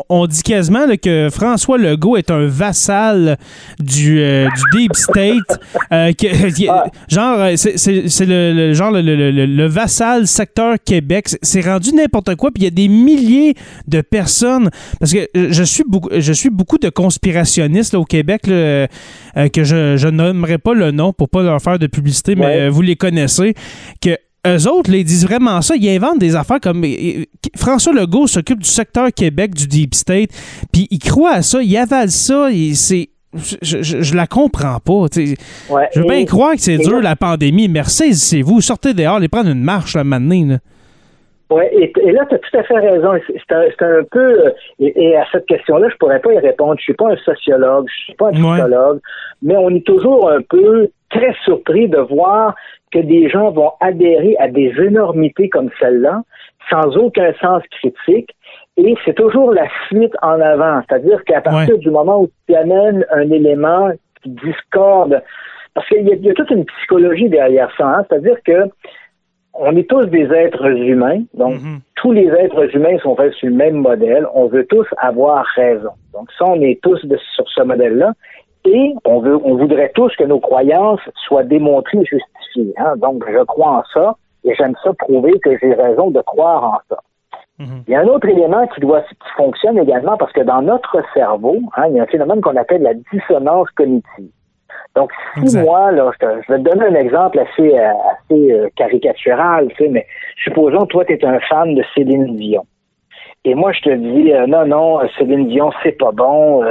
on, 0.08 0.26
dit 0.26 0.42
quasiment 0.42 0.86
que 1.02 1.28
François 1.30 1.78
Legault 1.78 2.16
est 2.16 2.30
un 2.30 2.46
vassal 2.46 3.36
du, 3.78 4.20
euh, 4.20 4.46
du 4.46 4.78
Deep 4.78 4.94
State. 4.94 5.60
Euh, 5.92 6.12
ah. 6.68 6.84
Genre, 7.08 7.38
euh, 7.38 7.52
c'est 7.56 8.26
le, 8.26 8.72
genre 8.74 8.90
le, 8.92 9.66
vassal 9.66 10.26
secteur 10.26 10.76
Québec. 10.84 11.28
C'est 11.40 11.62
rendu 11.62 11.94
n'importe 11.94 12.34
quoi, 12.36 12.50
puis 12.50 12.62
il 12.62 12.64
y 12.64 12.68
a 12.68 12.70
des 12.70 12.88
milliers 12.88 13.54
de 13.88 14.02
personnes. 14.02 14.68
Parce 15.00 15.12
que 15.12 15.26
je 15.34 15.62
suis 15.62 15.84
beaucoup, 15.86 16.10
je 16.12 16.32
suis 16.32 16.50
beaucoup 16.50 16.78
de 16.78 16.90
conspirationnistes 16.90 17.94
au 17.94 18.04
Québec 18.04 18.42
que 18.42 18.88
je, 19.34 19.96
je 19.96 20.08
nommerai 20.08 20.58
pas 20.58 20.74
le 20.74 20.90
nom 20.90 21.12
pour 21.12 21.28
pas 21.30 21.42
leur 21.42 21.60
faire 21.60 21.78
de 21.78 21.86
publicité, 21.86 22.34
mais 22.34 22.61
euh, 22.66 22.70
vous 22.70 22.82
les 22.82 22.96
connaissez, 22.96 23.54
que 24.00 24.16
eux 24.46 24.68
autres, 24.68 24.90
les 24.90 25.04
disent 25.04 25.24
vraiment 25.24 25.62
ça. 25.62 25.76
Ils 25.76 25.88
inventent 25.88 26.18
des 26.18 26.34
affaires 26.34 26.60
comme. 26.60 26.84
François 27.56 27.92
Legault 27.92 28.26
s'occupe 28.26 28.60
du 28.60 28.68
secteur 28.68 29.12
Québec 29.14 29.54
du 29.54 29.68
Deep 29.68 29.94
State, 29.94 30.30
puis 30.72 30.88
il 30.90 30.98
croit 30.98 31.34
à 31.34 31.42
ça, 31.42 31.62
il 31.62 31.76
avale 31.76 32.10
ça, 32.10 32.48
c'est. 32.74 33.10
Je, 33.62 33.82
je, 33.82 34.14
la 34.14 34.26
comprends 34.26 34.78
pas. 34.78 35.06
je 35.16 36.00
veux 36.00 36.06
bien 36.06 36.26
croire 36.26 36.54
que 36.54 36.60
c'est 36.60 36.76
dur 36.76 37.00
la 37.00 37.16
pandémie, 37.16 37.66
mais 37.66 37.82
saisissez-vous, 37.82 38.60
sortez 38.60 38.92
dehors, 38.92 39.16
allez 39.16 39.28
prendre 39.28 39.48
une 39.48 39.62
marche 39.62 39.94
la 39.94 40.04
matinée. 40.04 40.58
Oui, 41.52 41.64
et, 41.70 42.12
là, 42.12 42.24
tu 42.26 42.34
as 42.34 42.38
tout 42.38 42.56
à 42.56 42.62
fait 42.62 42.78
raison. 42.78 43.12
C'est 43.28 43.82
un, 43.82 44.04
peu. 44.10 44.54
Et, 44.78 45.16
à 45.16 45.24
cette 45.30 45.44
question-là, 45.46 45.88
je 45.90 45.96
pourrais 45.96 46.20
pas 46.20 46.32
y 46.32 46.38
répondre. 46.38 46.76
Je 46.78 46.84
suis 46.84 46.94
pas 46.94 47.10
un 47.10 47.16
sociologue, 47.16 47.86
je 47.88 48.04
suis 48.04 48.14
pas 48.14 48.28
un 48.28 48.32
psychologue, 48.32 49.00
mais 49.42 49.56
on 49.56 49.68
est 49.68 49.86
toujours 49.86 50.30
un 50.30 50.40
peu 50.40 50.88
très 51.10 51.34
surpris 51.44 51.88
de 51.88 51.98
voir 51.98 52.54
que 52.90 53.00
des 53.00 53.28
gens 53.28 53.50
vont 53.50 53.72
adhérer 53.80 54.34
à 54.38 54.48
des 54.48 54.72
énormités 54.78 55.50
comme 55.50 55.68
celle-là 55.78 56.22
sans 56.70 56.96
aucun 56.96 57.32
sens 57.34 57.62
critique. 57.70 58.34
Et 58.78 58.94
c'est 59.04 59.14
toujours 59.14 59.52
la 59.52 59.66
suite 59.88 60.14
en 60.22 60.40
avant. 60.40 60.80
C'est-à-dire 60.88 61.22
qu'à 61.24 61.42
partir 61.42 61.76
du 61.76 61.90
moment 61.90 62.22
où 62.22 62.30
tu 62.48 62.54
amènes 62.54 63.04
un 63.10 63.30
élément 63.30 63.90
qui 64.22 64.30
discorde, 64.30 65.22
parce 65.74 65.86
qu'il 65.88 66.06
y, 66.06 66.30
a 66.30 66.34
toute 66.34 66.50
une 66.50 66.64
psychologie 66.64 67.28
derrière 67.28 67.70
ça, 67.76 67.86
hein. 67.86 68.06
c'est-à-dire 68.08 68.36
que 68.44 68.70
on 69.54 69.76
est 69.76 69.88
tous 69.88 70.06
des 70.06 70.32
êtres 70.32 70.66
humains, 70.66 71.22
donc 71.34 71.56
mm-hmm. 71.56 71.80
tous 71.96 72.12
les 72.12 72.26
êtres 72.26 72.74
humains 72.74 72.98
sont 72.98 73.14
faits 73.16 73.34
sur 73.34 73.48
le 73.48 73.54
même 73.54 73.76
modèle. 73.76 74.26
On 74.34 74.46
veut 74.46 74.66
tous 74.66 74.86
avoir 74.98 75.44
raison. 75.56 75.90
Donc 76.12 76.30
ça, 76.38 76.46
on 76.46 76.60
est 76.60 76.80
tous 76.82 76.98
sur 77.34 77.48
ce 77.48 77.62
modèle-là. 77.62 78.12
Et 78.64 78.94
on 79.04 79.20
veut, 79.20 79.36
on 79.44 79.56
voudrait 79.56 79.90
tous 79.94 80.14
que 80.16 80.24
nos 80.24 80.38
croyances 80.38 81.00
soient 81.26 81.42
démontrées 81.42 81.98
et 81.98 82.04
justifiées. 82.04 82.74
Hein. 82.76 82.94
Donc, 82.96 83.24
je 83.28 83.42
crois 83.44 83.78
en 83.78 83.82
ça 83.92 84.16
et 84.44 84.54
j'aime 84.54 84.74
ça 84.84 84.92
prouver 84.94 85.32
que 85.40 85.58
j'ai 85.58 85.74
raison 85.74 86.10
de 86.10 86.20
croire 86.20 86.64
en 86.64 86.78
ça. 86.88 87.00
Mm-hmm. 87.58 87.82
Il 87.88 87.92
y 87.92 87.94
a 87.96 88.00
un 88.00 88.06
autre 88.06 88.28
élément 88.28 88.66
qui 88.68 88.80
doit 88.80 89.02
qui 89.02 89.30
fonctionne 89.36 89.78
également 89.78 90.16
parce 90.16 90.32
que 90.32 90.42
dans 90.42 90.62
notre 90.62 91.02
cerveau, 91.12 91.58
hein, 91.76 91.86
il 91.88 91.96
y 91.96 92.00
a 92.00 92.04
un 92.04 92.06
phénomène 92.06 92.40
qu'on 92.40 92.56
appelle 92.56 92.82
la 92.82 92.94
dissonance 92.94 93.68
cognitive. 93.70 94.30
Donc, 94.94 95.10
si 95.46 95.56
moi, 95.58 95.90
là, 95.90 96.10
je, 96.20 96.52
vais 96.52 96.58
te 96.58 96.62
donner 96.62 96.86
un 96.86 96.94
exemple 96.94 97.38
assez, 97.38 97.74
euh, 97.74 97.92
assez 98.12 98.52
euh, 98.52 98.68
caricatural, 98.76 99.68
tu 99.70 99.84
sais, 99.84 99.88
mais 99.88 100.06
supposons, 100.44 100.84
toi, 100.86 101.04
tu 101.04 101.14
es 101.14 101.24
un 101.24 101.40
fan 101.40 101.74
de 101.74 101.82
Céline 101.94 102.36
Dion. 102.36 102.64
Et 103.44 103.54
moi, 103.54 103.72
je 103.72 103.80
te 103.80 103.94
dis, 103.94 104.32
euh, 104.32 104.46
non, 104.46 104.66
non, 104.66 105.00
Céline 105.18 105.48
Dion, 105.48 105.70
c'est 105.82 105.98
pas 105.98 106.12
bon. 106.12 106.62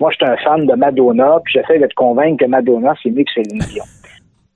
moi, 0.00 0.10
je 0.10 0.16
suis 0.16 0.24
un 0.24 0.36
fan 0.38 0.66
de 0.66 0.74
Madonna, 0.74 1.38
puis 1.44 1.54
j'essaie 1.54 1.78
de 1.78 1.86
te 1.86 1.94
convaincre 1.94 2.44
que 2.44 2.48
Madonna, 2.48 2.94
c'est 3.02 3.10
mieux 3.10 3.24
que 3.24 3.32
Céline 3.32 3.60
Dion. 3.70 3.84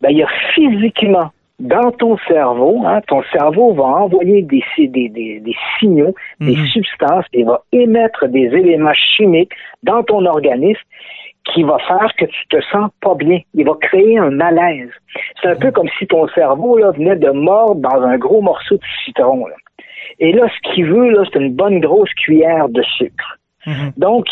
Ben, 0.01 0.11
il 0.11 0.19
y 0.19 0.23
a 0.23 0.29
physiquement, 0.55 1.31
dans 1.59 1.93
ton 1.93 2.17
cerveau, 2.27 2.83
hein, 2.87 3.03
ton 3.07 3.23
cerveau 3.31 3.75
va 3.75 3.85
envoyer 3.85 4.41
des, 4.41 4.65
des, 4.79 5.11
des, 5.11 5.41
des 5.41 5.57
signaux, 5.79 6.15
des 6.41 6.57
mhm. 6.57 6.67
substances, 6.69 7.27
et 7.35 7.45
va 7.45 7.63
émettre 7.73 8.27
des 8.29 8.47
éléments 8.47 8.95
chimiques 8.95 9.53
dans 9.83 10.03
ton 10.03 10.25
organisme 10.25 10.81
qui 11.45 11.63
va 11.63 11.79
faire 11.79 12.13
que 12.17 12.27
tu 12.27 12.47
te 12.49 12.61
sens 12.71 12.91
pas 13.01 13.15
bien. 13.15 13.41
Il 13.55 13.65
va 13.65 13.75
créer 13.81 14.19
un 14.19 14.31
malaise. 14.31 14.91
C'est 15.41 15.49
un 15.49 15.57
peu 15.57 15.71
comme 15.71 15.89
si 15.99 16.07
ton 16.07 16.29
cerveau 16.29 16.79
là, 16.79 16.91
venait 16.93 17.17
de 17.17 17.31
mordre 17.31 17.81
dans 17.81 18.03
un 18.03 18.19
gros 18.19 18.41
morceau 18.41 18.77
de 18.77 18.85
citron. 19.05 19.47
Et 20.19 20.33
là, 20.33 20.47
ce 20.49 20.73
qu'il 20.73 20.87
veut, 20.87 21.11
là, 21.11 21.25
c'est 21.25 21.39
une 21.39 21.55
bonne 21.55 21.81
grosse 21.81 22.13
cuillère 22.15 22.69
de 22.69 22.83
sucre. 22.83 23.39
Mhm. 23.67 23.93
Donc, 23.97 24.27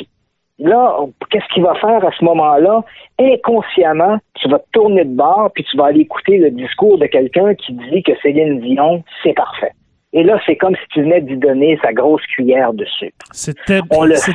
là, 0.58 0.96
qu'est-ce 1.30 1.46
qu'il 1.54 1.62
va 1.62 1.74
faire 1.76 2.04
à 2.04 2.10
ce 2.12 2.24
moment-là? 2.24 2.82
Inconsciemment, 3.18 4.18
tu 4.34 4.48
vas 4.48 4.58
te 4.58 4.66
tourner 4.72 5.04
de 5.04 5.14
bord, 5.14 5.50
puis 5.54 5.64
tu 5.64 5.76
vas 5.76 5.86
aller 5.86 6.00
écouter 6.00 6.38
le 6.38 6.50
discours 6.50 6.98
de 6.98 7.06
quelqu'un 7.06 7.54
qui 7.54 7.72
dit 7.72 8.02
que 8.02 8.12
Céline 8.22 8.60
Dion, 8.60 9.02
c'est 9.22 9.34
parfait. 9.34 9.72
Et 10.12 10.22
là, 10.22 10.40
c'est 10.46 10.56
comme 10.56 10.74
si 10.74 10.88
tu 10.90 11.02
venais 11.02 11.20
d'y 11.20 11.36
donner 11.36 11.78
sa 11.82 11.92
grosse 11.92 12.24
cuillère 12.26 12.72
de 12.72 12.84
sucre. 12.84 13.14
C'était 13.32 13.80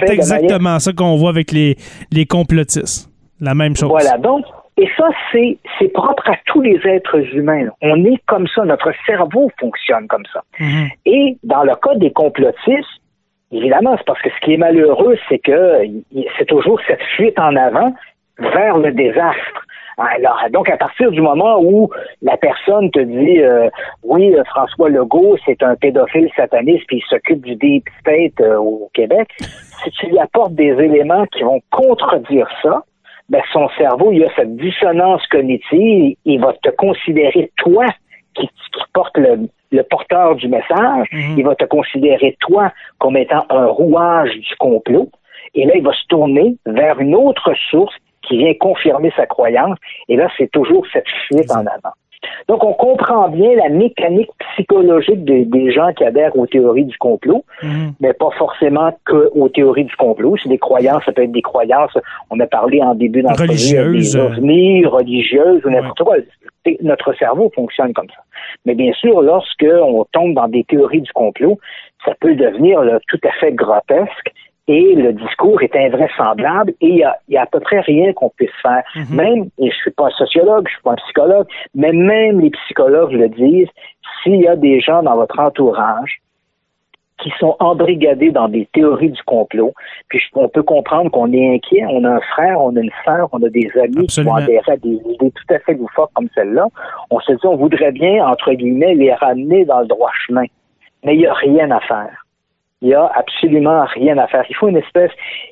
exactement 0.10 0.80
ça 0.80 0.94
qu'on 0.94 1.16
voit 1.16 1.32
avec 1.32 1.52
les, 1.52 1.76
les 2.12 2.26
complotistes. 2.26 3.10
La 3.42 3.56
même 3.56 3.76
chose. 3.76 3.90
Voilà. 3.90 4.18
Donc, 4.18 4.46
et 4.78 4.88
ça, 4.98 5.10
c'est, 5.32 5.58
c'est 5.78 5.90
propre 5.90 6.30
à 6.30 6.36
tous 6.46 6.62
les 6.62 6.80
êtres 6.86 7.20
humains. 7.36 7.68
On 7.82 8.04
est 8.06 8.22
comme 8.26 8.48
ça, 8.48 8.64
notre 8.66 8.92
cerveau 9.06 9.52
fonctionne 9.60 10.08
comme 10.08 10.26
ça. 10.32 10.42
Mhm. 10.60 10.88
Et 11.06 11.38
dans 11.44 11.64
le 11.64 11.76
cas 11.76 11.96
des 11.96 12.12
complotistes, 12.12 13.02
évidemment, 13.52 13.96
c'est 13.98 14.06
parce 14.06 14.22
que 14.22 14.30
ce 14.30 14.46
qui 14.46 14.54
est 14.54 14.58
malheureux, 14.58 15.18
c'est 15.30 15.40
que 15.40 15.80
c'est 16.38 16.46
toujours 16.46 16.80
cette 16.88 17.04
fuite 17.16 17.38
en 17.38 17.56
avant 17.56 17.94
vers 18.40 18.78
le 18.78 18.92
désastre. 18.92 19.63
Alors, 19.98 20.40
donc, 20.52 20.70
à 20.70 20.78
partir 20.78 21.12
du 21.12 21.22
moment 21.22 21.60
où 21.62 21.90
la 22.22 22.38
personne 22.38 22.90
te 22.92 23.00
dit 23.00 23.42
euh, 23.42 23.70
oui, 24.04 24.34
euh, 24.34 24.44
François 24.46 24.90
Legault, 24.90 25.38
c'est 25.46 25.62
un 25.62 25.76
pédophile 25.76 26.30
sataniste, 26.36 26.86
puis 26.88 26.98
il 26.98 27.10
s'occupe 27.10 27.46
du 27.46 27.56
deep 27.56 27.86
state 28.00 28.42
euh, 28.42 28.58
au 28.58 28.90
Québec, 28.94 29.30
si 29.84 29.92
tu 29.92 30.08
lui 30.08 30.20
apportes 30.20 30.56
des 30.56 30.72
éléments 30.72 31.26
qui 31.28 31.44
vont 31.44 31.62
contredire 31.72 32.48
ça, 32.62 32.84
ben, 33.30 33.42
son 33.52 33.70
cerveau, 33.78 34.12
il 34.12 34.24
a 34.24 34.30
cette 34.36 34.56
dissonance 34.58 35.26
cognitive, 35.28 36.16
il 36.26 36.42
va 36.42 36.54
te 36.62 36.70
considérer, 36.70 37.52
toi, 37.58 37.86
qui, 38.36 38.50
porte 38.94 39.18
le, 39.18 39.48
porteur 39.90 40.36
du 40.36 40.48
message, 40.48 41.08
Mhm. 41.12 41.36
il 41.38 41.44
va 41.44 41.56
te 41.56 41.66
considérer, 41.66 42.36
toi, 42.40 42.72
comme 43.00 43.18
étant 43.18 43.46
un 43.50 43.66
rouage 43.68 44.32
du 44.32 44.56
complot, 44.60 45.10
et 45.56 45.66
là, 45.66 45.74
il 45.76 45.84
va 45.84 45.94
se 45.94 46.06
tourner 46.08 46.56
vers 46.66 47.00
une 47.00 47.16
autre 47.16 47.54
source 47.70 47.96
qui 48.28 48.38
vient 48.38 48.54
confirmer 48.60 49.12
sa 49.16 49.26
croyance, 49.26 49.78
et 50.10 50.16
là, 50.16 50.30
c'est 50.38 50.52
toujours 50.52 50.86
cette 50.92 51.08
fuite 51.28 51.52
en 51.52 51.60
avant. 51.62 51.94
Donc, 52.48 52.64
on 52.64 52.72
comprend 52.72 53.28
bien 53.28 53.54
la 53.56 53.68
mécanique 53.68 54.30
psychologique 54.54 55.26
des, 55.26 55.44
des 55.44 55.72
gens 55.74 55.92
qui 55.92 56.06
adhèrent 56.06 56.34
aux 56.38 56.48
théories 56.48 56.86
du 56.86 56.98
complot, 56.98 57.44
Mhm. 57.62 57.94
mais 58.00 58.14
pas 58.14 58.30
forcément 58.38 58.98
que 59.06 59.30
aux 59.36 59.50
théories 59.50 59.84
du 59.84 59.96
complot. 59.98 60.36
C'est 60.42 60.48
des 60.48 60.58
croyances, 60.58 61.04
ça 61.06 61.12
peut 61.12 61.24
être 61.24 61.34
des 61.34 61.42
croyances, 61.42 61.92
on 62.30 62.40
a 62.40 62.48
parlé 62.48 62.82
en 62.82 62.96
début 62.96 63.24
d'entrevue, 63.24 63.50
Religieuses. 63.50 64.14
des 64.14 64.20
ovnis, 64.20 64.86
religieuses 64.86 65.66
ou 65.66 65.70
n'importe 65.70 66.02
quoi. 66.04 66.16
Notre 66.82 67.12
cerveau 67.16 67.52
fonctionne 67.54 67.92
comme 67.92 68.08
ça. 68.08 68.22
Mais 68.66 68.74
bien 68.74 68.94
sûr, 68.94 69.22
lorsque 69.22 69.66
on 69.70 70.06
tombe 70.14 70.34
dans 70.34 70.48
des 70.48 70.64
théories 70.64 71.02
du 71.02 71.12
complot, 71.12 71.60
ça 72.06 72.14
peut 72.22 72.36
devenir 72.36 72.82
là, 72.84 73.00
tout 73.10 73.20
à 73.26 73.32
fait 73.34 73.52
grotesque 73.52 74.32
et 74.68 74.96
le 74.96 75.14
discours 75.14 75.62
est 75.62 75.76
invraisemblable 75.76 76.74
et 76.80 76.88
il 76.88 76.98
y 76.98 77.04
a, 77.04 77.18
y 77.28 77.38
a 77.38 77.42
à 77.42 77.46
peu 77.46 77.60
près 77.60 77.82
rien 77.82 78.14
qu'on 78.14 78.30
puisse 78.30 78.52
faire. 78.62 78.84
Mhm. 78.96 79.16
Même, 79.16 79.50
et 79.60 79.70
je 79.70 79.76
suis 79.76 79.92
pas 79.92 80.08
un 80.08 80.12
sociologue, 80.12 80.68
je 80.68 80.74
suis 80.74 80.84
pas 80.84 80.92
un 80.92 80.96
psychologue, 80.96 81.48
mais 81.76 81.92
même 81.92 82.40
les 82.40 82.50
psychologues 82.50 83.12
le 83.12 83.30
disent, 83.30 83.70
s'il 84.22 84.42
y 84.42 84.48
a 84.48 84.56
des 84.56 84.80
gens 84.80 85.04
dans 85.04 85.16
votre 85.16 85.38
entourage 85.40 86.22
qui 87.20 87.32
sont 87.40 87.56
embrigadés 87.60 88.32
dans 88.32 88.50
des 88.50 88.68
théories 88.74 89.12
du 89.12 89.24
complot, 89.24 89.74
puis 90.10 90.20
on 90.34 90.50
peut 90.50 90.64
comprendre 90.64 91.12
qu'on 91.12 91.32
est 91.32 91.56
inquiet, 91.56 91.86
on 91.90 92.04
a 92.04 92.10
un 92.10 92.22
frère, 92.22 92.60
on 92.60 92.76
a 92.76 92.80
une 92.80 92.92
sœur, 93.06 93.30
on 93.32 93.42
a 93.44 93.50
des 93.50 93.70
amis 93.82 94.08
qui 94.08 94.24
vont 94.24 94.36
adhérer 94.36 94.72
à 94.72 94.78
des 94.78 95.00
idées 95.10 95.32
tout 95.32 95.54
à 95.54 95.60
fait 95.60 95.74
loufoques 95.74 96.12
comme 96.16 96.28
celle-là, 96.36 96.68
on 97.12 97.20
se 97.20 97.32
dit 97.32 97.46
on 97.46 97.56
voudrait 97.56 97.92
bien, 97.92 98.26
entre 98.26 98.52
guillemets, 98.54 98.96
les 98.96 99.14
ramener 99.14 99.64
dans 99.66 99.82
le 99.82 99.88
droit 99.88 100.12
chemin. 100.26 100.46
Mais 101.04 101.16
il 101.16 101.20
n'y 101.20 101.28
a 101.28 101.34
rien 101.34 101.70
à 101.72 101.80
faire. 101.82 102.23
Il 102.84 102.90
n'y 102.90 102.94
a 102.96 103.10
absolument 103.16 103.86
rien 103.96 104.18
à 104.18 104.28
faire. 104.28 104.44
Il 104.50 104.56
faut 104.58 104.68
une 104.68 104.76
espèce, 104.78 105.10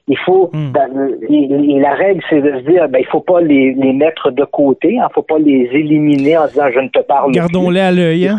il 0.08 0.18
faut, 0.18 0.50
Hmm. 0.54 0.72
dans- 0.74 1.08
et- 1.30 1.76
et 1.76 1.80
la 1.80 1.94
règle, 1.94 2.22
c'est 2.30 2.42
de 2.42 2.52
se 2.60 2.64
dire, 2.70 2.88
ben, 2.90 3.00
il 3.00 3.06
faut 3.08 3.22
pas 3.22 3.40
les, 3.42 3.74
les 3.74 3.94
mettre 3.94 4.32
de 4.32 4.44
côté, 4.44 4.90
il 4.96 5.00
ne 5.02 5.08
faut 5.14 5.22
pas 5.24 5.40
les 5.40 5.70
éliminer 5.72 6.38
en 6.38 6.46
disant 6.48 6.66
je 6.74 6.80
ne 6.82 6.90
te 6.90 7.00
parle 7.00 7.32
plus. 7.32 7.40
Gardons-les 7.40 7.80
à 7.80 7.92
l'œil. 7.92 8.28
Hein? 8.28 8.38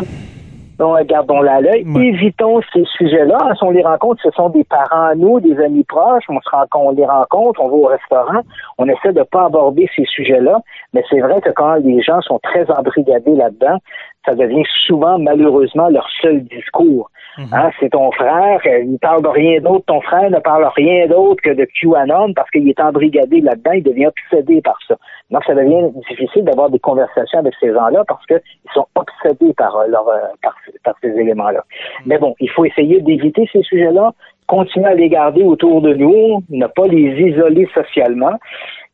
Donc, 0.79 0.99
gardons-la 1.07 1.55
à 1.57 1.61
l'œil. 1.61 1.85
Ouais. 1.87 2.07
Évitons 2.07 2.61
ces 2.73 2.85
sujets-là. 2.99 3.39
hein, 3.41 3.55
Si 3.57 3.63
on 3.63 3.71
les 3.71 3.83
rencontre, 3.85 4.21
ce 4.23 4.31
sont 4.33 4.49
des 4.49 4.65
parents 4.65 5.07
à 5.11 5.15
nous, 5.15 5.39
des 5.39 5.57
amis 5.63 5.85
proches. 5.85 6.25
On, 6.29 6.41
se 6.41 6.51
rencontre, 6.51 6.77
on 6.87 6.91
les 6.91 7.07
rencontre, 7.07 7.61
on 7.63 7.69
va 7.69 7.75
au 7.75 7.87
restaurant. 7.87 8.41
On 8.79 8.89
essaie 8.89 9.13
de 9.13 9.21
ne 9.21 9.25
pas 9.25 9.45
aborder 9.47 9.89
ces 9.95 10.05
sujets-là. 10.07 10.59
Mais 10.93 11.03
c'est 11.09 11.21
vrai 11.21 11.41
que 11.41 11.51
quand 11.51 11.75
les 11.77 12.03
gens 12.03 12.21
sont 12.23 12.41
très 12.43 12.69
embrigadés 12.71 13.37
là-dedans, 13.37 13.79
ça 14.27 14.35
devient 14.35 14.65
souvent, 14.87 15.19
malheureusement, 15.19 15.89
leur 15.89 16.09
seul 16.21 16.43
discours. 16.45 17.11
Hein, 17.39 17.71
c'est 17.81 17.91
ton 17.91 18.13
frère, 18.13 18.61
euh, 18.67 18.85
il 18.85 18.99
parle 18.99 19.23
de 19.23 19.29
rien 19.29 19.61
d'autre, 19.61 19.85
ton 19.87 20.01
frère 20.03 20.31
ne 20.31 20.39
parle 20.39 20.69
rien 20.77 21.07
d'autre 21.07 21.43
que 21.43 21.51
de 21.51 21.65
QAnon 21.65 22.35
parce 22.35 22.51
qu'il 22.51 22.69
est 22.69 22.81
embrigadé 22.81 23.41
là-dedans, 23.41 23.73
il 23.73 23.83
devient 23.83 24.07
obsédé 24.09 24.61
par 24.61 24.79
ça. 24.87 24.97
Donc, 25.31 25.43
ça 25.45 25.55
devient 25.55 25.91
difficile 26.11 26.45
d'avoir 26.45 26.69
des 26.69 26.79
conversations 26.79 27.39
avec 27.39 27.55
ces 27.59 27.73
gens-là 27.73 28.05
parce 28.07 28.25
qu'ils 28.27 28.41
sont 28.75 28.87
obsédés 28.95 29.55
par, 29.55 29.77
euh, 29.77 29.87
leur, 29.89 30.07
euh, 30.09 30.19
par, 30.43 30.55
par 30.85 30.95
ces 31.01 31.09
éléments-là. 31.09 31.65
Mais 32.05 32.19
bon, 32.19 32.35
il 32.39 32.51
faut 32.51 32.67
essayer 32.67 33.01
d'éviter 33.01 33.49
ces 33.51 33.63
sujets-là, 33.63 34.13
continuer 34.47 34.89
à 34.89 34.95
les 34.95 35.09
garder 35.09 35.43
autour 35.43 35.81
de 35.81 35.95
nous, 35.95 36.43
ne 36.51 36.67
pas 36.67 36.87
les 36.87 37.19
isoler 37.29 37.67
socialement. 37.75 38.39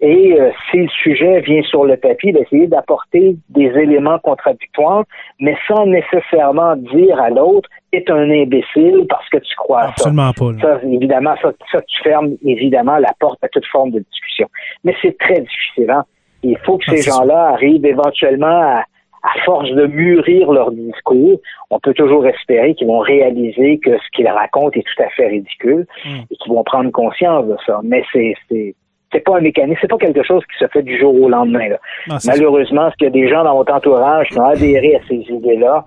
Et 0.00 0.40
euh, 0.40 0.50
si 0.70 0.76
le 0.78 0.88
sujet 0.88 1.40
vient 1.40 1.62
sur 1.62 1.84
le 1.84 1.96
tapis, 1.96 2.32
d'essayer 2.32 2.68
d'apporter 2.68 3.36
des 3.48 3.66
éléments 3.66 4.20
contradictoires, 4.20 5.02
mais 5.40 5.56
sans 5.66 5.86
nécessairement 5.86 6.76
dire 6.76 7.20
à 7.20 7.30
l'autre 7.30 7.68
est 7.92 8.10
un 8.10 8.30
imbécile 8.30 9.06
parce 9.08 9.28
que 9.30 9.38
tu 9.38 9.54
crois 9.56 9.80
à 9.80 9.86
ça. 9.86 10.08
Absolument 10.08 10.32
pas. 10.32 10.52
Ça, 10.60 10.80
évidemment, 10.84 11.34
ça, 11.40 11.52
ça, 11.72 11.80
tu 11.82 12.02
fermes 12.02 12.30
évidemment 12.44 12.98
la 12.98 13.12
porte 13.18 13.42
à 13.42 13.48
toute 13.48 13.66
forme 13.66 13.90
de 13.92 14.00
discussion. 14.00 14.46
Mais 14.84 14.94
c'est 15.02 15.16
très 15.18 15.40
difficile. 15.40 15.90
Hein? 15.90 16.04
Il 16.42 16.58
faut 16.64 16.78
que 16.78 16.84
Ah, 16.88 16.90
ces 16.92 17.02
c'est 17.02 17.10
gens-là 17.10 17.48
arrivent 17.54 17.86
éventuellement 17.86 18.46
à, 18.46 18.84
à 19.24 19.40
force 19.44 19.70
de 19.70 19.86
mûrir 19.86 20.52
leur 20.52 20.70
discours, 20.70 21.40
on 21.70 21.80
peut 21.80 21.94
toujours 21.94 22.26
espérer 22.26 22.74
qu'ils 22.74 22.86
vont 22.86 23.00
réaliser 23.00 23.78
que 23.78 23.96
ce 23.98 24.04
qu'ils 24.14 24.28
racontent 24.28 24.78
est 24.78 24.84
tout 24.84 25.02
à 25.02 25.08
fait 25.10 25.26
ridicule 25.26 25.86
Mm. 26.04 26.18
et 26.30 26.36
qu'ils 26.36 26.52
vont 26.52 26.62
prendre 26.64 26.90
conscience 26.92 27.46
de 27.46 27.56
ça. 27.66 27.80
Mais 27.82 28.04
c'est 28.12 28.34
c'est 28.48 28.74
c'est 29.10 29.20
pas 29.20 29.38
un 29.38 29.40
mécanisme, 29.40 29.78
c'est 29.80 29.88
pas 29.90 29.96
quelque 29.96 30.22
chose 30.22 30.42
qui 30.52 30.58
se 30.62 30.68
fait 30.68 30.82
du 30.82 30.98
jour 30.98 31.14
au 31.20 31.28
lendemain. 31.30 31.70
Là. 31.70 31.78
Malheureusement, 32.26 32.90
s'il 32.92 33.04
y 33.04 33.06
a 33.06 33.10
des 33.10 33.26
gens 33.26 33.42
dans 33.42 33.56
votre 33.56 33.72
entourage 33.72 34.28
qui 34.28 34.38
ont 34.38 34.44
adhéré 34.44 34.96
à 34.96 35.00
ces 35.08 35.16
idées-là, 35.32 35.82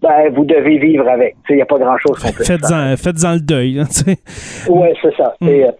ben, 0.00 0.30
vous 0.34 0.44
devez 0.44 0.78
vivre 0.78 1.08
avec. 1.08 1.36
Il 1.48 1.56
n'y 1.56 1.62
a 1.62 1.66
pas 1.66 1.78
grand-chose 1.78 2.18
qu'on 2.18 2.32
peut 2.32 2.44
faire. 2.44 2.58
Faites-en 2.98 3.32
le 3.34 3.40
deuil. 3.40 3.82
Oui, 4.68 4.88
c'est 5.00 5.14
ça. 5.16 5.34
Mm. 5.40 5.48
Euh, 5.48 5.70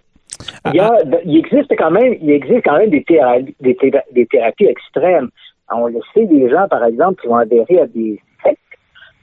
il, 0.67 0.75
y 0.75 0.79
a, 0.79 0.97
il 1.25 1.37
existe 1.37 1.73
quand 1.77 1.91
même, 1.91 2.15
il 2.21 2.31
existe 2.31 2.63
quand 2.65 2.77
même 2.77 2.89
des, 2.89 3.03
théra- 3.03 3.39
des, 3.59 3.75
théra- 3.75 4.03
des 4.13 4.25
thérapies 4.25 4.65
extrêmes. 4.65 5.29
On 5.75 5.87
le 5.87 5.99
sait, 6.13 6.25
des 6.25 6.49
gens, 6.49 6.67
par 6.69 6.83
exemple, 6.85 7.21
qui 7.21 7.27
vont 7.27 7.37
adhérer 7.37 7.79
à 7.81 7.87
des 7.87 8.19
sectes. 8.43 8.59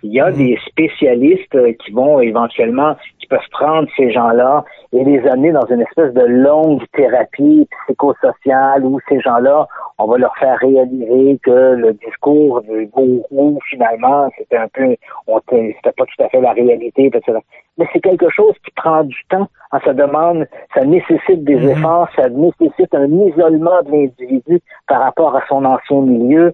Il 0.03 0.13
y 0.13 0.21
a 0.21 0.31
Mhm. 0.31 0.37
des 0.37 0.59
spécialistes 0.67 1.55
euh, 1.55 1.73
qui 1.85 1.93
vont 1.93 2.21
éventuellement, 2.21 2.97
qui 3.19 3.27
peuvent 3.27 3.39
prendre 3.53 3.89
ces 3.97 4.11
gens-là 4.11 4.65
et 4.93 5.05
les 5.05 5.27
amener 5.29 5.53
dans 5.53 5.67
une 5.67 5.83
espèce 5.83 6.13
de 6.15 6.25
longue 6.25 6.83
thérapie 6.93 7.69
psychosociale 7.87 8.85
où 8.85 8.99
ces 9.09 9.21
gens-là, 9.21 9.67
on 9.99 10.07
va 10.07 10.19
leur 10.19 10.35
faire 10.37 10.59
réaliser 10.59 11.39
que 11.43 11.75
le 11.75 11.93
discours 11.95 12.63
du 12.63 12.87
gourou, 12.87 13.59
finalement, 13.69 14.29
c'était 14.39 14.57
un 14.57 14.69
peu, 14.69 14.97
c'était 15.27 15.93
pas 15.93 16.05
tout 16.05 16.23
à 16.25 16.29
fait 16.29 16.41
la 16.41 16.53
réalité, 16.53 17.07
etc. 17.07 17.39
Mais 17.79 17.87
c'est 17.93 18.01
quelque 18.01 18.29
chose 18.31 18.55
qui 18.65 18.71
prend 18.73 19.05
du 19.05 19.17
temps. 19.29 19.49
Hein, 19.73 19.79
ça 19.85 19.93
demande, 19.95 20.47
ça 20.75 20.85
nécessite 20.85 21.45
des 21.45 21.57
Mhm. 21.57 21.69
efforts, 21.71 22.09
ça 22.17 22.29
nécessite 22.29 22.95
un 22.95 23.07
isolement 23.07 23.81
de 23.85 23.91
l'individu 23.93 24.61
par 24.89 25.01
rapport 25.03 25.37
à 25.37 25.43
son 25.49 25.65
ancien 25.65 26.01
milieu. 26.01 26.53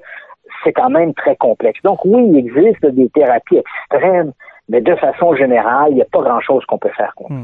C'est 0.65 0.73
quand 0.73 0.91
même 0.91 1.15
très 1.15 1.37
complexe. 1.37 1.81
Donc 1.83 2.05
oui, 2.05 2.25
il 2.29 2.39
existe 2.39 2.85
des 2.87 3.09
thérapies 3.11 3.59
extrêmes, 3.59 4.33
mais 4.69 4.81
de 4.81 4.95
façon 4.97 5.35
générale, 5.35 5.89
il 5.91 5.97
n'y 5.97 6.03
a 6.03 6.07
pas 6.11 6.23
grand-chose 6.23 6.65
qu'on 6.67 6.79
peut 6.79 6.91
faire 6.97 7.13
contre. 7.15 7.35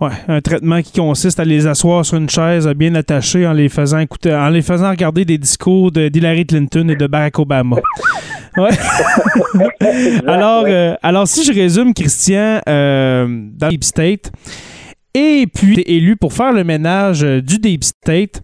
Ouais, 0.00 0.10
un 0.28 0.40
traitement 0.40 0.80
qui 0.80 1.00
consiste 1.00 1.40
à 1.40 1.44
les 1.44 1.66
asseoir 1.66 2.04
sur 2.04 2.18
une 2.18 2.28
chaise 2.28 2.68
bien 2.68 2.94
attachée 2.94 3.44
en 3.48 3.52
les 3.52 3.68
faisant 3.68 3.98
écouter, 3.98 4.32
en 4.32 4.48
les 4.48 4.62
faisant 4.62 4.90
regarder 4.90 5.24
des 5.24 5.38
discours 5.38 5.90
de 5.90 6.08
d'Hillary 6.08 6.46
Clinton 6.46 6.88
et 6.88 6.94
de 6.94 7.06
Barack 7.06 7.38
Obama. 7.38 7.76
Ouais. 8.56 8.70
alors, 10.26 10.64
euh, 10.66 10.96
alors, 11.02 11.28
si 11.28 11.44
je 11.44 11.52
résume, 11.52 11.94
Christian, 11.94 12.60
euh, 12.68 13.26
dans 13.52 13.68
Deep 13.68 13.84
State, 13.84 14.32
et 15.14 15.46
puis 15.46 15.80
élu 15.86 16.16
pour 16.16 16.32
faire 16.32 16.52
le 16.52 16.64
ménage 16.64 17.22
euh, 17.22 17.40
du 17.40 17.58
Deep 17.58 17.84
State, 17.84 18.40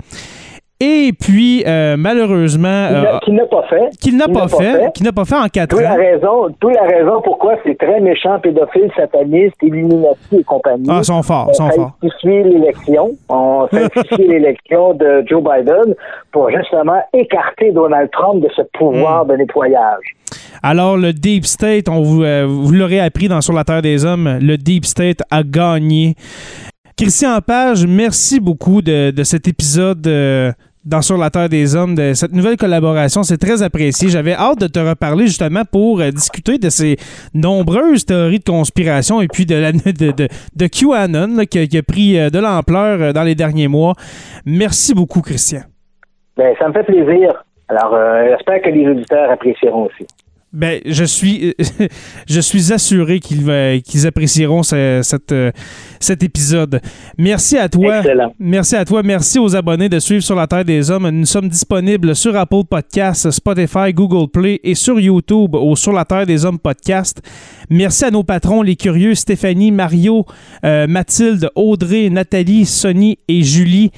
et 0.81 1.13
puis 1.19 1.63
euh, 1.67 1.97
malheureusement, 1.97 2.89
Qui 3.23 3.31
euh, 3.31 3.35
n'a- 3.35 3.47
pas 3.47 3.63
fait. 3.69 3.91
qu'il 4.01 4.17
n'a 4.17 4.25
qu'il 4.25 4.35
pas, 4.35 4.49
fait, 4.49 4.57
fait. 4.73 4.93
qu'il 4.95 5.05
n'a 5.07 5.13
pas 5.13 5.25
fait 5.25 5.35
en 5.37 5.47
quatre 5.49 5.71
D'où 5.77 5.81
la 5.83 5.93
ans. 5.93 5.97
raison, 5.97 6.49
la 6.71 6.83
raison 6.83 7.21
pourquoi 7.23 7.55
c'est 7.65 7.79
très 7.79 8.01
méchant, 8.01 8.39
pédophile, 8.41 8.91
sataniste, 8.97 9.55
Illuminati 9.63 10.37
et 10.41 10.43
compagnie. 10.45 10.87
Ah, 10.91 11.03
sont 11.03 11.23
forts, 11.23 11.49
ils 11.51 11.55
sont 11.55 11.65
on 11.65 11.71
forts. 11.71 11.93
falsifié 12.01 12.43
l'élection. 12.43 13.11
On 13.29 13.67
l'élection 14.29 14.95
de 14.95 15.25
Joe 15.27 15.43
Biden 15.43 15.95
pour 16.33 16.51
justement 16.51 17.01
écarter 17.13 17.71
Donald 17.73 18.11
Trump 18.11 18.43
de 18.43 18.49
ce 18.55 18.63
Hmm. 18.63 18.67
pouvoir 18.79 19.27
de 19.27 19.37
nettoyage. 19.37 20.03
Alors, 20.63 20.97
le 20.97 21.13
Deep 21.13 21.45
State, 21.47 21.89
on 21.89 22.03
vous, 22.03 22.23
euh, 22.25 22.47
vous 22.49 22.73
l'aurez 22.73 22.99
appris 23.01 23.29
dans 23.29 23.41
Sur 23.41 23.55
la 23.55 23.65
Terre 23.65 23.83
des 23.83 24.05
Hommes, 24.05 24.39
le 24.41 24.57
Deep 24.57 24.85
State 24.85 25.19
a 25.31 25.43
gagné. 25.43 26.15
Christian 26.97 27.41
Page, 27.45 27.85
merci 27.89 28.39
beaucoup 28.39 28.81
de, 28.81 29.13
cet 29.25 29.49
épisode 29.49 30.07
euh, 30.07 30.53
dans 30.85 31.03
Sur 31.03 31.19
la 31.19 31.29
Terre 31.29 31.49
des 31.49 31.75
Hommes 31.75 31.97
de 31.97 32.13
cette 32.13 32.33
nouvelle 32.33 32.57
collaboration. 32.57 33.25
C'est 33.25 33.37
très 33.37 33.65
apprécié. 33.65 34.11
J'avais 34.11 34.35
hâte 34.35 34.61
de 34.61 34.69
te 34.69 34.79
reparler 34.79 35.27
justement 35.27 35.63
pour 35.65 36.01
euh, 36.01 36.11
discuter 36.11 36.57
de 36.59 36.69
ces 36.69 36.97
nombreuses 37.35 38.07
théories 38.07 38.39
de 38.39 38.45
conspiration 38.45 39.21
et 39.21 39.27
puis 39.27 39.45
de, 39.45 39.57
la, 39.57 39.73
de, 39.73 40.29
de, 40.55 40.67
QAnon 40.69 41.45
qui, 41.47 41.77
a 41.77 41.83
pris 41.83 42.17
euh, 42.17 42.31
de 42.31 42.39
l'ampleur 42.39 43.13
dans 43.13 43.25
les 43.25 43.35
derniers 43.35 43.67
mois. 43.67 43.95
Merci 44.47 44.95
beaucoup, 44.95 45.21
Christian. 45.21 45.63
Ben, 46.37 46.55
ça 46.61 46.69
me 46.69 46.75
fait 46.75 46.85
plaisir. 46.85 47.45
Alors, 47.67 47.99
j'espère 48.29 48.63
que 48.63 48.69
les 48.69 48.87
auditeurs 48.87 49.31
apprécieront 49.33 49.87
aussi. 49.87 50.07
Ben, 50.55 50.81
je 50.87 51.03
suis, 51.03 51.53
je 52.29 52.41
suis 52.41 52.73
assuré 52.73 53.19
qu'ils 53.19 53.83
qu'ils 53.85 54.07
apprécieront 54.07 54.63
ce, 54.63 55.01
cette, 55.03 55.33
euh, 55.33 55.51
cet 55.99 56.23
épisode. 56.23 56.81
Merci 57.19 57.59
à 57.59 57.69
toi. 57.69 57.99
Excellent. 57.99 58.33
Merci 58.39 58.77
à 58.77 58.85
toi. 58.85 59.03
Merci 59.03 59.41
aux 59.41 59.57
abonnés 59.57 59.89
de 59.89 59.99
suivre 59.99 60.23
sur 60.23 60.37
la 60.37 60.47
Terre 60.47 60.65
des 60.65 60.93
Hommes. 60.93 61.11
Nous 61.11 61.27
sommes 61.27 61.49
disponibles 61.49 62.15
sur 62.15 62.37
Apple 62.37 62.63
Podcasts, 62.71 63.33
Spotify, 63.33 63.93
Google 63.93 64.31
Play 64.31 64.61
et 64.63 64.77
sur 64.77 65.01
YouTube 65.01 65.57
au 65.57 65.75
Sur 65.75 65.93
la 65.93 66.05
Terre 66.05 66.25
des 66.25 66.45
Hommes 66.45 66.61
podcast. 66.61 67.21
Merci 67.69 68.05
à 68.05 68.11
nos 68.13 68.23
patrons, 68.23 68.63
les 68.63 68.77
curieux 68.77 69.15
Stéphanie, 69.15 69.73
Mario, 69.73 70.25
euh, 70.65 70.87
Mathilde, 70.87 71.51
Audrey, 71.57 72.11
Nathalie, 72.11 72.67
Sonny 72.67 73.19
et 73.27 73.43
Julie. 73.43 73.91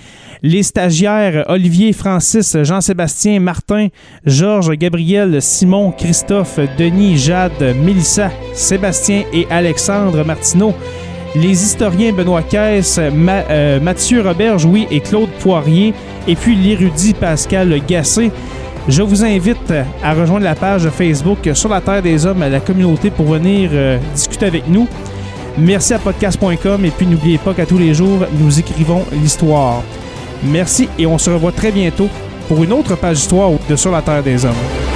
Les 0.43 0.63
stagiaires 0.63 1.45
Olivier, 1.49 1.93
Francis, 1.93 2.57
Jean-Sébastien, 2.63 3.41
Martin, 3.41 3.89
Georges, 4.25 4.71
Gabriel, 4.73 5.43
Simon, 5.43 5.93
Christophe, 5.93 6.46
Denis, 6.79 7.19
Jade, 7.19 7.75
Mélissa, 7.83 8.31
Sébastien 8.55 9.25
et 9.33 9.47
Alexandre 9.51 10.25
Martineau. 10.25 10.75
Les 11.35 11.63
historiens 11.65 12.13
Benoît 12.13 12.43
Caisse, 12.43 12.99
euh, 12.99 13.81
Mathieu 13.81 14.23
Robert 14.23 14.59
Jouy 14.59 14.87
et 14.91 15.01
Claude 15.01 15.29
Poirier. 15.41 15.93
Et 16.27 16.35
puis 16.35 16.57
l'érudit 16.57 17.15
Pascal 17.15 17.81
Gassé. 17.87 18.31
Je 18.89 19.03
vous 19.03 19.25
invite 19.25 19.73
à 20.03 20.15
rejoindre 20.15 20.45
la 20.45 20.55
page 20.55 20.89
Facebook 20.91 21.51
sur 21.55 21.69
la 21.69 21.81
Terre 21.81 22.03
des 22.03 22.25
Hommes 22.25 22.43
à 22.43 22.49
la 22.49 22.61
communauté 22.61 23.11
pour 23.11 23.27
venir 23.27 23.71
euh, 23.73 23.99
discuter 24.15 24.47
avec 24.47 24.69
nous. 24.69 24.87
Merci 25.59 25.95
à 25.95 25.99
podcast.com 25.99 26.85
et 26.85 26.91
puis 26.91 27.07
n'oubliez 27.07 27.39
pas 27.39 27.53
qu'à 27.55 27.67
tous 27.67 27.79
les 27.79 27.95
jours, 27.95 28.21
nous 28.39 28.59
écrivons 28.59 29.05
l'histoire. 29.11 29.83
Merci 30.45 30.89
et 30.99 31.07
on 31.07 31.19
se 31.19 31.31
revoit 31.31 31.53
très 31.53 31.73
bientôt 31.73 32.09
pour 32.47 32.63
une 32.63 32.73
autre 32.73 32.95
page 32.95 33.17
d'histoire 33.17 33.51
de 33.69 33.77
Sur 33.77 33.91
la 33.91 34.03
Terre 34.03 34.23
des 34.23 34.45
Hommes. 34.45 34.96